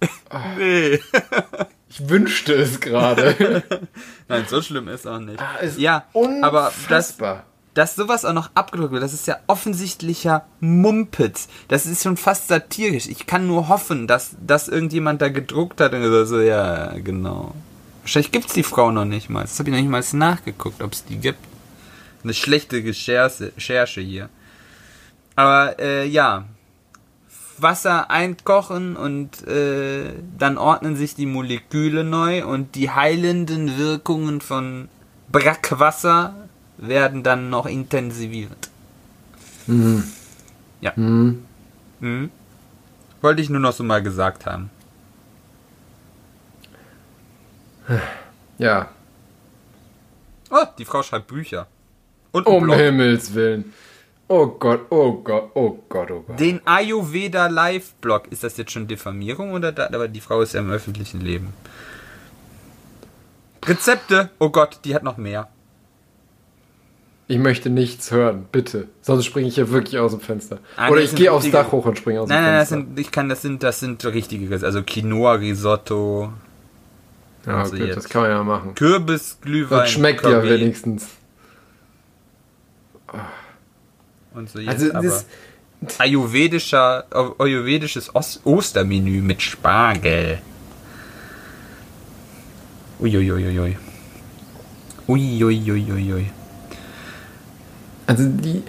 [0.58, 1.00] Nee.
[1.88, 3.62] ich wünschte es gerade.
[4.28, 5.40] Nein, so schlimm ist auch nicht.
[5.40, 6.04] Ah, ist ja,
[6.42, 7.44] aber das, unfassbar.
[7.74, 11.48] dass sowas auch noch abgedruckt wird, das ist ja offensichtlicher Mumpitz.
[11.68, 13.06] Das ist schon fast satirisch.
[13.06, 17.54] Ich kann nur hoffen, dass, dass irgendjemand da gedruckt hat und gesagt so, ja, genau.
[18.02, 19.42] Wahrscheinlich gibt's die Frau noch nicht mal.
[19.42, 21.40] Das habe ich noch nicht mal nachgeguckt, ob es die gibt.
[22.22, 24.28] Eine schlechte Recherche, Recherche hier.
[25.36, 26.44] Aber äh, ja,
[27.58, 34.88] Wasser einkochen und äh, dann ordnen sich die Moleküle neu und die heilenden Wirkungen von
[35.30, 38.70] Brackwasser werden dann noch intensiviert.
[40.80, 40.94] Ja.
[40.96, 41.44] Hm.
[42.00, 42.30] Mhm.
[43.20, 44.70] Wollte ich nur noch so mal gesagt haben.
[48.58, 48.88] Ja,
[50.50, 51.66] Oh, die Frau schreibt Bücher.
[52.46, 52.76] Und um Blog.
[52.76, 53.72] Himmels Willen.
[54.30, 56.38] Oh Gott, oh Gott, oh Gott, oh Gott.
[56.38, 58.28] Den Ayurveda Live Blog.
[58.30, 61.52] Ist das jetzt schon Diffamierung oder da, aber die Frau ist ja im öffentlichen Leben.
[63.64, 64.30] Rezepte.
[64.38, 65.48] Oh Gott, die hat noch mehr.
[67.30, 68.88] Ich möchte nichts hören, bitte.
[69.02, 70.58] Sonst springe ich hier wirklich aus dem Fenster.
[70.76, 72.86] Ah, Oder ich gehe aufs Dach hoch und springe aus Nein, dem nein, das Fenster.
[72.88, 76.32] sind, ich kann, das sind, das sind richtige, Rez- also Quinoa Risotto,
[77.46, 78.74] ja, also gut, das kann man ja machen.
[78.74, 81.06] Kürbisglühwein, Das schmeckt ja Curry wenigstens.
[84.34, 85.26] Und so jetzt, Also aber das,
[85.98, 87.06] ayurvedischer,
[87.38, 90.40] ayurvedisches Os Ostermenü mit Spargel.
[93.00, 93.76] Uiuiuiui.
[95.06, 96.30] Uiuiuiui.
[98.06, 98.62] also die.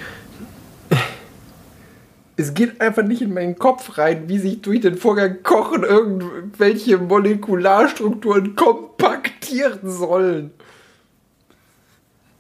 [2.38, 6.98] Es geht einfach nicht in meinen Kopf rein, wie sich durch den Vorgang Kochen irgendwelche
[6.98, 10.52] Molekularstrukturen kompaktieren sollen.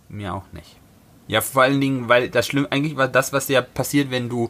[0.07, 0.78] Mir auch nicht.
[1.29, 4.49] Ja, vor allen Dingen, weil das schlimm eigentlich war das, was ja passiert, wenn du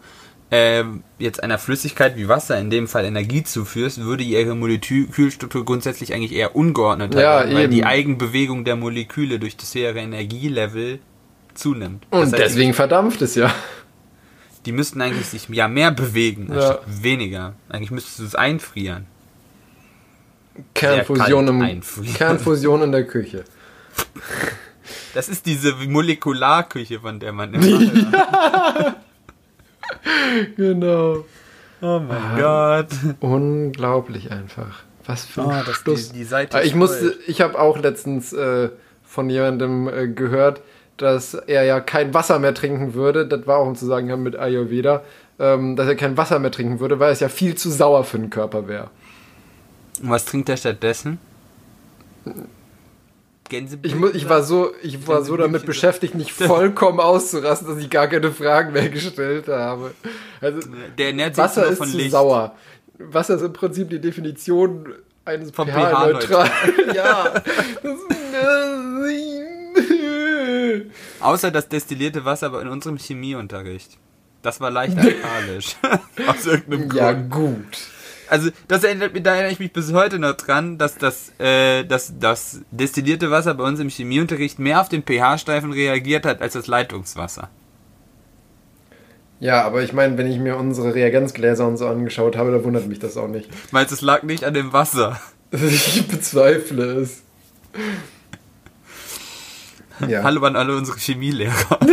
[0.50, 6.14] ähm, jetzt einer Flüssigkeit wie Wasser, in dem Fall Energie zuführst, würde ihre Molekülstruktur grundsätzlich
[6.14, 7.74] eigentlich eher ungeordnet Ja, werden, weil eben.
[7.74, 11.00] die Eigenbewegung der Moleküle durch das höhere Energielevel
[11.54, 12.08] zunimmt.
[12.10, 13.54] Und Das heißt, deswegen verdampft es ja.
[14.66, 16.56] Die müssten eigentlich sich ja mehr bewegen, Ja.
[16.56, 17.54] anstatt weniger.
[17.70, 19.06] Eigentlich müsstest du es einfrieren.
[20.74, 22.14] Kernfusion, im, einfrieren.
[22.16, 23.44] Kernfusion in der Küche.
[25.14, 28.96] Das ist diese Molekularküche, von der man immer hört.
[30.56, 31.26] Genau.
[31.82, 32.88] Oh mein Gott.
[33.20, 34.84] Unglaublich einfach.
[35.06, 36.10] Was für ein Oh, das, Stuss.
[36.10, 38.70] die, die Seite ist ich musste, ich habe auch letztens äh,
[39.04, 40.62] von jemandem äh, gehört,
[40.98, 43.26] dass er ja kein Wasser mehr trinken würde.
[43.28, 45.02] Das war auch im Zusammenhang mit Ayurveda,
[45.40, 48.20] ähm, dass er kein Wasser mehr trinken würde, weil es ja viel zu sauer für
[48.20, 48.90] den Körper wäre.
[50.04, 51.18] Und was trinkt er stattdessen?
[53.50, 54.00] Gänseblümchen?
[54.04, 57.90] Ich, mu- ich war so, ich war so damit beschäftigt, nicht vollkommen auszurasten, dass ich
[57.90, 59.92] gar keine Fragen mehr gestellt habe.
[60.42, 60.60] Also
[60.98, 62.12] Der ernährt sich Wasser nur ist von zu Licht.
[62.12, 62.56] sauer.
[63.00, 64.94] Wasser ist im Prinzip die Definition
[65.26, 66.50] eines Vom pH-neutral.
[66.96, 67.34] ja.
[67.84, 68.00] Das,
[71.20, 73.98] Außer das destillierte Wasser bei- in unserem Chemieunterricht.
[74.42, 75.76] Das war leicht alkalisch.
[76.28, 77.32] Aus irgendeinem ja, Grund.
[77.32, 77.78] gut.
[78.30, 81.84] Also, das erinnert mich, da erinnere ich mich bis heute noch dran, dass das, äh,
[81.84, 86.54] dass das destillierte Wasser bei uns im Chemieunterricht mehr auf den pH-Streifen reagiert hat als
[86.54, 87.50] das Leitungswasser.
[89.40, 92.88] Ja, aber ich meine, wenn ich mir unsere Reagenzgläser und so angeschaut habe, da wundert
[92.88, 93.50] mich das auch nicht.
[93.72, 95.20] Meinst du, es lag nicht an dem Wasser?
[95.52, 97.24] Ich bezweifle es.
[100.08, 100.22] Ja.
[100.22, 101.80] Hallo an alle unsere Chemielehrer.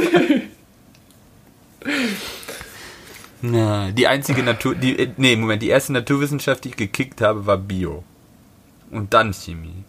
[3.50, 7.46] Na, die einzige Natur, die, äh, nee, Moment, die erste Naturwissenschaft, die ich gekickt habe,
[7.46, 8.02] war Bio.
[8.90, 9.84] Und dann Chemie.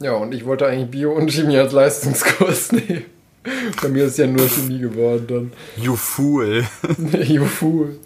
[0.00, 3.04] Ja, und ich wollte eigentlich Bio und Chemie als Leistungskurs nehmen.
[3.82, 5.52] Bei mir ist ja nur Chemie geworden dann.
[5.82, 6.64] You fool.
[7.24, 7.98] you fool.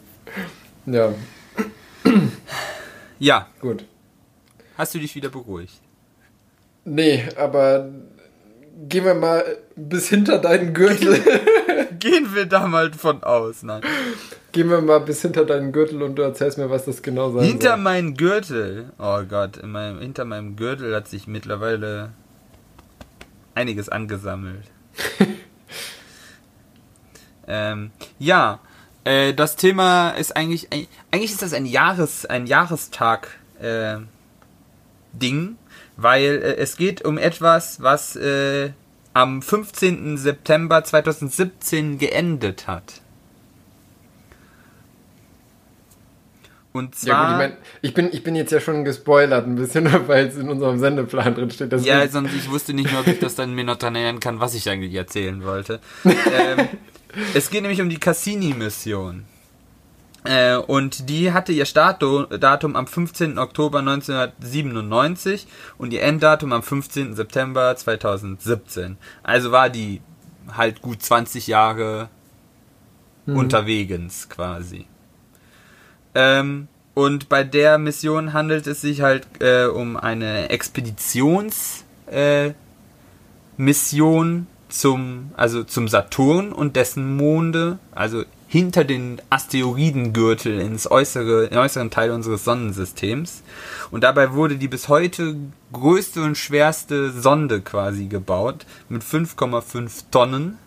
[0.86, 1.14] Ja,
[3.18, 3.84] Ja, gut.
[4.76, 5.80] hast du dich wieder beruhigt?
[6.84, 7.88] Nee, aber
[8.88, 9.44] gehen wir mal
[9.76, 11.20] bis hinter deinen Gürtel.
[12.04, 13.80] Gehen wir da mal von aus, nein.
[14.52, 17.44] gehen wir mal bis hinter deinen Gürtel und du erzählst mir, was das genau sein
[17.44, 17.78] Hinter soll.
[17.78, 22.12] meinem Gürtel, oh Gott, in meinem, hinter meinem Gürtel hat sich mittlerweile
[23.54, 24.66] einiges angesammelt.
[27.48, 28.60] ähm, ja,
[29.04, 30.68] äh, das Thema ist eigentlich,
[31.10, 33.28] eigentlich ist das ein Jahres, ein Jahrestag
[33.60, 33.96] äh,
[35.14, 35.56] Ding,
[35.96, 38.72] weil äh, es geht um etwas, was äh,
[39.14, 40.18] am 15.
[40.18, 43.00] September 2017 geendet hat.
[46.72, 47.08] Und zwar.
[47.08, 50.26] Ja gut, ich meine, ich bin, ich bin jetzt ja schon gespoilert ein bisschen, weil
[50.26, 51.72] es in unserem Sendeplan drin steht.
[51.82, 54.40] Ja, sonst ich wusste nicht mehr, ob ich das dann mir noch dran erinnern kann,
[54.40, 55.80] was ich eigentlich erzählen wollte.
[56.04, 56.68] ähm,
[57.32, 59.24] es geht nämlich um die Cassini-Mission.
[60.24, 63.38] Äh, und die hatte ihr Startdatum am 15.
[63.38, 65.46] Oktober 1997
[65.76, 67.14] und ihr Enddatum am 15.
[67.14, 68.96] September 2017.
[69.22, 70.00] Also war die
[70.56, 72.08] halt gut 20 Jahre
[73.26, 74.86] unterwegs quasi.
[76.14, 82.52] Ähm, und bei der Mission handelt es sich halt äh, um eine Expeditions äh,
[84.68, 88.24] zum also zum Saturn und dessen Monde, also
[88.54, 93.42] hinter den Asteroidengürtel ins äußere, in den äußeren Teil unseres Sonnensystems.
[93.90, 95.34] Und dabei wurde die bis heute
[95.72, 100.58] größte und schwerste Sonde quasi gebaut mit 5,5 Tonnen.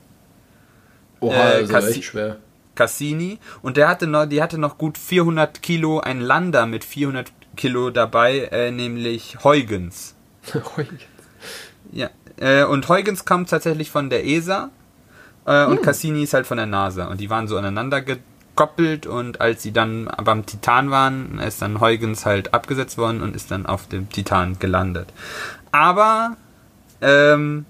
[1.22, 2.38] Oha, äh, also Cassi- echt schwer.
[2.76, 7.32] Cassini und der hatte noch, die hatte noch gut 400 Kilo, ein Lander mit 400
[7.56, 10.14] Kilo dabei, äh, nämlich Huygens.
[11.94, 14.72] Ja, äh, und Huygens kommt tatsächlich von der ESA
[15.48, 19.42] äh, und Cassini ist halt von der NASA und die waren so aneinander gekoppelt und
[19.42, 23.66] als sie dann beim Titan waren, ist dann Huygens halt abgesetzt worden und ist dann
[23.66, 25.08] auf dem Titan gelandet.
[25.72, 26.36] Aber
[27.02, 27.66] ähm,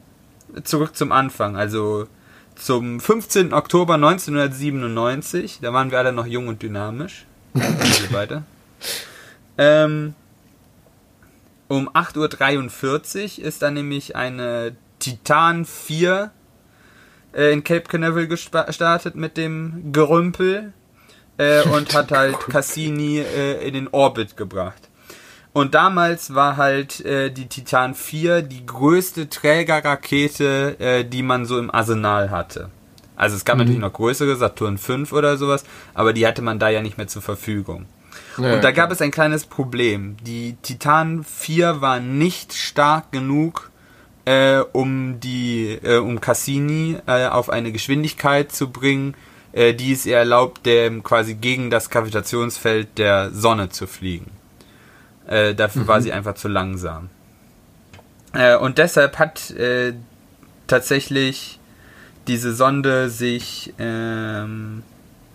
[0.64, 2.08] zurück zum Anfang, also
[2.56, 3.54] zum 15.
[3.54, 7.26] Oktober 1997, da waren wir alle noch jung und dynamisch.
[7.54, 8.44] wir beide.
[9.60, 10.16] Ähm,
[11.68, 16.32] um 8.43 Uhr ist dann nämlich eine Titan 4
[17.38, 20.74] äh, in Cape Canaveral gestartet mit dem Gerümpel
[21.38, 24.90] äh, und hat halt Cassini äh, in den Orbit gebracht.
[25.54, 31.58] Und damals war halt äh, die Titan 4 die größte Trägerrakete, äh, die man so
[31.58, 32.70] im Arsenal hatte.
[33.16, 35.64] Also es gab natürlich noch größere, Saturn 5 oder sowas,
[35.96, 37.88] aber die hatte man da ja nicht mehr zur Verfügung.
[38.38, 40.18] Ja, Und da gab es ein kleines Problem.
[40.22, 43.72] Die Titan 4 war nicht stark genug,
[44.28, 49.16] äh, um die, äh, um Cassini äh, auf eine Geschwindigkeit zu bringen,
[49.54, 54.32] äh, die es ihr erlaubt, dem quasi gegen das Gravitationsfeld der Sonne zu fliegen.
[55.28, 57.10] Äh, dafür war sie einfach zu langsam.
[58.34, 59.94] Äh, und deshalb hat äh,
[60.68, 61.58] tatsächlich
[62.28, 64.84] diese Sonde sich ähm,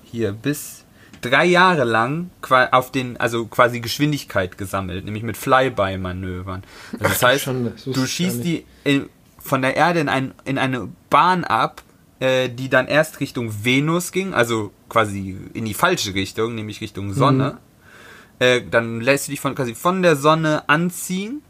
[0.04, 0.81] hier bis
[1.22, 2.30] drei Jahre lang
[2.70, 6.62] auf den, also quasi Geschwindigkeit gesammelt, nämlich mit Flyby-Manövern.
[6.92, 9.08] Also das heißt, Schande, wusste du schießt die in,
[9.38, 11.82] von der Erde in, ein, in eine Bahn ab,
[12.20, 17.14] äh, die dann erst Richtung Venus ging, also quasi in die falsche Richtung, nämlich Richtung
[17.14, 17.58] Sonne.
[18.38, 21.42] Äh, dann lässt du dich von, quasi von der Sonne anziehen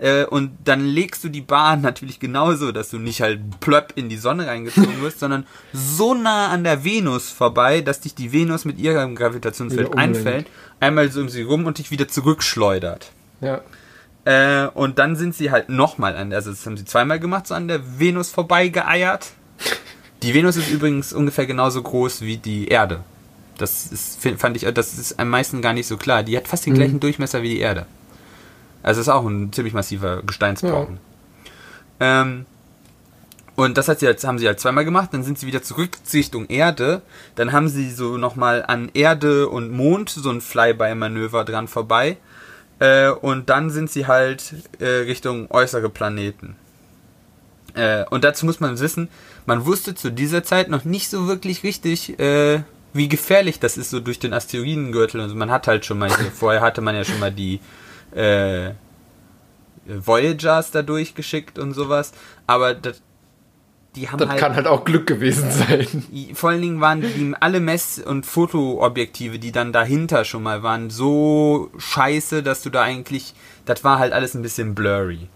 [0.00, 4.08] äh, und dann legst du die Bahn natürlich genauso, dass du nicht halt plöpp in
[4.08, 8.64] die Sonne reingezogen wirst, sondern so nah an der Venus vorbei, dass dich die Venus
[8.64, 10.46] mit ihrem Gravitationsfeld einfällt,
[10.80, 13.12] einmal so um sie rum und dich wieder zurückschleudert.
[13.42, 13.60] Ja.
[14.24, 17.54] Äh, und dann sind sie halt nochmal an, also das haben sie zweimal gemacht, so
[17.54, 19.32] an der Venus vorbei geeiert.
[20.22, 23.00] Die Venus ist übrigens ungefähr genauso groß wie die Erde.
[23.56, 26.22] Das ist, fand ich, das ist am meisten gar nicht so klar.
[26.22, 27.86] Die hat fast den gleichen Durchmesser wie die Erde.
[28.82, 30.98] Also ist auch ein ziemlich massiver Gesteinsbrocken.
[32.00, 32.46] Ähm,
[33.56, 35.98] und das hat sie halt, haben sie halt zweimal gemacht, dann sind sie wieder zurück
[36.14, 37.02] Richtung Erde.
[37.34, 42.16] Dann haben sie so nochmal an Erde und Mond so ein Flyby-Manöver dran vorbei.
[42.78, 46.56] Äh, und dann sind sie halt äh, Richtung äußere Planeten.
[47.74, 49.08] Äh, und dazu muss man wissen,
[49.44, 52.62] man wusste zu dieser Zeit noch nicht so wirklich richtig, äh,
[52.94, 55.20] wie gefährlich das ist, so durch den Asteroidengürtel.
[55.20, 57.60] Also man hat halt schon mal, hier, vorher hatte man ja schon mal die
[58.14, 58.72] äh,
[59.86, 62.12] Voyagers da durchgeschickt und sowas.
[62.46, 63.02] Aber das,
[63.96, 65.86] die haben Das halt kann halt auch Glück gewesen sein.
[66.34, 70.90] vor allen Dingen waren die alle Mess- und Fotoobjektive, die dann dahinter schon mal waren,
[70.90, 73.34] so scheiße, dass du da eigentlich,
[73.64, 75.28] das war halt alles ein bisschen blurry.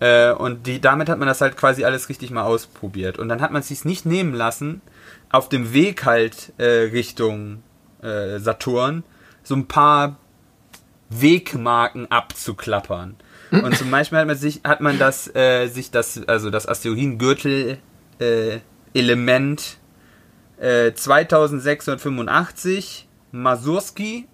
[0.00, 3.18] Äh, und die, damit hat man das halt quasi alles richtig mal ausprobiert.
[3.18, 4.80] Und dann hat man es sich nicht nehmen lassen,
[5.30, 7.62] auf dem Weg halt äh, Richtung
[8.02, 9.04] äh, Saturn
[9.42, 10.16] so ein paar
[11.10, 13.16] Wegmarken abzuklappern.
[13.50, 17.78] Und zum Beispiel hat man sich, hat man das, äh, sich das, also das Asteroidengürtel
[18.20, 18.60] äh,
[18.94, 19.78] Element
[20.58, 24.28] äh, 2685 Masurski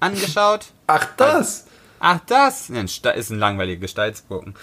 [0.00, 0.72] angeschaut.
[0.86, 1.66] Ach, das?
[2.00, 2.68] Ach, das?
[2.68, 4.54] Ja, ist ein langweiliger Gestaltsbrocken.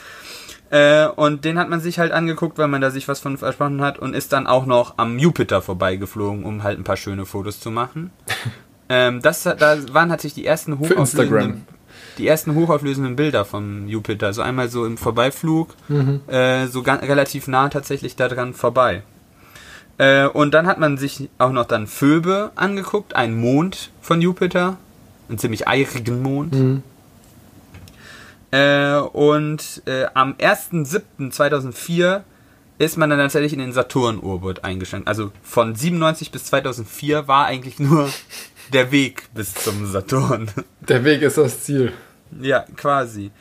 [0.71, 3.81] Äh, und den hat man sich halt angeguckt, weil man da sich was von versprochen
[3.81, 7.59] hat und ist dann auch noch am Jupiter vorbeigeflogen, um halt ein paar schöne Fotos
[7.59, 8.11] zu machen.
[8.89, 11.65] Ähm, das, da waren tatsächlich die ersten hochauflösenden,
[12.17, 14.33] die ersten hochauflösenden Bilder vom Jupiter.
[14.33, 16.21] So einmal so im Vorbeiflug, Mhm.
[16.27, 19.03] äh, so ga- relativ nah tatsächlich da dran vorbei.
[19.97, 24.77] Äh, und dann hat man sich auch noch dann Phoebe angeguckt, einen Mond von Jupiter,
[25.27, 26.53] einen ziemlich eirigen Mond.
[26.53, 26.83] Mhm.
[28.51, 32.21] Äh, und äh, am 1.7.2004
[32.79, 35.07] ist man dann tatsächlich in den Saturn-Orbit eingeschränkt.
[35.07, 38.09] Also von 97 bis 2004 war eigentlich nur
[38.69, 40.49] der Weg bis zum Saturn.
[40.81, 41.93] Der Weg ist das Ziel.
[42.41, 43.31] ja, quasi.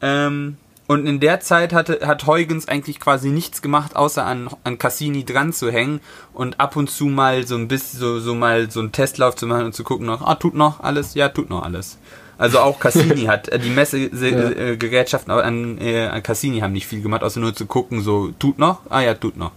[0.00, 0.56] Ähm,
[0.88, 5.24] und in der Zeit hatte, hat Huygens eigentlich quasi nichts gemacht, außer an, an Cassini
[5.24, 6.00] dran zu hängen
[6.32, 9.46] und ab und zu mal so ein bisschen, so, so mal so einen Testlauf zu
[9.46, 11.14] machen und zu gucken noch, ah, tut noch alles?
[11.14, 11.98] Ja, tut noch alles.
[12.38, 17.24] Also auch Cassini hat, äh, die Messegerätschaften an, äh, an Cassini haben nicht viel gemacht,
[17.24, 18.82] außer nur zu gucken, so, tut noch?
[18.88, 19.52] Ah ja, tut noch.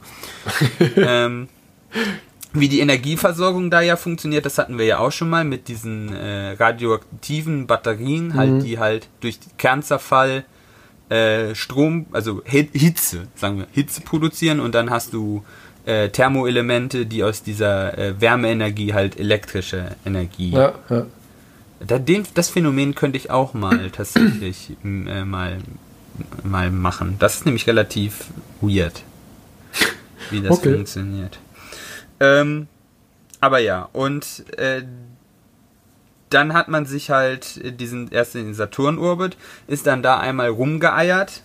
[0.95, 1.47] ähm,
[2.53, 6.11] wie die Energieversorgung da ja funktioniert, das hatten wir ja auch schon mal mit diesen
[6.13, 10.45] äh, radioaktiven Batterien, halt, die halt durch Kernzerfall
[11.09, 15.43] äh, Strom, also Hi- Hitze, sagen wir, Hitze produzieren und dann hast du
[15.85, 20.51] äh, Thermoelemente, die aus dieser äh, Wärmeenergie halt elektrische Energie.
[20.51, 21.05] Ja, ja.
[21.85, 25.57] Da, den, das Phänomen könnte ich auch mal tatsächlich äh, mal,
[26.43, 27.15] mal machen.
[27.19, 28.25] Das ist nämlich relativ
[28.61, 29.03] weird,
[30.31, 30.73] wie das Okay.
[30.73, 31.39] funktioniert.
[32.19, 32.67] Ähm,
[33.41, 34.83] aber ja, und äh,
[36.29, 39.37] dann hat man sich halt diesen erst in den Saturn-Orbit,
[39.67, 41.43] ist dann da einmal rumgeeiert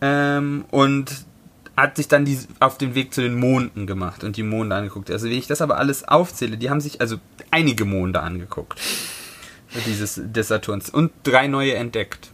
[0.00, 1.24] ähm, und
[1.76, 5.10] hat sich dann die, auf den Weg zu den Monden gemacht und die Monde angeguckt.
[5.10, 7.16] Also wenn ich das aber alles aufzähle, die haben sich also
[7.50, 8.78] einige Monde angeguckt.
[9.86, 12.31] Dieses des Saturns und drei neue entdeckt.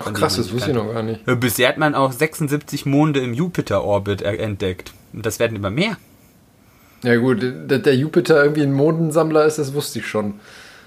[0.00, 1.26] Ach, krass, das man wusste ich noch gar nicht.
[1.26, 4.92] Äh, Bisher hat man auch 76 Monde im Jupiter-Orbit er- entdeckt.
[5.12, 5.96] Und das werden immer mehr.
[7.02, 10.34] Ja gut, dass der Jupiter irgendwie ein Mondensammler ist, das wusste ich schon.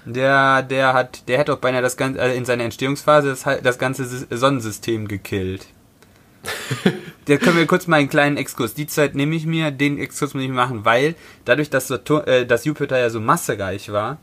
[0.04, 3.78] Der, der hat, der hat auch beinahe das ganze, äh, in seiner Entstehungsphase das, das
[3.78, 5.66] ganze Sys- Sonnensystem gekillt.
[7.26, 8.74] Da können wir kurz mal einen kleinen Exkurs.
[8.74, 11.14] Die Zeit nehme ich mir, den Exkurs muss ich machen, weil
[11.44, 14.18] dadurch, dass, Saturn, äh, dass Jupiter ja so massereich war,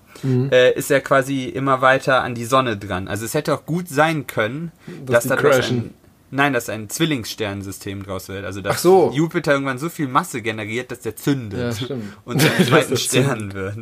[0.51, 3.07] äh, ist er quasi immer weiter an die Sonne dran.
[3.07, 4.73] Also es hätte auch gut sein können,
[5.05, 5.77] Dass dass, crashen.
[5.77, 5.93] ein,
[6.31, 8.43] nein, dass ein Zwillingssternensystem draus wird.
[8.43, 9.11] Also dass so.
[9.13, 12.97] Jupiter irgendwann so viel Masse generiert, dass der zündet Ja, und zu einem zweiten er
[12.97, 13.77] Stern wird.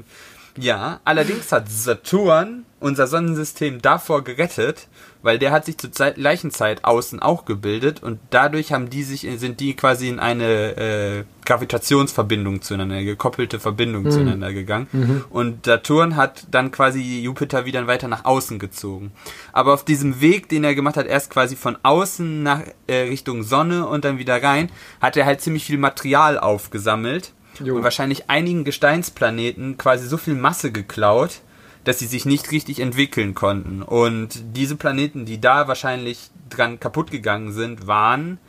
[0.60, 4.88] Ja, allerdings hat Saturn unser Sonnensystem davor gerettet,
[5.24, 9.04] weil der hat sich zur Zeit, gleichen Zeit außen auch gebildet und dadurch haben die
[9.04, 14.12] sich, sind die quasi in eine äh, Gravitationsverbindung zueinander, eine gekoppelte Verbindung Mhm.
[14.12, 15.24] zueinander gegangen.
[15.30, 19.12] Und Saturn hat dann quasi Jupiter wieder weiter nach außen gezogen.
[19.54, 23.44] Aber auf diesem Weg, den er gemacht hat, erst quasi von außen nach äh, Richtung
[23.44, 24.70] Sonne und dann wieder rein,
[25.02, 27.34] hat er halt ziemlich viel Material aufgesammelt
[27.64, 27.76] Jo.
[27.76, 31.42] und wahrscheinlich einigen Gesteinsplaneten quasi so viel Masse geklaut,
[31.88, 33.82] dass sie sich nicht richtig entwickeln konnten.
[33.82, 38.40] Und diese Planeten, die da wahrscheinlich dran kaputt gegangen sind, waren.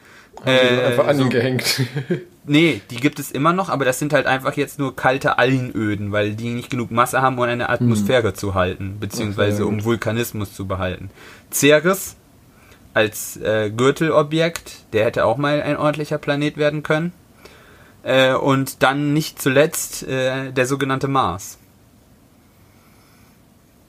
[0.45, 1.83] Haben die dann einfach so- ihn gehängt.
[2.51, 6.13] Nee, die gibt es immer noch, aber das sind halt einfach jetzt nur kalte Algenöden,
[6.13, 9.85] weil die nicht genug Masse haben, um eine Atmosphäre zu halten, beziehungsweise Okay, um.
[9.85, 11.11] Vulkanismus zu behalten.
[11.53, 12.17] Ceres
[12.95, 17.13] als äh, Gürtelobjekt, der hätte auch mal ein ordentlicher Planet werden können.
[18.03, 21.58] Äh, und dann nicht zuletzt äh, der sogenannte Mars.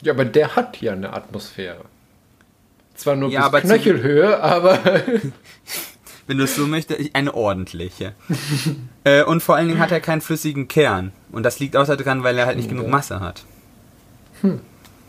[0.02, 1.84] Ja, aber der hat ja eine Atmosphäre.
[2.94, 4.78] Zwar nur Ja, bis Knöchelhöhe, aber
[6.26, 8.14] Wenn du es so möchtest, eine ordentliche.
[9.04, 11.10] äh, und vor allen Dingen hat er keinen flüssigen Kern.
[11.32, 13.44] Und das liegt außer dran, weil er halt nicht genug Masse hat.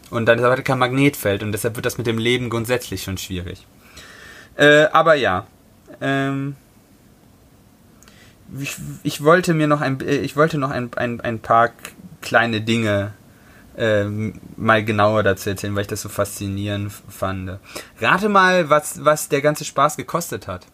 [0.09, 3.18] Und dann hat er kein Magnetfeld und deshalb wird das mit dem Leben grundsätzlich schon
[3.18, 3.68] schwierig.
[4.55, 5.45] Äh, aber ja.
[6.01, 6.55] Ähm,
[8.59, 11.69] ich, ich wollte mir noch ein, äh, ich wollte noch ein, ein, ein paar
[12.22, 13.13] kleine Dinge
[13.81, 17.57] ähm, mal genauer dazu erzählen, weil ich das so faszinierend fand.
[17.99, 20.67] Rate mal, was, was der ganze Spaß gekostet hat.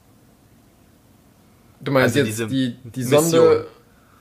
[1.80, 3.24] Du meinst Also jetzt diese die, die Mission.
[3.24, 3.68] Sonde,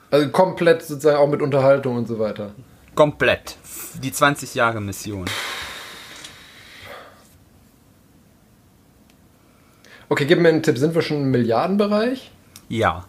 [0.09, 2.51] also komplett sozusagen auch mit Unterhaltung und so weiter.
[2.95, 3.57] Komplett.
[4.01, 5.25] Die 20 Jahre Mission.
[10.07, 10.77] Okay, gib mir einen Tipp.
[10.77, 12.31] Sind wir schon im Milliardenbereich?
[12.69, 13.03] Ja.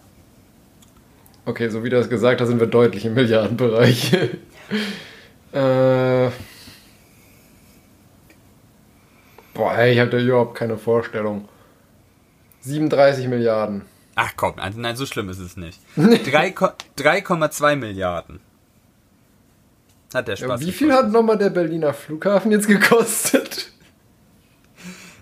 [1.44, 4.16] Okay, so wie du das gesagt hast, sind wir deutlich im Milliardenbereich.
[5.53, 6.31] äh,
[9.55, 11.49] boah, ey, ich habe da überhaupt keine Vorstellung.
[12.62, 13.83] 37 Milliarden.
[14.15, 15.81] Ach komm, nein, so schlimm ist es nicht.
[15.97, 18.41] Drei Ko- 3,2 Milliarden.
[20.12, 20.61] Hat der Ja, Spaß.
[20.61, 21.07] wie viel gekostet.
[21.07, 23.70] hat nochmal der Berliner Flughafen jetzt gekostet?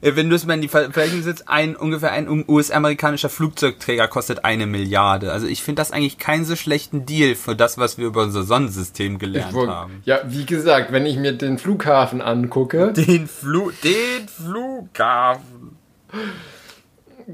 [0.07, 4.09] Äh, Wenn du es mal in die Ver- Vergleichung setzt, ein, ungefähr ein US-amerikanischer Flugzeugträger
[4.09, 5.33] kostet eine Milliarde.
[5.33, 8.43] Also ich finde das eigentlich keinen so schlechten Deal für das, was wir über unser
[8.45, 10.03] Sonnensystem gelernt Wo- haben.
[10.05, 15.77] Ja, wie gesagt, wenn ich mir den Flughafen angucke, Den, Flu den Flughafen.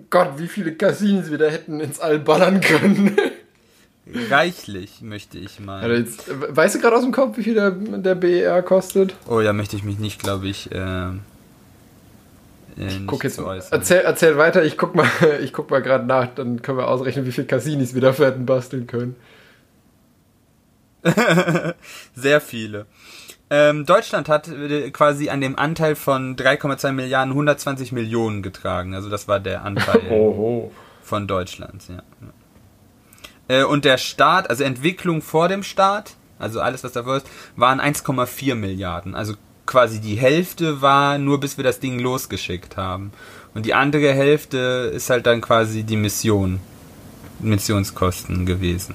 [0.09, 3.15] Gott, wie viele Casinos wir da hätten ins All ballern können.
[4.31, 5.97] Reichlich, möchte ich Also mal.
[5.99, 9.15] jetzt, weißt du gerade aus dem Kopf, wie viel der, der BER kostet?
[9.29, 11.11] Oh, da möchte ich mich nicht, glaube ich, äh,
[12.77, 13.39] äh, nicht Guck jetzt.
[13.71, 15.09] Erzähl, erzähl weiter, ich guck mal,
[15.43, 18.47] ich guck mal gerade nach, dann können wir ausrechnen, wie viele Casinis wir dafür hätten
[18.47, 19.17] basteln können.
[22.15, 22.87] Sehr viele.
[23.51, 28.95] Ähm, Deutschland hat äh, quasi an dem Anteil von 3,2 Milliarden 120 Millionen getragen.
[28.95, 30.73] Also das war der Anteil Oho.
[31.03, 31.83] von Deutschland.
[31.89, 32.03] Ja.
[33.49, 37.81] Äh, und der Staat, also Entwicklung vor dem Staat, also alles was davor ist, waren
[37.81, 39.15] 1,4 Milliarden.
[39.15, 39.35] Also
[39.67, 43.13] quasi die Hälfte war nur bis wir das Ding losgeschickt haben.
[43.55, 46.61] Und die andere Hälfte ist halt dann quasi die Mission,
[47.41, 48.95] Missionskosten gewesen.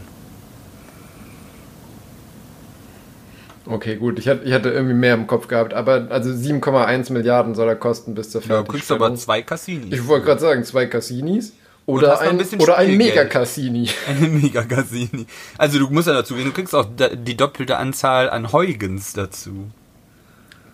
[3.70, 7.54] Okay, gut, ich hatte, ich hatte irgendwie mehr im Kopf gehabt, aber also 7,1 Milliarden
[7.54, 9.18] soll er kosten bis zur Ja, du kriegst aber Fertigstellung.
[9.18, 10.00] zwei Casinis.
[10.00, 11.54] ich wollte gerade sagen, zwei Cassinis
[11.86, 12.96] oder ein ein, oder ein.
[12.98, 13.90] Mega-Cassini.
[14.08, 15.26] Eine mega Cassini.
[15.58, 19.70] Also du musst ja dazu gehen, du kriegst auch die doppelte Anzahl an Huygens dazu.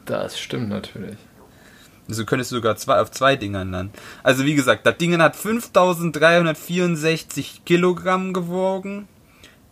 [0.06, 1.18] Das stimmt natürlich.
[2.10, 3.92] Also könntest du sogar zwei, auf zwei Dingern dann.
[4.24, 9.08] Also wie gesagt, das Ding hat 5364 Kilogramm gewogen.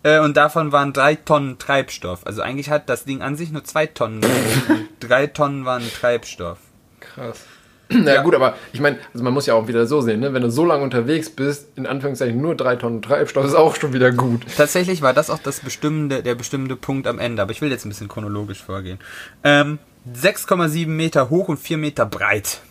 [0.03, 2.25] Äh, und davon waren drei Tonnen Treibstoff.
[2.25, 4.87] Also eigentlich hat das Ding an sich nur zwei Tonnen gewogen.
[4.99, 6.57] drei Tonnen waren Treibstoff.
[6.99, 7.45] Krass.
[7.89, 10.33] Na gut, aber ich meine, also man muss ja auch wieder so sehen, ne?
[10.33, 13.91] wenn du so lange unterwegs bist, in Anführungszeichen nur drei Tonnen Treibstoff, ist auch schon
[13.91, 14.45] wieder gut.
[14.55, 17.85] Tatsächlich war das auch das bestimmende, der bestimmende Punkt am Ende, aber ich will jetzt
[17.85, 18.97] ein bisschen chronologisch vorgehen.
[19.43, 19.77] Ähm,
[20.11, 22.61] 6,7 Meter hoch und 4 Meter breit.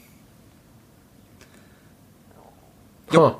[3.13, 3.33] Huh.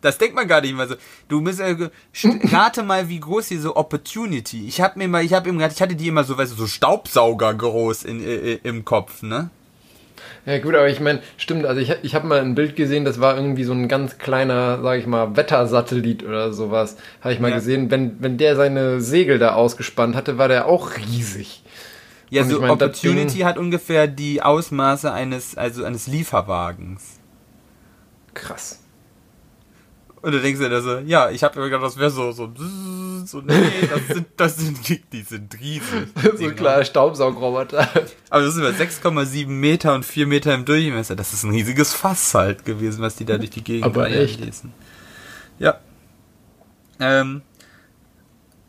[0.00, 0.96] Das denkt man gar nicht mal so.
[1.28, 1.76] Du musst äh,
[2.52, 4.66] rate mal, wie groß diese Opportunity.
[4.66, 6.66] Ich habe mir mal, ich habe eben ich hatte die immer so, weißt du, so
[6.66, 9.50] Staubsauger groß in, äh, im Kopf, ne?
[10.44, 13.20] Ja gut, aber ich meine, stimmt, also ich, ich habe mal ein Bild gesehen, das
[13.20, 16.96] war irgendwie so ein ganz kleiner, sag ich mal, Wettersatellit oder sowas.
[17.20, 17.56] Habe ich mal Ja.
[17.56, 21.62] gesehen, wenn, wenn der seine Segel da ausgespannt hatte, war der auch riesig.
[22.32, 27.18] Ja, Und so ich mein, Opportunity hat ungefähr die Ausmaße eines, also eines Lieferwagens.
[28.32, 28.80] Krass.
[30.22, 32.50] Und du denkst dir so, ja, ich habe mir gedacht, das wäre so, so,
[33.26, 33.52] so, nee,
[33.86, 36.08] das sind, das sind, die, sind riesig.
[36.38, 37.86] so ein kleiner Staubsaugroboter.
[38.30, 41.14] Aber das sind über 6,7 Meter und 4 Meter im Durchmesser.
[41.14, 44.40] Das ist ein riesiges Fass halt gewesen, was die da durch die Gegend Aber echt?
[44.40, 44.72] ließen.
[45.58, 45.80] Ja.
[46.98, 47.42] Ähm,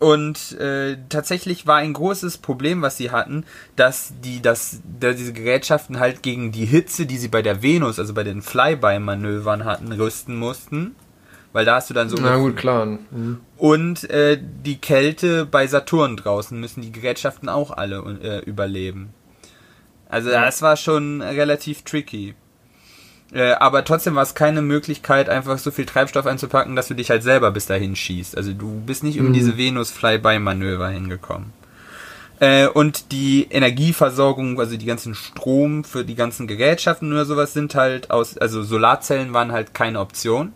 [0.03, 3.45] und äh, tatsächlich war ein großes Problem, was sie hatten,
[3.77, 7.99] dass die das, dass diese Gerätschaften halt gegen die Hitze, die sie bei der Venus,
[7.99, 10.95] also bei den Flyby-Manövern hatten, rüsten mussten.
[11.53, 12.85] Weil da hast du dann so Na gut, klar.
[12.85, 13.39] Mhm.
[13.55, 19.13] und äh, die Kälte bei Saturn draußen müssen die Gerätschaften auch alle äh, überleben.
[20.09, 22.35] Also das war schon relativ tricky.
[23.33, 27.09] Äh, aber trotzdem war es keine Möglichkeit, einfach so viel Treibstoff einzupacken, dass du dich
[27.09, 28.37] halt selber bis dahin schießt.
[28.37, 31.51] Also du bist nicht um diese Venus-Flyby-Manöver hingekommen.
[32.39, 37.73] Äh, und die Energieversorgung, also die ganzen Strom für die ganzen Gerätschaften oder sowas sind
[37.73, 40.53] halt aus, also Solarzellen waren halt keine Option.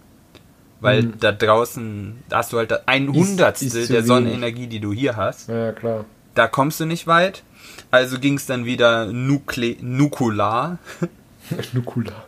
[0.80, 4.04] Weil da draußen da hast du halt ein Hundertstel der.
[4.04, 5.50] Sonnenenergie, die du hier hast.
[5.50, 6.06] Ja, klar.
[6.36, 7.42] Da kommst du nicht weit.
[7.90, 10.78] Also ging es dann wieder nukle nukular.
[11.74, 12.27] Nukula.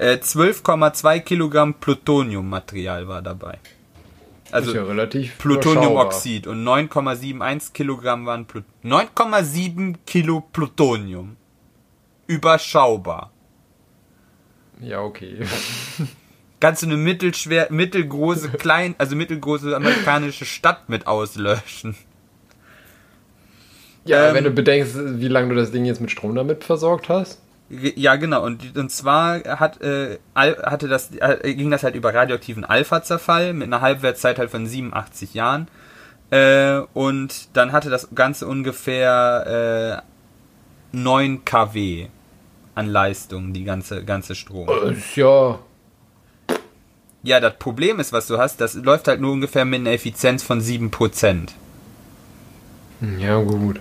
[0.00, 3.58] Äh, 12,2 Kilogramm Plutoniummaterial war dabei.
[4.50, 5.06] Also ja
[5.36, 11.36] Plutoniumoxid und 9,71 Kilogramm waren Plut 9,7 Kilo Plutonium.
[12.26, 13.30] Überschaubar.
[13.30, 13.30] überschaubar.
[14.80, 15.40] Ja, okay.
[16.60, 21.94] Kannst du eine mittelschwer, mittelgroße, klein, also mittelgroße amerikanische Stadt mit auslöschen.
[24.06, 27.10] Ja, Ähm, wenn du bedenkst, wie lange du das Ding jetzt mit Strom damit versorgt
[27.10, 27.42] hast.
[27.70, 28.44] Ja, genau.
[28.44, 33.68] Und, und zwar hat, äh, hatte das, äh, ging das halt über radioaktiven Alpha-Zerfall mit
[33.68, 35.68] einer Halbwertszeit halt von 87 Jahren.
[36.30, 40.02] Äh, und dann hatte das Ganze ungefähr
[40.92, 42.08] äh, 9 kW
[42.74, 44.68] an Leistung, die ganze, ganze Strom.
[44.68, 45.60] Äh, ja.
[47.22, 50.42] Ja, das Problem ist, was du hast, das läuft halt nur ungefähr mit einer Effizienz
[50.42, 51.50] von 7%.
[53.18, 53.80] Ja, gut.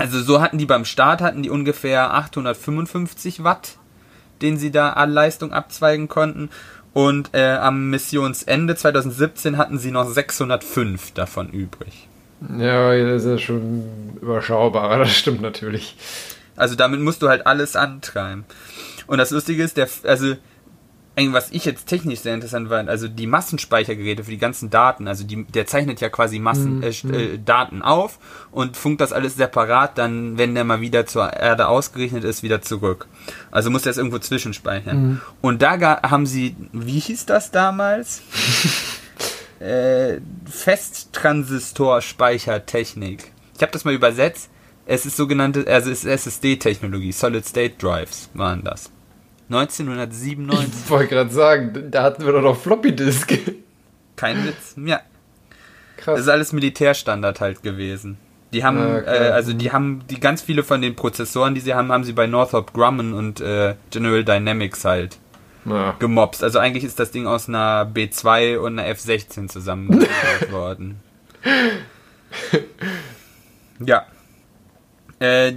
[0.00, 3.76] Also so hatten die beim Start hatten die ungefähr 855 Watt,
[4.40, 6.48] den sie da an Leistung abzweigen konnten.
[6.94, 12.08] Und äh, am Missionsende 2017 hatten sie noch 605 davon übrig.
[12.58, 13.84] Ja, das ist ja schon
[14.22, 15.96] überschaubar, das stimmt natürlich.
[16.56, 18.46] Also damit musst du halt alles antreiben.
[19.06, 20.34] Und das Lustige ist, der, also
[21.32, 25.24] was ich jetzt technisch sehr interessant fand, also die Massenspeichergeräte für die ganzen Daten, also
[25.24, 28.18] die, der zeichnet ja quasi Massen, Mhm, äh, äh, Daten auf
[28.50, 32.62] und funkt das alles separat dann, wenn der mal wieder zur Erde ausgerechnet ist, wieder
[32.62, 33.06] zurück.
[33.50, 35.02] Also muss der es irgendwo zwischenspeichern.
[35.02, 35.20] Mhm.
[35.40, 38.22] Und da haben sie, wie hieß das damals?
[39.60, 43.32] äh, Festtransistorspeichertechnik.
[43.56, 44.50] Ich habe das mal übersetzt.
[44.86, 48.90] Es ist sogenannte, also es ist SSD-Technologie, Solid State Drives waren das.
[49.50, 50.84] 1997.
[50.84, 53.36] Ich wollte gerade sagen, da hatten wir doch noch Floppy Disk.
[54.16, 54.74] Kein Witz.
[54.76, 55.00] Ja.
[55.96, 56.20] Das Krass.
[56.20, 58.16] ist alles Militärstandard halt gewesen.
[58.52, 59.32] Die haben, Ja, äh, klar.
[59.34, 62.26] also die haben, die ganz viele von den Prozessoren, die sie haben, haben sie bei
[62.26, 65.18] Northrop Grumman und äh, General Dynamics halt
[65.64, 65.94] Ja.
[65.98, 66.42] gemobst.
[66.42, 70.08] Also eigentlich ist das Ding aus einer B2 und einer F16 zusammengebaut
[70.50, 71.00] worden.
[73.84, 74.06] Ja.
[75.18, 75.52] Äh,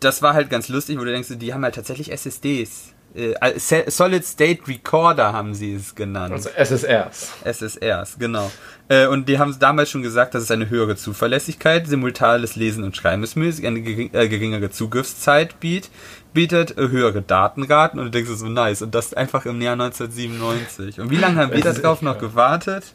[0.00, 2.93] das war halt ganz lustig, wo du denkst, die haben halt tatsächlich SSDs.
[3.14, 6.32] Äh, Solid State Recorder haben sie es genannt.
[6.32, 7.32] Also SSRs.
[7.44, 8.50] SSRs, genau.
[8.88, 12.96] Äh, und die haben damals schon gesagt, dass es eine höhere Zuverlässigkeit, simultanes Lesen und
[12.96, 15.90] Schreiben ist möglich, eine gering, äh, geringere Zugriffszeit biet,
[16.32, 18.82] bietet, äh, höhere Datenraten und du denkst so nice.
[18.82, 21.00] Und das einfach im Jahr 1997.
[21.00, 22.94] Und wie lange haben wir Das da ist drauf echt noch gewartet?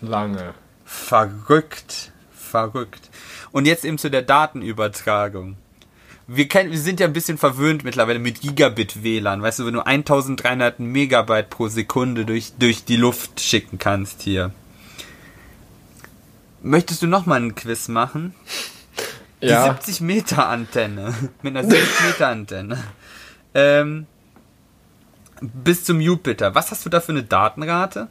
[0.00, 0.54] Lange.
[0.84, 2.12] Verrückt.
[2.32, 3.10] Verrückt.
[3.52, 5.56] Und jetzt eben zu der Datenübertragung.
[6.28, 9.42] Wir, kennen, wir sind ja ein bisschen verwöhnt mittlerweile mit Gigabit WLAN.
[9.42, 14.50] Weißt du, wenn du 1300 Megabyte pro Sekunde durch, durch die Luft schicken kannst hier.
[16.62, 18.34] Möchtest du noch mal einen Quiz machen?
[19.40, 19.72] Die Ja.
[19.72, 21.14] 70 Meter Antenne.
[21.42, 22.82] Mit einer 70 Meter Antenne.
[23.54, 24.06] Ähm,
[25.40, 26.56] bis zum Jupiter.
[26.56, 28.08] Was hast du da für eine Datenrate?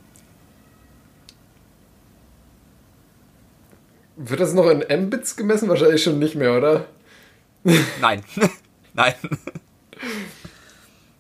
[4.16, 5.68] Wird das noch in Mbits gemessen?
[5.68, 6.86] Wahrscheinlich schon nicht mehr, oder?
[8.02, 8.22] Nein.
[8.94, 9.14] Nein.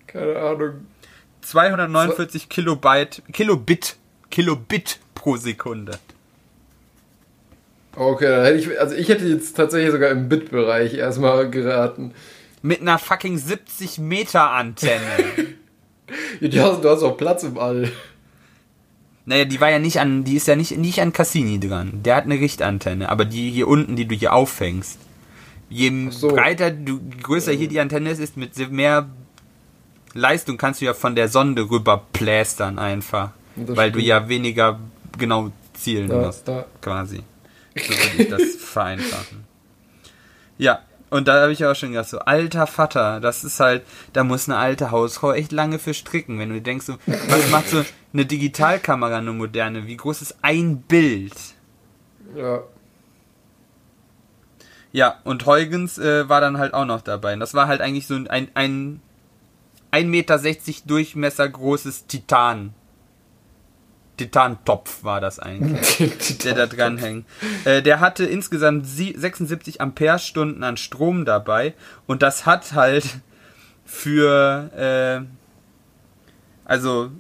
[0.07, 0.85] Keine Ahnung.
[1.41, 3.97] 249 Kilobyte, Kilobit,
[4.31, 5.99] Kilobit pro Sekunde.
[7.95, 12.13] Okay, dann hätte ich, also ich hätte jetzt tatsächlich sogar im Bit-Bereich erstmal geraten.
[12.61, 15.01] Mit einer fucking 70 Meter Antenne.
[16.39, 17.91] Ja, Du hast, du hast auch Platz im All.
[19.25, 22.03] naja, die war ja nicht an, die ist ja nicht, nicht an Cassini dran.
[22.03, 24.99] Der hat eine Richtantenne, aber die hier unten, die du hier auffängst.
[25.69, 26.27] Je so.
[26.29, 29.09] breiter, du, je größer hier die Antenne ist, ist mit mehr
[30.13, 33.31] Leistung kannst du ja von der Sonde rüber plästern einfach.
[33.55, 34.07] Das Weil du stimmt.
[34.07, 34.79] ja weniger
[35.17, 36.47] genau zielen Da, musst.
[36.47, 36.65] da.
[36.81, 37.21] quasi.
[37.75, 39.43] So würde ich das vereinfachen.
[40.57, 40.79] Ja,
[41.09, 43.83] und da habe ich auch schon gedacht, so, alter Vater, das ist halt,
[44.13, 47.69] da muss eine alte Hausfrau echt lange für stricken, wenn du denkst, so, was macht
[47.69, 47.83] so
[48.13, 51.33] eine Digitalkamera, eine moderne, wie groß ist ein Bild?
[52.35, 52.63] Ja.
[54.95, 57.33] Ja, und Huygens äh, war dann halt auch noch dabei.
[57.33, 59.01] Und das war halt eigentlich so ein, ein
[59.91, 60.39] 1,60 Meter
[60.85, 62.73] Durchmesser großes Titan.
[64.15, 66.37] Titantopf war das eigentlich.
[66.45, 67.25] der da dran hängt.
[67.65, 71.73] Äh, der hatte insgesamt sie- 76 Amperestunden an Strom dabei
[72.07, 73.17] und das hat halt
[73.83, 75.25] für äh,
[76.63, 77.11] also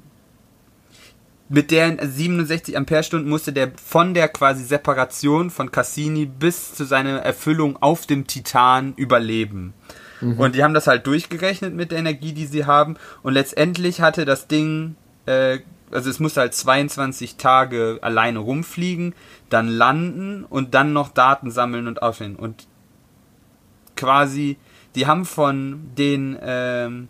[1.55, 7.19] mit der 67 Amperestunden musste der von der quasi Separation von Cassini bis zu seiner
[7.19, 9.73] Erfüllung auf dem Titan überleben.
[10.19, 12.97] Und die haben das halt durchgerechnet mit der Energie, die sie haben.
[13.23, 15.59] Und letztendlich hatte das Ding, äh,
[15.91, 19.15] also es musste halt 22 Tage alleine rumfliegen,
[19.49, 22.35] dann landen und dann noch Daten sammeln und aufnehmen.
[22.35, 22.67] Und
[23.95, 24.57] quasi,
[24.95, 27.07] die haben von den ähm,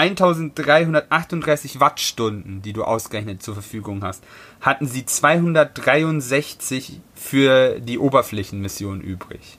[0.00, 4.24] 1338 Wattstunden, die du ausgerechnet zur Verfügung hast,
[4.62, 9.58] hatten sie 263 für die Oberflächenmission übrig.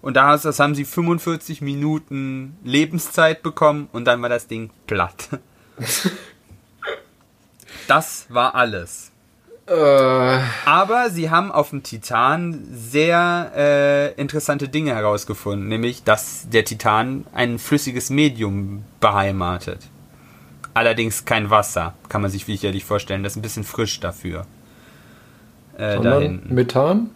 [0.00, 5.28] Und das haben sie 45 Minuten Lebenszeit bekommen und dann war das Ding platt.
[7.88, 9.12] Das war alles.
[9.66, 16.64] Äh, Aber sie haben auf dem Titan sehr äh, interessante Dinge herausgefunden, nämlich dass der
[16.64, 19.80] Titan ein flüssiges Medium beheimatet.
[20.72, 23.22] Allerdings kein Wasser, kann man sich sicherlich vorstellen.
[23.22, 24.46] Das ist ein bisschen frisch dafür.
[25.76, 26.20] Äh, da.
[26.20, 27.10] Methan?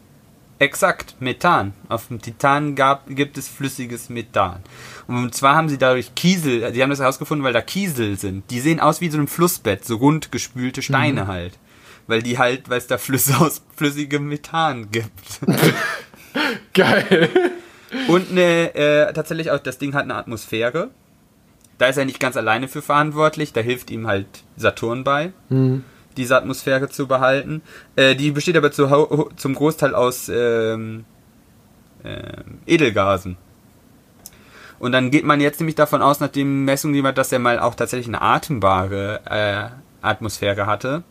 [0.59, 1.72] Exakt, Methan.
[1.89, 4.60] Auf dem Titan gab, gibt es flüssiges Methan.
[5.06, 8.51] Und zwar haben sie dadurch Kiesel, sie haben das herausgefunden, weil da Kiesel sind.
[8.51, 11.59] Die sehen aus wie so ein Flussbett, so rund gespülte Steine halt.
[12.11, 15.41] Weil die halt, weil es da Flüsse aus flüssigem Methan gibt.
[16.74, 17.28] Geil.
[18.09, 20.91] Und eine, äh, tatsächlich auch, das Ding hat eine Atmosphäre.
[21.78, 24.27] Da ist er nicht ganz alleine für verantwortlich, da hilft ihm halt
[24.57, 25.82] Saturn bei, Hm.
[26.16, 27.62] diese Atmosphäre zu behalten.
[27.97, 31.05] Äh, die besteht aber zu, zum Großteil aus ähm,
[32.05, 33.37] ähm, Edelgasen.
[34.78, 37.74] Und dann geht man jetzt nämlich davon aus, nachdem Messungen gemacht, dass er mal auch
[37.77, 41.03] tatsächlich eine atembare äh, Atmosphäre hatte,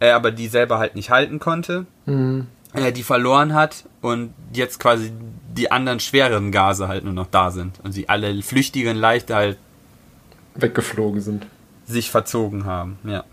[0.00, 2.46] äh, aber die selber halt nicht halten konnte Hm.
[2.74, 5.12] äh, die verloren hat und jetzt quasi
[5.54, 9.58] die anderen schwereren Gase halt nur noch da sind und sie alle flüchtigen leichter halt
[10.54, 11.46] Weggeflogen sind.
[11.86, 13.24] sich verzogen haben, ja.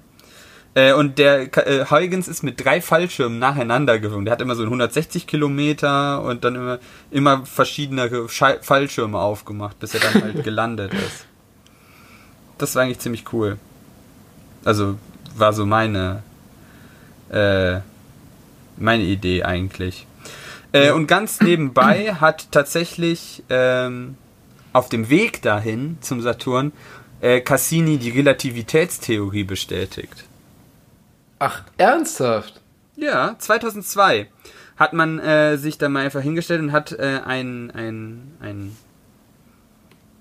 [0.75, 4.25] Äh, und der äh, Huygens ist mit drei Fallschirmen nacheinander geflogen.
[4.25, 6.79] Der hat immer so 160 Kilometer und dann immer,
[7.11, 11.27] immer verschiedene Schei- Fallschirme aufgemacht, bis er dann halt gelandet ist.
[12.57, 13.57] Das war eigentlich ziemlich cool.
[14.65, 14.95] Also
[15.35, 16.23] war so meine
[17.33, 17.81] äh,
[18.77, 20.07] meine Idee eigentlich.
[20.71, 24.17] Äh, und ganz nebenbei hat tatsächlich ähm,
[24.73, 26.71] auf dem Weg dahin zum Saturn
[27.21, 30.25] äh, Cassini die Relativitätstheorie bestätigt.
[31.39, 32.61] Ach, ernsthaft?
[32.95, 34.27] Ja, 2002
[34.75, 38.77] hat man äh, sich da mal einfach hingestellt und hat äh, ein, ein, ein,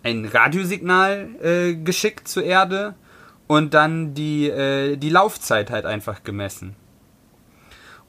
[0.02, 2.94] ein Radiosignal äh, geschickt zur Erde
[3.46, 6.76] und dann die, äh, die Laufzeit halt einfach gemessen.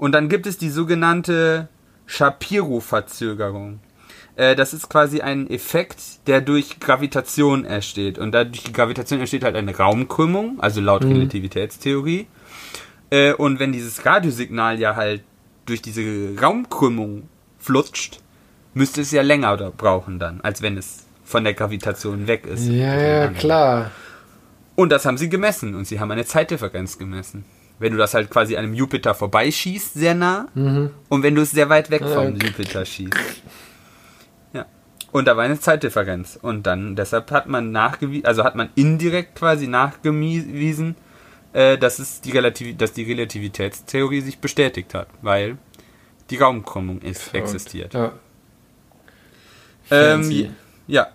[0.04, 1.70] Und dann gibt es die sogenannte
[2.08, 3.80] Shapiro-Verzögerung.
[4.36, 8.18] Äh, das ist quasi ein Effekt, der durch Gravitation entsteht.
[8.18, 12.28] Und dadurch die Gravitation entsteht halt eine Raumkrümmung, also laut Relativitätstheorie.
[13.12, 15.24] Äh, und wenn dieses Radiosignal ja halt
[15.66, 16.02] durch diese
[16.38, 18.20] Raumkrümmung flutscht,
[18.74, 22.68] müsste es ja länger brauchen dann, als wenn es von der Gravitation weg ist.
[22.68, 23.92] Ja, ja, klar.
[24.76, 27.46] Und das haben sie gemessen und sie haben eine Zeitdifferenz gemessen.
[27.84, 31.51] Wenn du das halt quasi an einem Jupiter vorbeischießt, sehr nah, und wenn du es
[31.51, 32.45] sehr weit weg vom Okay.
[32.47, 33.43] Jupiter schießt.
[34.53, 34.65] Ja.
[35.11, 36.39] Und da war eine Zeitdifferenz.
[36.41, 40.95] Und dann, deshalb hat man nachgewiesen, also hat man indirekt quasi nachgewiesen,
[41.51, 45.57] äh, dass, es die Relativ dass die Relativitätstheorie sich bestätigt hat, weil
[46.30, 47.93] die Raumkrümmung ist, existiert.
[47.93, 48.14] Ja.
[49.91, 50.51] Ähm, Fancy.
[50.88, 51.07] ja.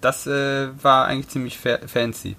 [0.00, 2.34] Das äh, war eigentlich ziemlich fa fancy.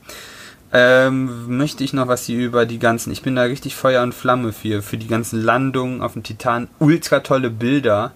[0.75, 4.13] Ähm, möchte ich noch was hier über die ganzen, ich bin da richtig Feuer und
[4.13, 8.11] Flamme für, für die ganzen Landungen auf dem Titan, ultra tolle Bilder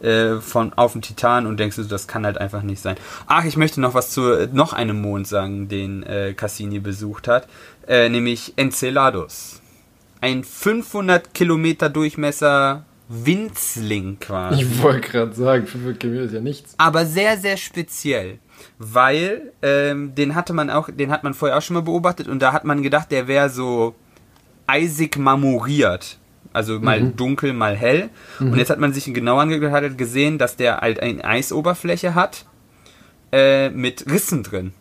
[0.00, 2.96] äh, von auf dem Titan und denkst du, das kann halt einfach nicht sein.
[3.26, 7.46] Ach, ich möchte noch was zu noch einem Mond sagen, den äh, Cassini besucht hat,
[7.86, 9.60] äh, nämlich Enceladus.
[10.20, 16.74] Ein 500 Kilometer Durchmesser Winzling quasi Ich wollte gerade sagen, 5 Kilometer ist ja nichts.
[16.78, 18.38] aber sehr, sehr speziell.
[18.78, 22.40] Weil ähm, den hatte man auch, den hat man vorher auch schon mal beobachtet und
[22.40, 23.94] da hat man gedacht, der wäre so
[24.66, 26.18] eisig marmoriert.
[26.52, 28.10] Also mal dunkel, mal hell.
[28.38, 32.14] Und jetzt hat man sich ihn genau angeguckt, hat gesehen, dass der halt eine Eisoberfläche
[32.14, 32.46] hat
[33.32, 34.72] äh, mit Rissen drin.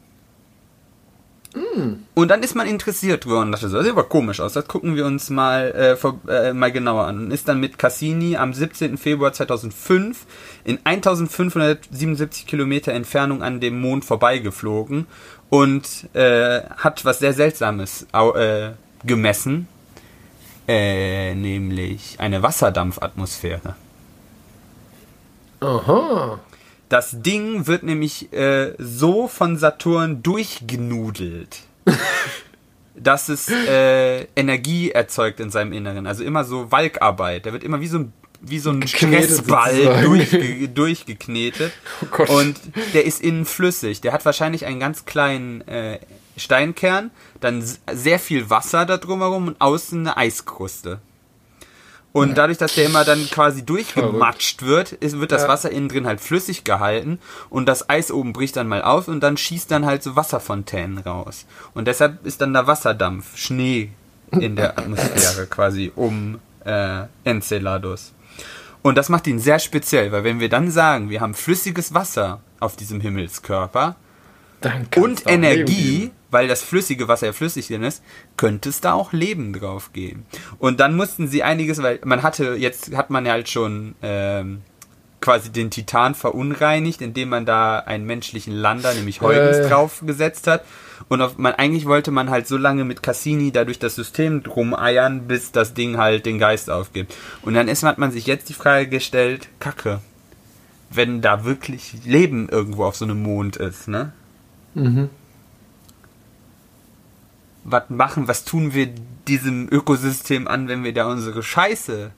[2.16, 4.96] Und dann ist man interessiert geworden dachte so, das sieht aber komisch aus, das gucken
[4.96, 7.26] wir uns mal, äh, vor, äh, mal genauer an.
[7.26, 8.98] Und ist dann mit Cassini am 17.
[8.98, 10.26] Februar 2005
[10.64, 15.06] in 1577 Kilometer Entfernung an dem Mond vorbeigeflogen
[15.50, 18.72] und äh, hat was sehr Seltsames äh,
[19.06, 19.68] gemessen,
[20.68, 23.76] äh, nämlich eine Wasserdampfatmosphäre.
[25.60, 26.40] Aha.
[26.89, 31.61] Das Ding wird nämlich äh, so von Saturn durchgenudelt,
[32.95, 36.05] dass es äh, Energie erzeugt in seinem Inneren.
[36.05, 37.45] Also immer so Walkarbeit.
[37.45, 41.72] Der wird immer wie so ein, wie so ein Geknetet Stressball durchge durchgeknetet.
[42.01, 42.30] Oh Gott.
[42.30, 42.60] Und
[42.93, 44.01] der ist innen flüssig.
[44.01, 45.99] Der hat wahrscheinlich einen ganz kleinen äh,
[46.38, 50.99] Steinkern, dann sehr viel Wasser da drumherum und außen eine Eiskruste.
[52.14, 55.48] Und dadurch, dass der immer dann quasi durchgematscht wird, ist, wird das.
[55.48, 57.19] Wasser innen drin halt flüssig gehalten
[57.49, 60.99] und das Eis oben bricht dann mal auf und dann schießt dann halt so Wasserfontänen
[60.99, 61.45] raus.
[61.73, 63.90] Und deshalb ist dann da Wasserdampf, Schnee
[64.31, 68.14] in der Atmosphäre quasi um äh, Enceladus.
[68.84, 72.41] Und das macht ihn sehr speziell, weil wenn wir dann sagen, wir haben flüssiges Wasser
[72.60, 73.95] auf diesem Himmelskörper,
[74.95, 76.11] und Energie.
[76.34, 78.03] Weil das flüssige Wasser ja flüssig drin ist,
[78.35, 80.26] könnte es da auch Leben drauf geben.
[80.60, 84.61] Und dann mussten sie einiges, weil man hatte, jetzt hat man ja halt schon ähm,
[85.22, 89.69] quasi den Titan verunreinigt, indem man da einen menschlichen Lander, nämlich Huygens, Äh.
[89.69, 90.65] draufgesetzt hat.
[91.07, 94.43] Und auf, man, eigentlich wollte man halt so lange mit Cassini da durch das System
[94.43, 97.15] drum eiern, bis das Ding halt den Geist aufgibt.
[97.41, 100.01] Und dann ist, hat man sich jetzt die Frage gestellt, Kacke,
[100.89, 104.11] wenn da wirklich Leben irgendwo auf so einem Mond ist, ne?
[104.76, 105.10] Mhm.
[107.64, 108.90] Was machen, was tun wir
[109.27, 112.11] diesem Ökosystem an, wenn wir da unsere Scheiße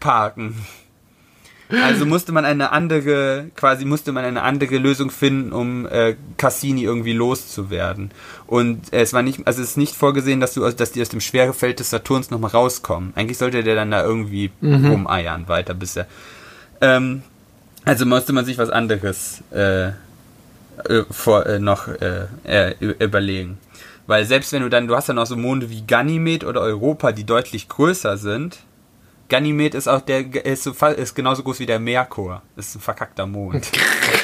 [0.00, 0.54] parken?
[1.80, 6.82] Also musste man eine andere, quasi musste man eine andere Lösung finden, um äh, Cassini
[6.82, 8.10] irgendwie loszuwerden.
[8.46, 11.20] Und es war nicht, also es ist nicht vorgesehen, dass du, dass die aus dem
[11.20, 13.12] Schwerefeld des Saturns nochmal rauskommen.
[13.16, 16.06] Eigentlich sollte der dann da irgendwie rumeiern weiter, bis er.
[16.82, 17.22] Ähm,
[17.86, 23.58] also musste man sich was anderes äh, äh, vor, äh, noch äh, äh, überlegen.
[24.06, 27.12] Weil selbst wenn du dann, du hast dann auch so Monde wie Ganymed oder Europa,
[27.12, 28.58] die deutlich größer sind.
[29.28, 32.42] Ganymed ist auch der, ist, so, ist genauso groß wie der Merkur.
[32.56, 33.70] Ist ein verkackter Mond.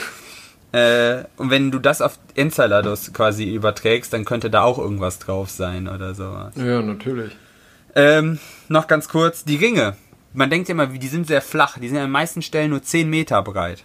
[0.73, 5.51] äh, und wenn du das auf Enceladus quasi überträgst, dann könnte da auch irgendwas drauf
[5.51, 6.55] sein oder sowas.
[6.57, 7.37] Ja, natürlich.
[7.95, 8.39] Ähm,
[8.69, 9.97] noch ganz kurz, die Ringe.
[10.35, 11.79] Man denkt ja immer, die sind sehr flach.
[11.79, 13.85] Die sind an den meisten Stellen nur 10 Meter breit.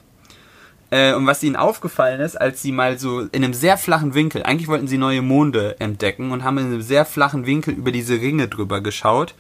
[0.94, 4.44] Äh, und was ihnen aufgefallen ist, als sie mal so in einem sehr flachen Winkel,
[4.44, 8.22] eigentlich wollten sie neue Monde entdecken und haben in einem sehr flachen Winkel über diese
[8.22, 9.34] Ringe drüber geschaut,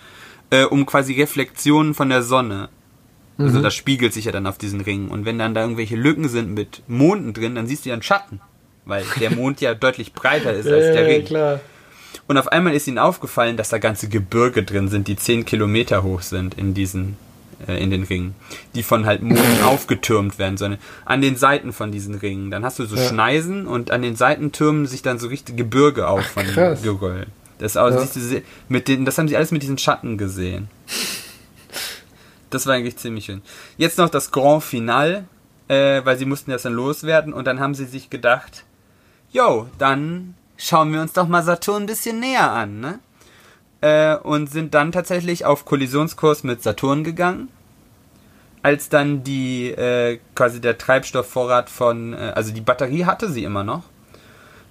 [0.49, 2.69] äh, um quasi Reflexionen von der Sonne.
[3.37, 5.09] Also das spiegelt sich ja dann auf diesen Ringen.
[5.09, 8.01] Und wenn dann da irgendwelche Lücken sind mit Monden drin, dann siehst du ja einen
[8.01, 8.41] Schatten.
[8.85, 11.23] Weil der Mond ja deutlich breiter ist als der Ring.
[11.23, 11.59] klar.
[12.27, 16.01] Und auf einmal ist ihnen aufgefallen, dass da ganze Gebirge drin sind, die 10 Kilometer
[16.01, 17.17] hoch sind in diesen,
[17.67, 18.35] äh, in den Ringen.
[18.75, 20.77] Die von halt Monden aufgetürmt werden sollen.
[21.05, 22.51] An den Seiten von diesen Ringen.
[22.51, 23.07] Dann hast du so Ja.
[23.07, 26.81] Schneisen und an den Seiten türmen sich dann so richtige Gebirge auf von krass.
[26.81, 27.27] Geröll.
[27.59, 28.05] Das, auch, Ja.
[28.67, 30.67] mit den, das haben sie alles mit diesen Schatten gesehen.
[32.49, 33.41] Das war eigentlich ziemlich schön.
[33.77, 35.25] Jetzt noch das Grand Finale,
[35.67, 38.63] äh, weil sie mussten das dann loswerden und dann haben sie sich gedacht,
[39.31, 42.99] yo, dann schauen wir uns doch mal Saturn ein bisschen näher an, ne?
[43.83, 47.49] Äh, und sind dann tatsächlich auf Kollisionskurs mit Saturn gegangen.
[48.61, 53.65] Als dann die, äh, quasi der Treibstoffvorrat von, äh, also die Batterie hatte sie immer
[53.65, 53.83] noch,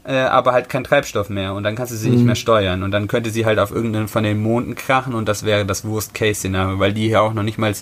[0.05, 2.90] äh, aber halt kein Treibstoff mehr und dann kannst du sie nicht mehr steuern und
[2.90, 6.78] dann könnte sie halt auf irgendeinen von den Monden krachen und das wäre das Worst-Case-Szenario,
[6.78, 7.74] weil die ja auch noch nicht mal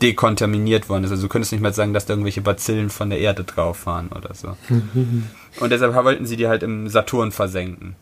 [0.00, 1.10] dekontaminiert worden ist.
[1.10, 4.08] Also du könntest nicht mal sagen, dass da irgendwelche Bazillen von der Erde drauf waren
[4.08, 4.56] oder so.
[5.60, 7.96] Und deshalb wollten sie die halt im Saturn versenken.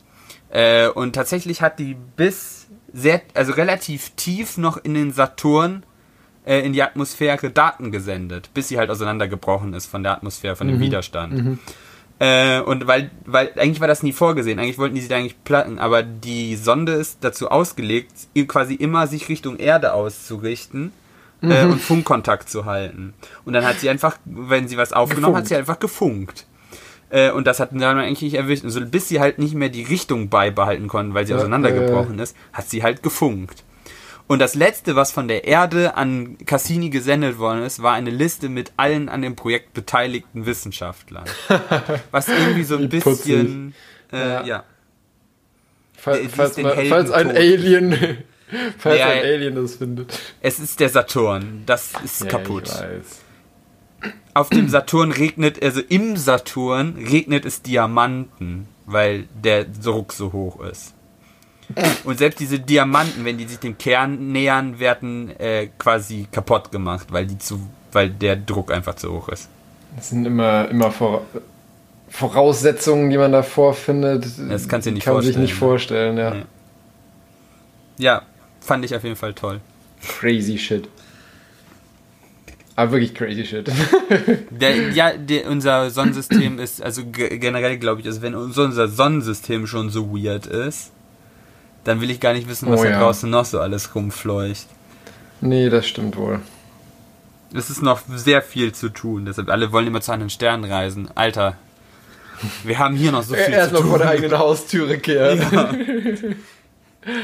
[0.51, 2.58] Äh, und tatsächlich hat die bis
[2.93, 5.83] sehr, also relativ tief noch in den Saturn
[6.45, 10.69] äh, in die Atmosphäre Daten gesendet, bis sie halt auseinandergebrochen ist von der Atmosphäre, von
[10.69, 11.59] dem Widerstand.
[12.21, 15.43] Äh, und weil, weil eigentlich war das nie vorgesehen, eigentlich wollten die sie da eigentlich
[15.45, 18.13] platten, aber die Sonde ist dazu ausgelegt,
[18.49, 20.93] quasi immer sich Richtung Erde auszurichten
[21.43, 23.15] äh, und Funkkontakt zu halten.
[23.45, 25.49] Und dann hat sie einfach, wenn sie was aufgenommen hat, Gefunkt.
[25.49, 26.47] sie einfach gefunkt.
[27.11, 28.65] Äh, und das hat dann eigentlich erwischt.
[28.65, 32.19] Und so, bis sie halt nicht mehr die Richtung beibehalten konnten, weil sie Ja, auseinandergebrochen
[32.19, 33.65] ist, hat sie halt gefunkt.
[34.27, 38.51] Und das letzte, was von der Erde an Cassini gesendet worden ist, war eine Liste
[38.51, 41.25] mit allen an dem Projekt beteiligten Wissenschaftlern.
[42.11, 43.75] Was irgendwie so ein bisschen,
[44.13, 44.45] äh, Ja.
[44.45, 44.65] ja.
[45.97, 47.31] Fall, falls, mal, falls ein.
[47.31, 47.97] Alien,
[48.79, 49.23] falls Ja, ein.
[49.25, 50.19] Alien das findet.
[50.43, 51.63] Es ist der Saturn.
[51.65, 52.65] Das ist Ja, kaputt.
[52.67, 53.21] Ich weiß.
[54.35, 60.61] Auf dem Saturn regnet, also im Saturn regnet es Diamanten, weil der Druck so hoch
[60.61, 60.95] ist.
[62.05, 67.09] Und selbst diese Diamanten, wenn die sich dem Kern nähern, werden äh, quasi kaputt gemacht,
[67.11, 67.61] weil die zu,
[67.93, 69.49] weil der Druck einfach zu hoch ist.
[69.97, 71.23] Das sind immer, immer Vora
[72.11, 74.25] Voraussetzungen, die man da vorfindet.
[74.49, 75.59] Das kannst du dir nicht kann man sich vorstellen, nicht ne?
[75.59, 76.35] vorstellen, ja.
[76.35, 76.45] Ja.
[77.99, 78.23] Ja,
[78.61, 79.61] fand ich auf jeden Fall toll.
[80.01, 80.89] Crazy shit.
[82.79, 83.69] Aber wirklich crazy shit.
[84.51, 89.67] Der, ja, der, unser Sonnensystem ist, also ge- generell glaube ich, also wenn unser Sonnensystem
[89.67, 90.93] schon so weird ist,
[91.83, 93.01] dann will ich gar nicht wissen, was Oh da ja.
[93.01, 94.67] draußen noch so alles rumfleucht.
[95.41, 96.39] nee, das stimmt wohl.
[97.53, 101.09] Es ist noch sehr viel zu tun, deshalb alle wollen immer zu anderen Sternen reisen.
[101.17, 101.57] Alter,
[102.63, 103.91] wir haben hier noch so viel Erst zu noch tun.
[103.91, 106.37] vor der eigenen Haustüre kehren.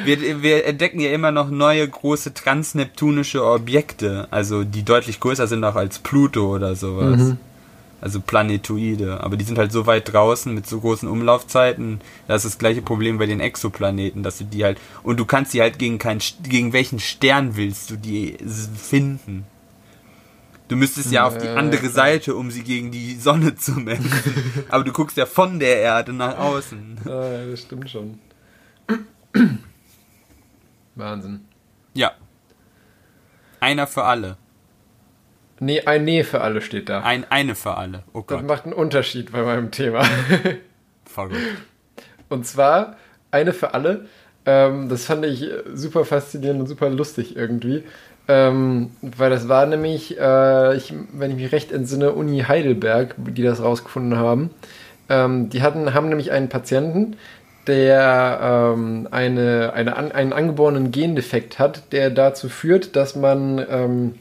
[0.04, 5.64] Wir, wir entdecken ja immer noch neue große transneptunische Objekte, also die deutlich größer sind
[5.64, 7.20] auch als Pluto oder sowas.
[7.20, 7.36] Mhm.
[8.00, 9.22] Also Planetoide.
[9.24, 12.02] Aber die sind halt so weit draußen mit so großen Umlaufzeiten.
[12.28, 14.78] Das ist das gleiche Problem bei den Exoplaneten, dass du die halt.
[15.02, 18.36] Und du kannst die halt gegen keinen gegen welchen Stern willst du die
[18.76, 19.46] finden.
[20.68, 21.88] Du müsstest ja auf die Ja, andere.
[21.88, 24.10] Seite, um sie gegen die Sonne zu messen.
[24.68, 26.98] Aber du guckst ja von der Erde nach außen.
[27.06, 28.18] Ah, das stimmt schon.
[30.94, 31.44] Wahnsinn.
[31.94, 32.12] Ja.
[33.60, 34.36] Einer für alle.
[35.60, 37.02] Nee, ein Nee für alle steht da.
[37.02, 38.02] Ein, eine für alle.
[38.12, 38.46] Oh Das Gott.
[38.46, 40.02] macht einen Unterschied bei meinem Thema.
[41.04, 41.38] Verrückt.
[42.28, 42.96] Und zwar
[43.30, 44.06] eine für alle.
[44.46, 47.84] Ähm, das fand ich super faszinierend und super lustig irgendwie.
[48.26, 53.42] Ähm, weil das war nämlich, äh, ich, wenn ich mich recht entsinne, Uni Heidelberg, die
[53.42, 54.50] das rausgefunden haben.
[55.08, 57.16] Ähm, die hatten, haben nämlich einen Patienten,
[57.66, 58.40] der
[58.74, 64.14] ähm, eine, eine, an, einen angeborenen Gendefekt hat, der dazu führt, dass man ähm,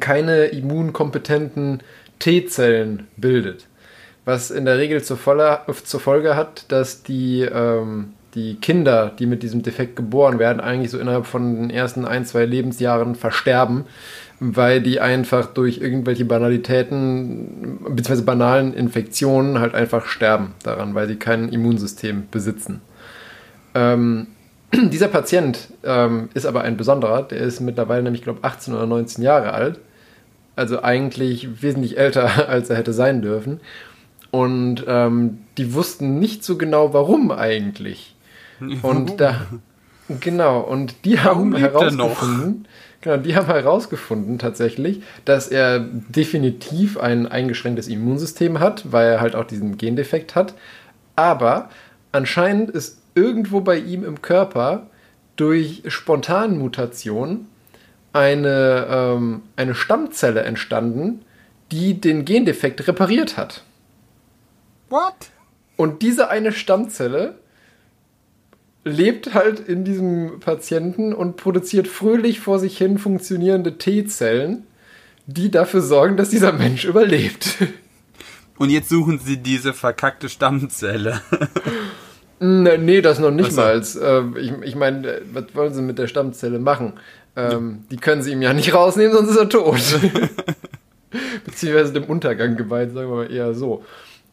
[0.00, 1.82] keine immunkompetenten
[2.18, 3.66] T-Zellen bildet.
[4.24, 9.26] Was in der Regel zur, Volle, zur Folge hat, dass die, ähm, die Kinder, die
[9.26, 13.84] mit diesem Defekt geboren werden, eigentlich so innerhalb von den ersten ein, zwei Lebensjahren versterben,
[14.40, 18.22] weil die einfach durch irgendwelche Banalitäten bzw.
[18.22, 22.80] banalen Infektionen halt einfach sterben daran, weil sie kein Immunsystem besitzen.
[23.74, 24.28] Ähm,
[24.72, 29.22] dieser Patient ähm, ist aber ein besonderer, der ist mittlerweile nämlich, glaube 18 oder 19
[29.22, 29.80] Jahre alt.
[30.56, 33.60] Also eigentlich wesentlich älter, als er hätte sein dürfen.
[34.30, 38.16] Und ähm, die wussten nicht so genau, warum eigentlich.
[38.82, 39.46] Und da,
[40.20, 42.66] genau, und die haben er herausgefunden,
[43.04, 49.36] genau, die haben herausgefunden tatsächlich, dass er definitiv ein eingeschränktes Immunsystem hat, weil er halt
[49.36, 50.54] auch diesen Gendefekt hat.
[51.14, 51.68] Aber
[52.10, 54.88] anscheinend ist irgendwo bei ihm im Körper
[55.36, 57.46] durch Spontanmutation
[58.12, 61.24] eine, ähm, eine Stammzelle entstanden,
[61.70, 63.62] die den Gendefekt repariert hat.
[64.88, 65.14] What?
[65.76, 67.34] Und diese eine Stammzelle
[68.84, 74.66] lebt halt in diesem Patienten und produziert fröhlich vor sich hin funktionierende T-Zellen,
[75.26, 77.56] die dafür sorgen, dass dieser Mensch überlebt.
[78.56, 81.20] Und jetzt suchen sie diese verkackte Stammzelle.
[82.38, 83.80] Ne, nee, das noch nicht mal.
[83.80, 86.92] Äh, ich ich meine, äh, was wollen sie mit der Stammzelle machen?
[87.36, 89.80] Ähm, Die können sie ihm ja nicht rausnehmen, sonst ist er tot.
[91.44, 93.84] Beziehungsweise dem Untergang geweiht, sagen wir mal eher so.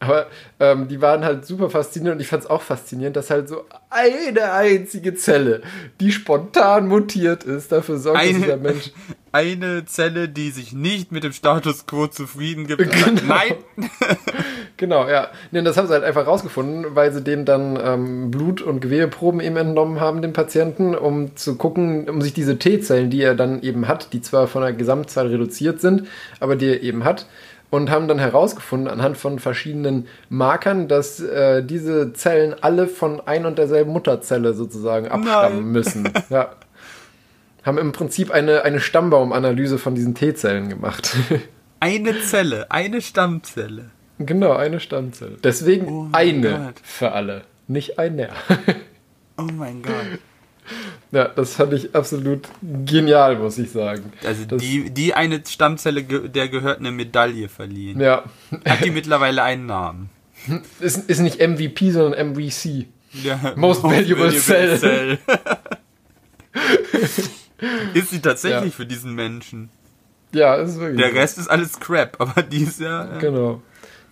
[0.02, 0.26] Aber
[0.58, 3.64] ähm, die waren halt super faszinierend und ich fand es auch faszinierend, dass halt so
[3.88, 5.62] eine einzige Zelle,
[6.00, 8.90] die spontan mutiert ist, dafür sorgt, dass dieser Eine, Mensch
[9.32, 12.78] eine Zelle, die sich nicht mit dem Status quo zufrieden gibt.
[12.78, 13.20] Genau.
[13.26, 13.54] Nein!
[14.78, 15.28] Genau, ja.
[15.52, 19.40] Nee, das haben sie halt einfach rausgefunden, weil sie dem dann ähm, Blut- und Gewebeproben
[19.40, 23.62] eben entnommen haben, dem Patienten, um zu gucken, um sich diese T-Zellen, die er dann
[23.62, 26.08] eben hat, die zwar von der Gesamtzahl reduziert sind,
[26.40, 27.26] aber die er eben hat,
[27.72, 33.46] und haben dann herausgefunden anhand von verschiedenen Markern, dass äh, diese Zellen alle von ein
[33.46, 35.72] und derselben Mutterzelle sozusagen abstammen Nein.
[35.72, 36.08] müssen.
[36.28, 36.50] Ja.
[37.64, 41.16] Haben im Prinzip eine, eine Stammbaumanalyse von diesen T-Zellen gemacht.
[41.80, 43.90] Eine Zelle, eine Stammzelle.
[44.18, 45.36] Genau, eine Stammzelle.
[45.42, 46.74] Deswegen Oh eine Gott.
[46.84, 48.28] für alle, nicht einer.
[49.36, 49.94] Oh mein Gott.
[51.10, 54.12] ja, das fand ich absolut genial, muss ich sagen.
[54.24, 58.00] Also Das- die, die eine Stammzelle, der gehört eine Medaille verliehen.
[58.00, 58.24] Ja,
[58.66, 60.10] Hat die mittlerweile einen Namen?
[60.80, 62.86] ist, ist nicht MVP, sondern MVC.
[63.22, 64.78] Ja, Most valuable cell.
[64.78, 65.18] cell.
[67.94, 68.76] ist sie tatsächlich Ja.
[68.76, 69.68] für diesen Menschen.
[70.32, 70.98] Ja, ist wirklich.
[70.98, 71.14] Der.
[71.14, 73.16] Rest ist alles Crap, aber die ist ja.
[73.16, 73.62] äh, Genau.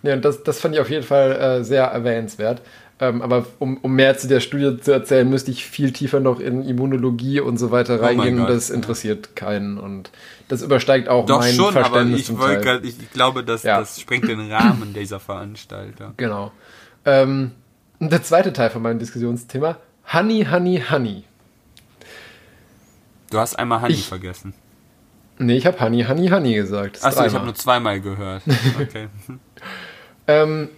[0.03, 2.61] Ja, und das, das fand ich auf jeden Fall äh, sehr erwähnenswert.
[3.03, 6.39] Ähm, aber um, um mehr zu der Studie zu erzählen, müsste ich viel tiefer noch
[6.39, 8.37] in Immunologie und so weiter Oh reingehen.
[8.37, 10.11] Gott, das interessiert keinen und
[10.49, 12.63] das übersteigt auch Doch mein schon, aber Verständnis ich, wollte Teil.
[12.63, 13.79] grad, ich, ich glaube, dass Ja.
[13.79, 16.13] das sprengt den Rahmen dieser Veranstalter.
[16.17, 16.51] Genau.
[17.03, 17.51] Ähm,
[17.99, 19.77] der zweite Teil von meinem Diskussionsthema:
[20.13, 21.23] Honey, Honey, Honey.
[23.31, 24.53] Du hast einmal Honey Ich- vergessen.
[25.39, 26.97] Nee, ich habe Honey, Honey, Honey gesagt.
[26.97, 28.43] Das Achso, ich habe nur zweimal gehört.
[28.79, 29.07] Okay.
[30.27, 30.69] Ähm,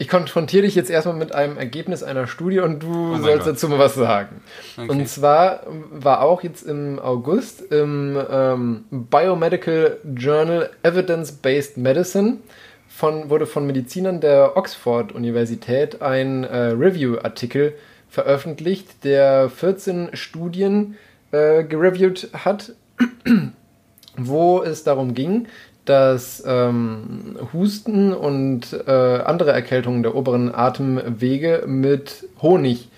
[0.00, 3.68] ich konfrontiere dich jetzt erstmal mit einem Ergebnis einer Studie und du mein sollst dazu
[3.68, 4.40] mal was sagen.
[4.78, 4.88] Okay.
[4.88, 12.38] Und zwar war auch jetzt im August im ähm, Biomedical Journal Evidence-Based Medicine
[12.88, 17.74] von, wurde von Medizinern der Oxford-Universität ein äh, Review-Artikel
[18.08, 20.96] veröffentlicht, der 14 Studien
[21.30, 22.72] äh, gereviewt hat,
[24.16, 25.46] wo es darum ging,
[25.90, 32.88] dass ähm, Husten und äh, andere Erkältungen der oberen Atemwege mit Honig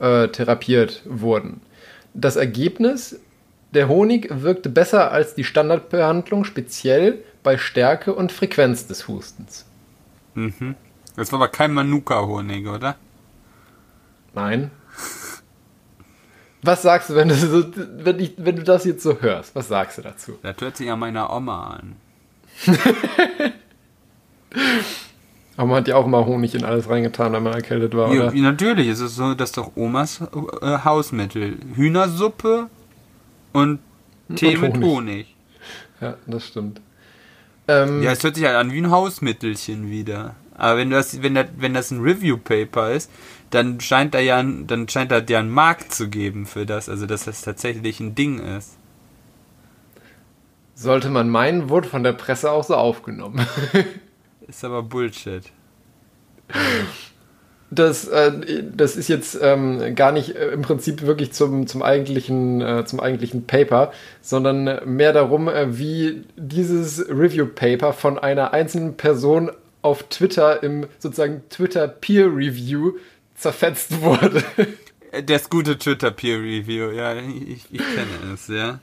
[0.00, 1.62] äh, therapiert wurden.
[2.12, 3.18] Das Ergebnis,
[3.70, 9.64] der Honig wirkte besser als die Standardbehandlung, speziell bei Stärke und Frequenz des Hustens.
[10.34, 10.74] Mhm.
[11.16, 12.96] Das war aber kein Manuka-Honig, oder?
[14.34, 14.70] Nein.
[16.60, 17.64] Was sagst du, wenn du, so,
[18.04, 19.54] wenn, ich, wenn du das jetzt so hörst?
[19.56, 20.38] Was sagst du dazu?
[20.42, 21.96] Das hört sich an meiner Oma an.
[25.56, 28.28] Aber man hat ja auch mal Honig in alles reingetan, wenn man erkältet war, Ja,
[28.28, 28.32] oder?
[28.34, 30.20] natürlich, es ist so, das ist doch Omas
[30.62, 31.58] äh, Hausmittel.
[31.74, 32.68] Hühnersuppe
[33.52, 33.80] und
[34.34, 34.84] Tee mit Honig.
[34.88, 35.36] Honig.
[36.00, 36.80] Ja, das stimmt.
[37.68, 40.36] Ähm, Ja, es hört sich halt an wie ein Hausmittelchen wieder.
[40.56, 43.10] Aber wenn das, wenn das, wenn das ein Review-Paper ist,
[43.50, 46.88] dann scheint da ja, ein- dann scheint da ja einen Markt zu geben für das,
[46.88, 48.78] also dass das tatsächlich ein Ding ist.
[50.82, 53.46] Sollte man meinen, wurde von der Presse auch so aufgenommen.
[54.48, 55.44] Ist aber Bullshit.
[57.70, 62.60] Das, äh, das ist jetzt ähm, gar nicht äh, im Prinzip wirklich zum, zum, eigentlichen,
[62.60, 69.52] äh, zum eigentlichen Paper, sondern mehr darum, äh, wie dieses Review-Paper von einer einzelnen Person
[69.80, 72.94] auf Twitter im sozusagen Twitter Peer Review
[73.36, 74.42] zerfetzt wurde.
[75.12, 78.80] Äh, Das gute Twitter Peer Review, ja, ich, ich kenne es, ja.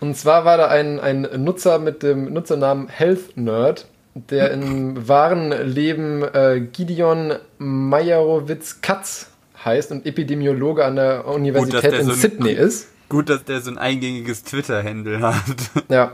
[0.00, 5.50] Und zwar war da ein, ein Nutzer mit dem Nutzernamen Health Nerd, der im wahren
[5.66, 9.30] Leben äh, Gideon Meyerowitz-Katz
[9.64, 12.88] heißt und Epidemiologe an der Universität der in so ein- Sydney ist.
[13.08, 15.34] Gut, dass der so ein eingängiges Twitter-Handle hat.
[15.88, 16.12] Ja.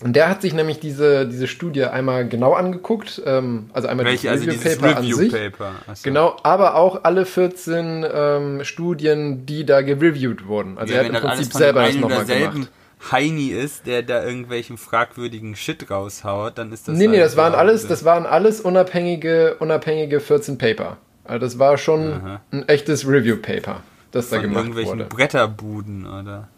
[0.00, 4.30] Und der hat sich nämlich diese, diese Studie einmal genau angeguckt, ähm, also einmal Welche,
[4.30, 5.32] also dieses Review-Paper an sich.
[5.34, 5.72] Review-Paper.
[5.88, 6.02] Achso.
[6.04, 10.78] Genau, aber auch alle 14 ähm, Studien, die da gereviewt wurden.
[10.78, 12.70] Also Ja, er hat das im alles Prinzip selber das nochmal gemacht.
[13.12, 17.36] Heini ist, der da irgendwelchen fragwürdigen Shit raushaut, dann ist das Nee, nee, halt das
[17.36, 20.96] waren alles, das waren alles unabhängige, unabhängige 14 Paper.
[21.24, 22.40] Also das war schon Aha.
[22.50, 25.04] ein echtes Review-Paper, das da von gemacht irgendwelchen wurde.
[25.04, 26.48] Bretterbuden, oder?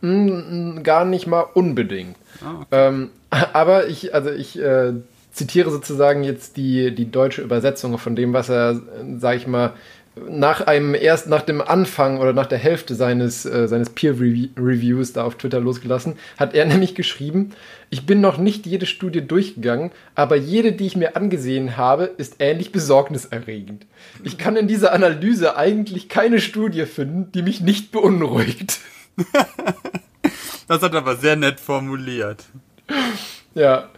[0.00, 2.16] Mm, Gar nicht mal unbedingt.
[2.40, 2.66] Ah, okay.
[2.70, 4.94] Ähm, aber ich, also ich äh,
[5.32, 8.78] zitiere sozusagen jetzt die, die deutsche Übersetzung von dem, was er, äh,
[9.18, 9.72] sag ich mal,
[10.14, 15.24] nach einem erst nach dem Anfang oder nach der Hälfte seines, äh, seines Peer-Reviews da
[15.24, 17.52] auf Twitter losgelassen, hat er nämlich geschrieben,
[17.88, 22.36] ich bin noch nicht jede Studie durchgegangen, aber jede, die ich mir angesehen habe, ist
[22.38, 23.86] ähnlich besorgniserregend.
[24.22, 28.80] Ich kann in dieser Analyse eigentlich keine Studie finden, die mich nicht beunruhigt.
[30.68, 32.44] Das hat er aber sehr nett formuliert.
[33.54, 33.90] Ja.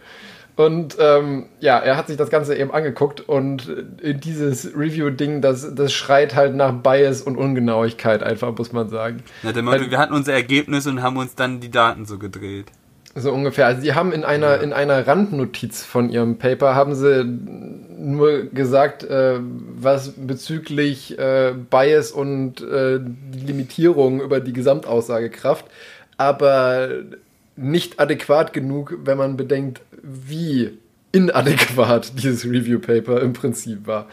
[0.55, 3.69] Und ähm, ja, er hat sich das Ganze eben angeguckt und
[4.01, 9.21] dieses Review-Ding, das, das schreit halt nach Bias und Ungenauigkeit einfach, muss man sagen.
[9.43, 12.17] Na, der Motto, Weil- wir hatten unser Ergebnis und haben uns dann die Daten so
[12.17, 12.67] gedreht.
[13.17, 13.65] So ungefähr.
[13.67, 19.03] Also sie haben in einer, in einer Randnotiz von ihrem Paper, haben sie nur gesagt,
[19.05, 22.99] äh, was bezüglich äh, Bias und äh,
[23.33, 25.65] Limitierung über die Gesamtaussagekraft,
[26.17, 26.89] aber
[27.55, 30.77] nicht adäquat genug, wenn man bedenkt, wie
[31.11, 34.07] inadäquat dieses Review-Paper im Prinzip war.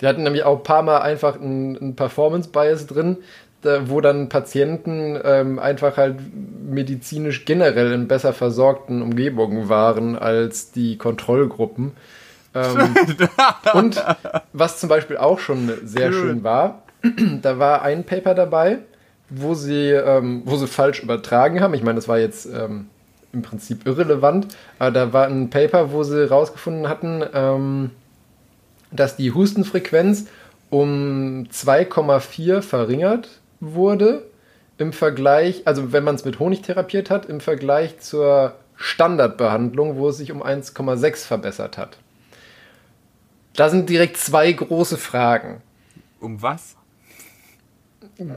[0.00, 3.18] Die hatten nämlich auch ein paar Mal einfach einen, einen Performance-Bias drin,
[3.86, 6.16] wo dann Patienten ähm, einfach halt
[6.68, 11.92] medizinisch generell in besser versorgten Umgebungen waren als die Kontrollgruppen.
[12.54, 12.94] Ähm,
[13.74, 14.02] und
[14.52, 16.82] was zum Beispiel auch schon sehr schön war,
[17.42, 18.78] da war ein Paper dabei,
[19.28, 21.74] wo sie, ähm, wo sie falsch übertragen haben.
[21.74, 22.88] Ich meine, das war jetzt ähm,
[23.32, 24.48] im Prinzip irrelevant,
[24.78, 27.90] aber da war ein Paper, wo sie rausgefunden hatten, ähm,
[28.90, 30.26] dass die Hustenfrequenz
[30.70, 33.28] um 2,4 verringert
[33.60, 34.26] wurde
[34.78, 40.08] im Vergleich, also wenn man es mit Honig therapiert hat, im Vergleich zur Standardbehandlung, wo
[40.10, 41.96] es sich um 1,6 verbessert hat.
[43.54, 45.62] Da sind direkt zwei große Fragen.
[46.20, 46.76] Um was?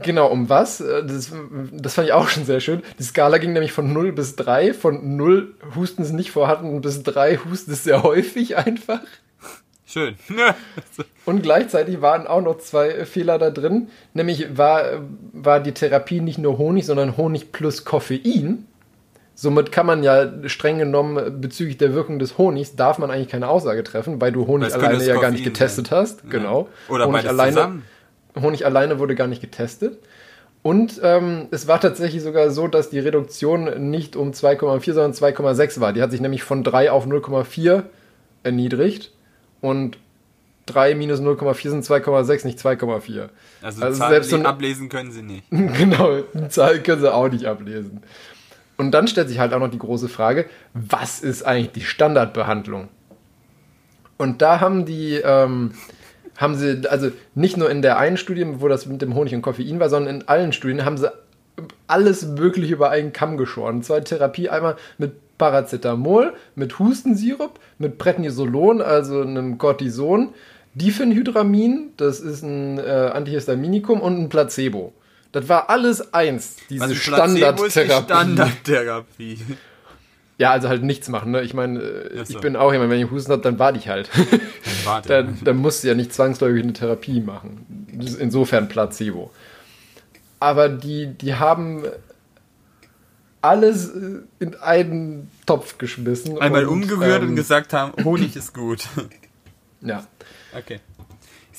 [0.02, 0.80] Genau, um was?
[0.80, 1.32] Äh, Das,
[1.72, 2.82] das fand ich auch schon sehr schön.
[2.98, 4.74] Die Skala ging nämlich von 0 bis 3.
[4.74, 9.00] Von 0 Husten ist nicht vorhanden bis 3 Husten ist sehr häufig einfach.
[9.86, 10.14] Schön.
[11.24, 13.88] Und gleichzeitig waren auch noch zwei Fehler da drin.
[14.14, 15.00] Nämlich war,
[15.32, 18.66] war die Therapie nicht nur Honig, sondern Honig plus Koffein.
[19.34, 23.48] Somit kann man ja streng genommen bezüglich der Wirkung des Honigs darf man eigentlich keine
[23.48, 25.98] Aussage treffen, weil du Honig alleine ja gar nicht getestet sein.
[25.98, 26.24] hast.
[26.24, 26.30] Ja.
[26.30, 26.68] Genau.
[26.88, 27.84] Oder Honig alleine, zusammen.
[28.40, 29.98] Honig alleine wurde gar nicht getestet.
[30.62, 35.80] Und ähm, es war tatsächlich sogar so, dass die Reduktion nicht um 2,4, sondern 2,6
[35.80, 35.92] war.
[35.92, 37.84] Die hat sich nämlich von 3 auf 0,4
[38.42, 39.12] erniedrigt.
[39.62, 39.96] Und
[40.66, 43.28] 3 minus 0,4 sind 2,6, nicht 2,4.
[43.62, 45.44] Also, Also Zahlen, selbst so ablesen können sie nicht.
[45.50, 48.02] genau, die Zahl können sie auch nicht ablesen.
[48.76, 52.88] Und dann stellt sich halt auch noch die große Frage, was ist eigentlich die Standardbehandlung?
[54.16, 55.72] Und da haben die, ähm,
[56.40, 59.42] haben sie, also nicht nur in der einen Studie, wo das mit dem Honig und
[59.42, 61.12] Koffein war, sondern in allen Studien haben sie
[61.86, 63.82] alles Mögliche über einen Kamm geschoren.
[63.82, 70.30] Zwar Therapie einmal mit Paracetamol, mit Hustensirup, mit Prednisolon, also einem Cortison,
[70.74, 74.92] Diphenhydramin, das ist ein äh, Antihistaminikum und ein Placebo.
[75.32, 78.04] Das war alles eins, diese Also Standardtherapie.
[78.04, 79.38] Standardtherapie.
[80.40, 81.32] Ja, also halt nichts machen.
[81.32, 81.42] Ne?
[81.42, 82.32] Ich meine, äh, so.
[82.32, 84.08] ich bin auch jemand, wenn ich Husten habe, dann warte ich halt.
[84.84, 85.08] Warte.
[85.08, 87.86] dann, dann musst du ja nicht zwangsläufig eine Therapie machen.
[88.18, 89.30] Insofern Placebo.
[90.38, 91.84] Aber die, die haben
[93.42, 96.38] alles äh, in einen Topf geschmissen.
[96.38, 98.88] Einmal und, umgerührt ähm, und gesagt haben, Honig ist gut.
[99.82, 100.06] Ja.
[100.54, 100.78] Okay.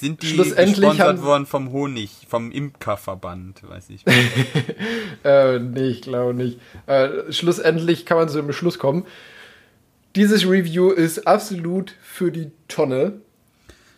[0.01, 4.03] Sind die Schlussendlich gesponsert worden vom Honig, vom Imkerverband, weiß ich.
[5.23, 6.59] Äh, nee, ich glaube nicht.
[6.87, 9.05] Äh, schlussendlich kann man zu dem Beschluss kommen.
[10.15, 13.21] Dieses Review ist absolut für die Tonne.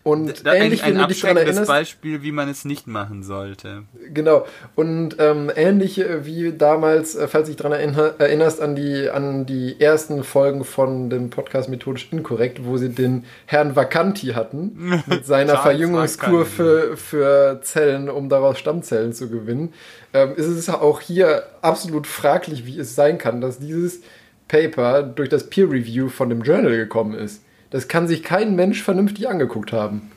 [0.03, 2.87] Und Da- ähnlich ein, wie du dich daran abschreckendes erinnerst, Beispiel, wie man es nicht
[2.87, 3.83] machen sollte.
[4.13, 4.45] Genau.
[4.75, 9.09] Und ähm, ähnlich äh, wie damals, äh, falls du dich daran erinner erinnerst, an die,
[9.09, 15.01] an die ersten Folgen von dem Podcast Methodisch Inkorrekt, wo sie den Herrn Vacanti hatten,
[15.07, 19.71] mit seiner Verjüngungskur für, für Zellen, um daraus Stammzellen zu gewinnen,
[20.13, 24.01] ähm, ist es auch hier absolut fraglich, wie es sein kann, dass dieses
[24.49, 27.41] Paper durch das Peer Review von dem Journal gekommen ist.
[27.73, 30.11] Das kann sich kein Mensch vernünftig angeguckt haben.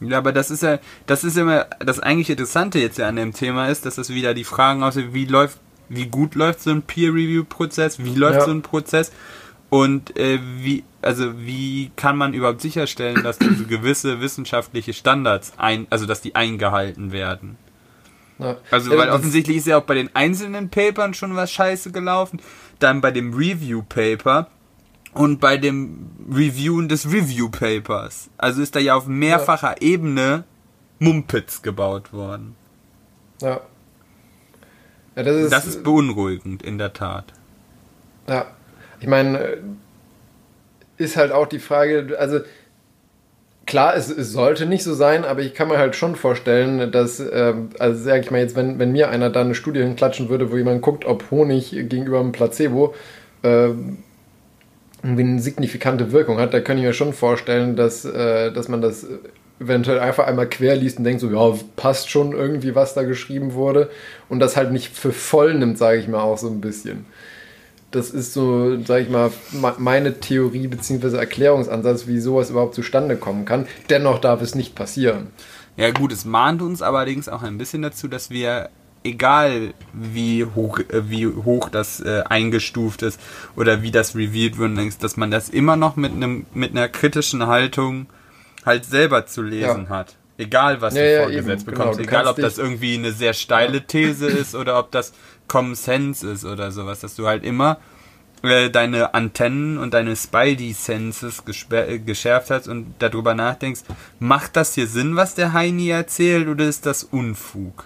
[0.00, 3.34] Ja, aber das ist ja, das ist immer, das eigentlich Interessante jetzt ja an dem
[3.34, 5.58] Thema ist, dass das wieder die Fragen aussieht, wie läuft,
[5.90, 8.44] wie gut läuft so ein Peer-Review-Prozess, wie läuft Ja.
[8.46, 9.12] so ein Prozess
[9.68, 15.86] und äh, wie, also wie kann man überhaupt sicherstellen, dass diese gewisse wissenschaftliche Standards ein,
[15.90, 17.58] also dass die eingehalten werden.
[18.38, 18.56] Ja.
[18.70, 22.40] Also, weil offensichtlich ist ja auch bei den einzelnen Papern schon was scheiße gelaufen,
[22.78, 24.48] dann bei dem Review-Paper
[25.16, 28.30] und bei dem Reviewen des Review-Papers.
[28.38, 30.44] Also ist da ja auf mehrfacher Ebene
[30.98, 32.54] Mumpitz gebaut worden.
[33.40, 33.60] Ja.
[35.14, 37.32] Ja, das ist, Das ist beunruhigend, in der Tat.
[38.28, 38.46] ja.
[38.98, 39.58] Ich meine, äh,
[40.96, 42.40] ist halt auch die Frage, also
[43.66, 47.20] klar, es, es sollte nicht so sein, aber ich kann mir halt schon vorstellen, dass,
[47.20, 50.50] ähm, also sag ich mal jetzt, wenn, wenn mir einer da eine Studie hinklatschen würde,
[50.50, 52.94] wo jemand guckt, ob Honig gegenüber einem Placebo
[53.42, 53.98] ähm,
[55.02, 58.80] irgendwie eine signifikante Wirkung hat, da kann ich mir schon vorstellen, dass, äh, dass man
[58.80, 59.06] das
[59.60, 63.54] eventuell einfach einmal quer liest und denkt so, ja, passt schon irgendwie, was da geschrieben
[63.54, 63.90] wurde
[64.28, 67.06] und das halt nicht für voll nimmt, sage ich mal auch so ein bisschen.
[67.92, 71.16] Das ist so, sage ich mal, me- meine Theorie bzw.
[71.16, 73.66] Erklärungsansatz, wie sowas überhaupt zustande kommen kann.
[73.88, 75.28] Dennoch darf es nicht passieren.
[75.76, 78.70] Ja gut, es mahnt uns allerdings auch ein bisschen dazu, dass wir,
[79.06, 83.20] egal wie hoch, äh, wie hoch das äh, eingestuft ist
[83.56, 87.46] oder wie das reviewed wird, dass man das immer noch mit einem mit einer kritischen
[87.46, 88.06] Haltung
[88.64, 89.88] halt selber zu lesen Ja.
[89.88, 90.16] hat.
[90.38, 91.98] Egal, was Ja, du ja, vorgesetzt eben, bekommst.
[91.98, 92.08] genau.
[92.10, 95.14] Egal, ob das irgendwie eine sehr steile These ist oder ob das
[95.48, 97.00] Common Sense ist oder sowas.
[97.00, 97.78] Dass du halt immer
[98.42, 103.80] äh, deine Antennen und deine Spidey-Senses gesper- äh, geschärft hast und darüber nachdenkst,
[104.18, 107.84] macht das hier Sinn, was der Heini erzählt, oder ist das Unfug?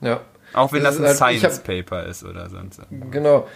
[0.00, 0.20] Ja.
[0.54, 2.80] Auch wenn das, Das ein halt- ich hab- Science-Paper ist oder sonst.
[3.10, 3.46] Genau,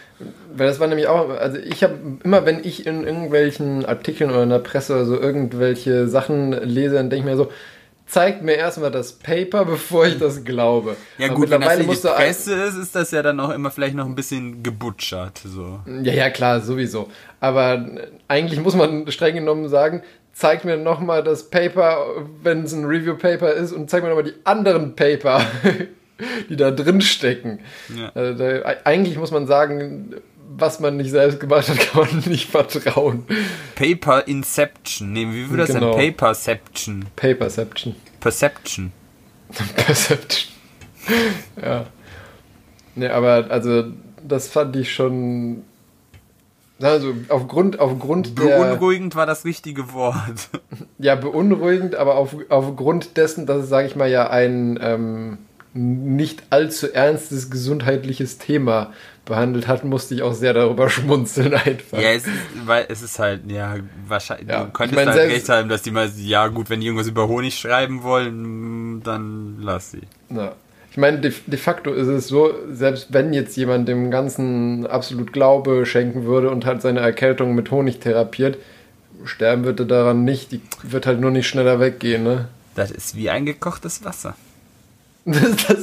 [0.54, 4.42] weil das war nämlich auch, also ich habe immer, wenn ich in irgendwelchen Artikeln oder
[4.42, 7.50] in der Presse oder so irgendwelche Sachen lese, dann denke ich mir so,
[8.06, 10.96] zeigt mir erstmal das Paper, bevor ich das glaube.
[11.16, 13.70] Ja Aber gut, wenn das mittlerweile die Presse ist, ist das ja dann auch immer
[13.70, 15.38] vielleicht noch ein bisschen gebutschert.
[15.42, 15.80] So.
[16.02, 17.08] Ja, ja, klar, sowieso.
[17.40, 17.86] Aber
[18.28, 20.02] eigentlich muss man streng genommen sagen,
[20.34, 22.04] zeig mir nochmal das Paper,
[22.42, 25.40] wenn es ein Review-Paper ist, und zeig mir nochmal die anderen Paper,
[26.48, 27.60] die da drin stecken.
[27.96, 28.10] Ja.
[28.14, 30.14] Also da, eigentlich muss man sagen,
[30.56, 33.24] was man nicht selbst gemacht hat, kann man nicht vertrauen.
[33.74, 35.12] Paper Inception.
[35.12, 35.96] Nee, wie würde das Genau.
[35.96, 36.14] denn?
[36.14, 37.06] Paperception.
[37.16, 37.94] Paperception.
[38.20, 38.92] Perception.
[39.76, 40.52] Perception.
[41.62, 41.86] ja.
[42.94, 43.84] Ne, aber also
[44.26, 45.64] das fand ich schon.
[46.80, 48.58] Also aufgrund, aufgrund der.
[48.58, 50.50] Beunruhigend war das richtige Wort.
[50.98, 55.38] Ja, beunruhigend, aber auf, aufgrund dessen, dass es, sage ich mal, ja ein ähm,
[55.74, 58.92] nicht allzu ernstes gesundheitliches Thema
[59.24, 61.98] behandelt hat, musste ich auch sehr darüber schmunzeln einfach.
[61.98, 62.36] Ja, es ist,
[62.66, 63.76] weil es ist halt, ja,
[64.06, 66.80] wahrscheinlich, Ja, du könntest ich mein, halt recht haben, dass die mal, ja gut, wenn
[66.80, 70.02] die irgendwas über Honig schreiben wollen, dann lass sie.
[70.30, 70.54] Ja.
[70.90, 75.32] Ich meine, de, de facto ist es so, selbst wenn jetzt jemand dem Ganzen absolut
[75.32, 78.58] Glaube schenken würde und halt seine Erkältung mit Honig therapiert,
[79.24, 80.52] sterben wird er daran nicht.
[80.52, 82.48] Die wird halt nur nicht schneller weggehen, ne?
[82.74, 84.36] Das ist wie eingekochtes Wasser.
[85.24, 85.78] Das, das,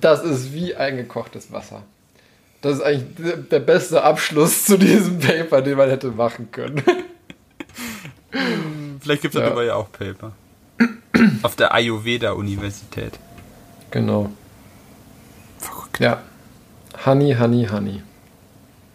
[0.00, 1.82] das ist wie eingekochtes Wasser.
[2.60, 6.82] Das ist eigentlich der- beste Abschluss zu diesem Paper, den man hätte machen können.
[9.00, 9.46] Vielleicht gibt es Ja.
[9.46, 10.32] darüber ja auch Paper.
[11.42, 13.18] Auf der Ayurveda-Universität.
[13.90, 14.30] Genau.
[15.58, 16.00] Verrückt.
[16.00, 16.20] Ja.
[17.06, 18.02] Honey, honey, honey.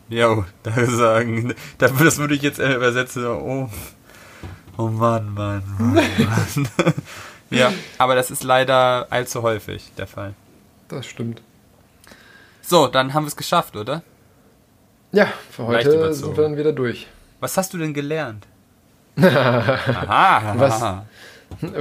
[0.10, 3.26] Jo, da sagen, da- das würde ich jetzt äh, übersetzen.
[3.26, 3.69] Oh,
[4.77, 6.68] oh Mann, Mann, Mann, Mann.
[7.53, 10.34] Ja, aber das ist leider allzu häufig der Fall.
[10.88, 11.41] Das stimmt.
[12.61, 14.03] So, dann haben wir es geschafft, oder?
[15.11, 17.07] Ja, für heute sind wir dann wieder durch.
[17.39, 18.47] Was hast du denn gelernt?
[19.21, 20.53] Aha.
[20.57, 20.84] Was?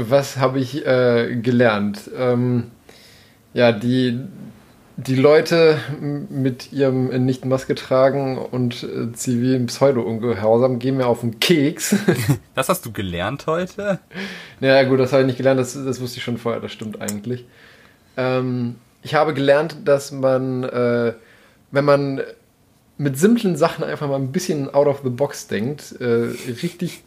[0.09, 2.11] Was habe ich äh, gelernt?
[2.17, 2.71] Ähm,
[3.55, 4.21] ja, die,
[5.07, 11.97] die Leute mit ihrem Nicht-Maske tragen und äh, zivilen Pseudo-Ungehorsam gehen mir auf den Keks.
[12.55, 13.99] Das hast du gelernt heute?
[14.61, 17.01] Ja, gut, das habe ich nicht gelernt, das, das wusste ich schon vorher, das stimmt
[17.01, 17.47] eigentlich.
[18.17, 21.15] Ähm, ich habe gelernt, dass man, äh,
[21.71, 22.21] wenn man
[22.99, 26.29] mit simplen Sachen einfach mal ein bisschen out of the box denkt, äh,
[26.63, 27.03] richtig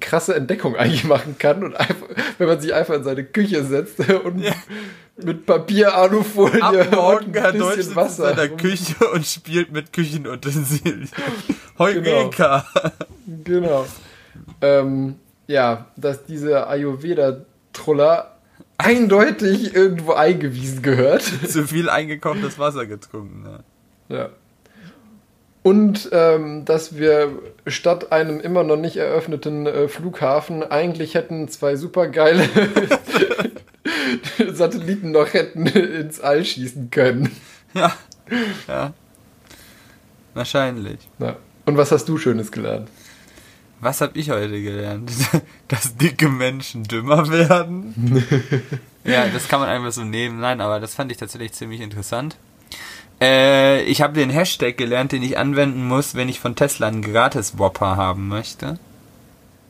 [0.00, 2.08] krasse Entdeckung eigentlich machen kann und einfach,
[2.38, 4.52] wenn man sich einfach in seine Küche setzt und Ja.
[5.24, 8.34] Mit Papier, Alufolie Ab und morgen ein Herr Deutsch bisschen sitzt in Wasser.
[8.36, 11.08] seiner Küche und spielt mit Küchenutensilien.
[11.78, 12.64] Heureka!
[13.44, 13.86] Genau.
[14.60, 15.16] Ähm,
[15.46, 18.36] ja, dass diese Ayurveda-Truller
[18.78, 21.22] eindeutig irgendwo eingewiesen gehört.
[21.46, 23.44] Zu viel eingekochtes Wasser getrunken.
[24.08, 24.16] Ja.
[24.16, 24.28] Ja.
[25.64, 27.30] Und ähm, dass wir
[27.66, 32.44] statt einem immer noch nicht eröffneten äh, Flughafen eigentlich hätten zwei supergeile
[34.58, 37.30] Satelliten noch hätten ins All schießen können.
[37.74, 37.92] Ja.
[38.66, 38.92] ja.
[40.34, 40.98] Wahrscheinlich.
[41.18, 41.36] Ja.
[41.64, 42.88] Und was hast du Schönes gelernt?
[43.80, 45.10] Was habe ich heute gelernt?
[45.68, 48.24] Dass dicke Menschen dümmer werden.
[49.04, 50.40] ja, das kann man einfach so nehmen.
[50.40, 52.36] Nein, aber das fand ich tatsächlich ziemlich interessant.
[53.20, 57.02] Äh, ich habe den Hashtag gelernt, den ich anwenden muss, wenn ich von Tesla einen
[57.02, 58.78] Gratis-Whopper haben möchte.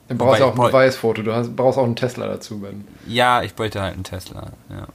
[0.09, 2.86] Du brauchst Wobei- auch ein Beweisfoto, du hast, brauchst auch einen Tesla dazu, Ben.
[3.06, 4.52] Ja, ich wollte halt einen Tesla.
[4.70, 4.86] Ja.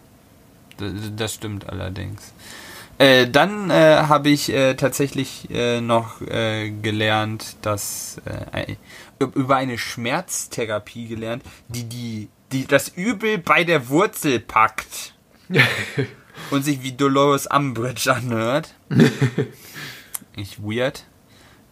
[0.78, 2.34] Das, das stimmt allerdings.
[2.98, 8.22] Äh, dann äh, habe ich äh, tatsächlich äh, noch äh, gelernt, dass
[8.54, 8.76] äh,
[9.20, 15.14] über eine Schmerztherapie gelernt, die, die, die das Übel bei der Wurzel packt
[16.52, 18.74] und sich wie Dolores Umbridge anhört.
[20.36, 21.06] ich weird.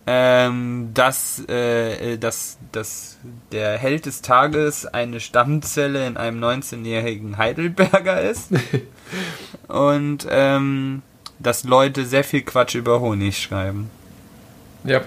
[0.08, 3.18] Ähm, dass, äh, äh, dass, dass
[3.52, 8.50] der Held des Tages eine Stammzelle in einem 19-jährigen Heidelberger ist.
[9.68, 11.04] Und ähm,
[11.38, 13.90] dass Leute sehr viel Quatsch über Honig schreiben.
[14.84, 15.02] Ja.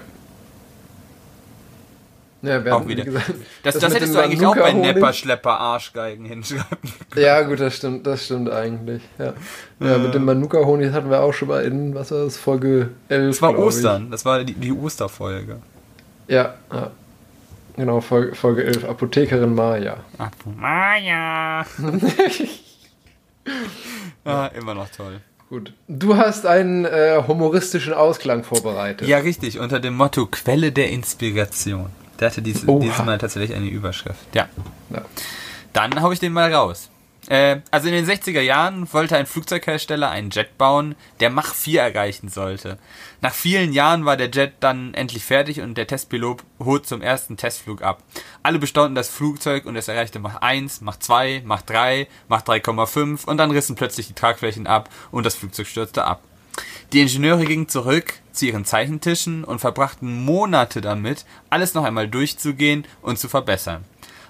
[2.45, 3.03] Ja, wir Auch wieder.
[3.03, 3.31] gesagt,
[3.63, 6.65] Das, das das, hättest du eigentlich auch bei Nepper, Schlepper, Arschgeigen hinschreiben.
[7.15, 9.01] Ja, gut, das stimmt, das stimmt eigentlich.
[9.17, 9.33] Ja,
[9.79, 13.27] ja mit dem Manuka-Honig hatten wir auch schon mal in, was war das, Folge 11.
[13.35, 13.67] Das war glaub ich.
[13.67, 15.57] Ostern, das war die, die Osterfolge.
[16.27, 16.91] Ja, ja.
[17.77, 19.97] Genau, Folge, Folge 11, Apothekerin Maya.
[20.17, 21.65] Ach, Maja.
[24.23, 25.19] ah, immer noch toll.
[25.49, 25.73] Gut.
[25.87, 29.07] Du hast einen äh, humoristischen Ausklang vorbereitet.
[29.07, 31.89] Ja, richtig, unter dem Motto Quelle der Inspiration.
[32.19, 32.79] Der hatte dies, Oha.
[32.79, 34.19] dieses Mal tatsächlich eine Überschrift.
[34.33, 34.47] Ja.
[34.89, 35.03] Ja.
[35.73, 36.89] Dann hau ich den mal raus.
[37.27, 41.81] Äh, also in den 60er Jahren wollte ein Flugzeughersteller einen Jet bauen, der Mach 4
[41.81, 42.77] erreichen sollte.
[43.21, 47.37] Nach vielen Jahren war der Jet dann endlich fertig und der Testpilot holt zum ersten
[47.37, 48.03] Testflug ab.
[48.43, 53.25] Alle bestaunten das Flugzeug und es erreichte Mach 1, Mach 2, Mach 3, Mach 3,5
[53.25, 56.21] und dann rissen plötzlich die Tragflächen ab und das Flugzeug stürzte ab.
[56.93, 62.85] Die Ingenieure gingen zurück zu ihren Zeichentischen und verbrachten Monate damit, alles noch einmal durchzugehen
[63.01, 63.85] und zu verbessern.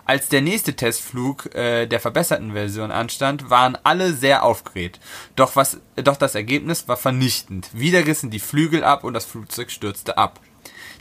[0.05, 4.99] Als der nächste Testflug äh, der verbesserten Version anstand, waren alle sehr aufgeregt.
[5.35, 7.69] Doch, was, doch das Ergebnis war vernichtend.
[7.73, 10.39] Wieder rissen die Flügel ab und das Flugzeug stürzte ab.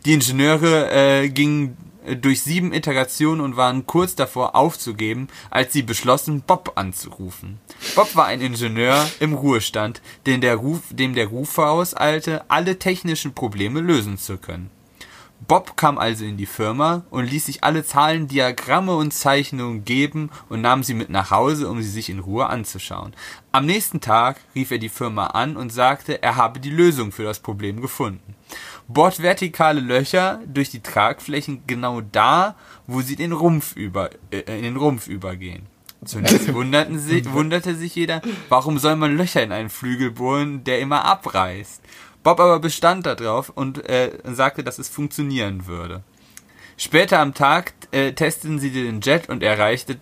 [0.07, 1.77] Die Ingenieure äh, gingen
[2.21, 7.61] durch sieben Iterationen und waren kurz davor aufzugeben, als sie beschlossen, Bob anzurufen.
[7.95, 13.35] Bob war ein Ingenieur im Ruhestand, den der Ruf, dem der Ruf vorauseilte, alle technischen
[13.35, 14.71] Probleme lösen zu können.
[15.47, 20.31] Bob kam also in die Firma und ließ sich alle Zahlen, Diagramme und Zeichnungen geben
[20.49, 23.15] und nahm sie mit nach Hause, um sie sich in Ruhe anzuschauen.
[23.53, 27.25] Am nächsten Tag rief er die Firma an und sagte, er habe die Lösung für
[27.25, 28.34] das Problem gefunden.
[28.89, 32.55] Bohrt vertikale Löcher durch die Tragflächen genau da,
[32.87, 35.67] wo sie den Rumpf über, äh, in den Rumpf übergehen.
[36.05, 40.81] Zunächst wunderten sie, wunderte sich jeder, warum soll man Löcher in einen Flügel bohren, der
[40.81, 41.83] immer abreißt.
[42.23, 46.03] Bob aber bestand darauf und äh, sagte, dass es funktionieren würde.
[46.77, 49.99] Später am Tag äh, testeten sie den Jet und erreichte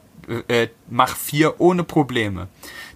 [0.48, 2.48] äh, Mach 4 ohne Probleme.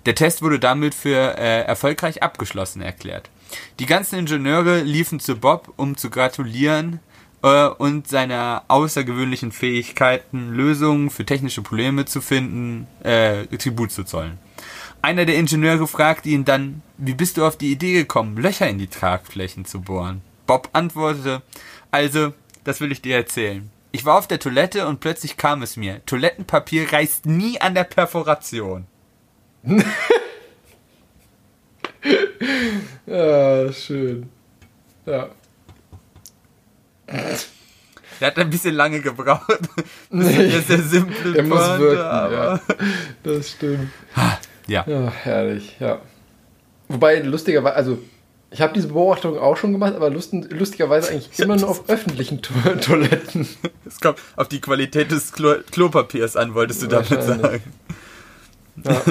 [0.07, 3.31] Der Test wurde damit für äh, erfolgreich abgeschlossen erklärt.
[3.79, 7.01] Die ganzen Ingenieure liefen zu Bob, um zu gratulieren
[7.43, 14.39] äh, und seiner außergewöhnlichen Fähigkeiten, Lösungen für technische Probleme zu finden, äh, Tribut zu zollen.
[15.03, 18.79] Einer der Ingenieure fragte ihn dann, wie bist du auf die Idee gekommen, Löcher in
[18.79, 20.23] die Tragflächen zu bohren?
[20.47, 21.43] Bob antwortete,
[21.91, 22.33] also,
[22.65, 23.71] das will ich dir erzählen.
[23.93, 26.05] Ich war auf der Toilette und plötzlich kam es mir.
[26.07, 28.87] Toilettenpapier reißt nie an der Perforation.
[33.71, 34.29] ist schön.
[35.07, 35.29] Ja.
[38.21, 39.47] Der hat ein bisschen lange gebraucht.
[40.11, 40.47] Das Nee.
[40.47, 42.61] ist eine sehr simple Er muss Pointe, wirken, aber- ja.
[43.23, 43.91] Das stimmt.
[44.67, 44.85] Ja.
[44.87, 46.01] Ja, herrlich, ja.
[46.89, 47.99] Wobei, lustigerweise, also,
[48.51, 52.43] ich habe diese Beobachtung auch schon gemacht, aber lust, lustigerweise eigentlich immer nur auf öffentlichen
[52.43, 53.47] to Toiletten.
[53.85, 57.63] Es kommt auf die Qualität des Klo Klopapiers an, wolltest du damit sagen.
[58.85, 59.03] Ja.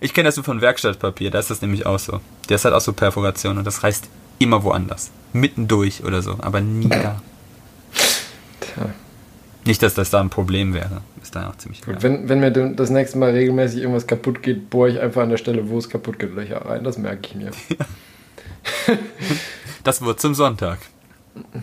[0.00, 2.20] Ich kenne das nur von Werkstattpapier, da ist das nämlich auch so.
[2.48, 4.08] Der ist halt auch so Perforation und das reißt
[4.38, 5.10] immer woanders.
[5.32, 7.20] Mittendurch oder so, aber nie da.
[8.60, 8.90] Tja.
[9.66, 11.02] Nicht, dass das da ein Problem wäre.
[11.22, 12.02] Ist da auch ziemlich Gut, klar.
[12.02, 15.36] wenn, wenn mir das nächste Mal regelmäßig irgendwas kaputt geht, bohre ich einfach an der
[15.36, 16.82] Stelle, wo es kaputt geht, Löcher rein.
[16.82, 17.50] Das merke ich mir.
[19.84, 20.78] Das wird zum Sonntag.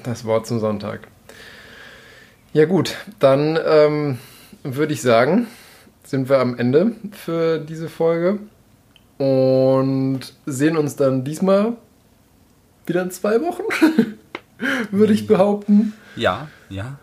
[0.03, 1.07] Das Wort zum Sonntag.
[2.53, 4.17] Ja gut, dann ähm,
[4.63, 5.45] würde ich sagen,
[6.07, 8.39] sind wir am Ende für diese Folge
[9.17, 11.73] und sehen uns dann diesmal
[12.85, 13.63] wieder in zwei Wochen,
[14.91, 15.93] würde ich behaupten.
[16.15, 16.97] Ja, ja.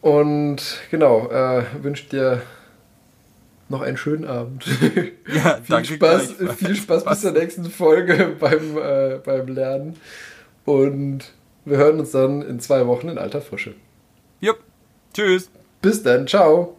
[0.00, 2.42] Und genau, äh, wünsche dir
[3.68, 4.64] noch einen schönen Abend.
[5.30, 9.96] Ja, viel, danke Spaß, viel Spaß bis zur nächsten Folge beim, äh, beim Lernen.
[10.64, 11.32] Und
[11.66, 13.74] wir hören uns dann in zwei Wochen in alter Frische.
[14.40, 14.60] Jupp.
[15.12, 15.50] Tschüss.
[15.82, 16.77] Bis dann, ciao.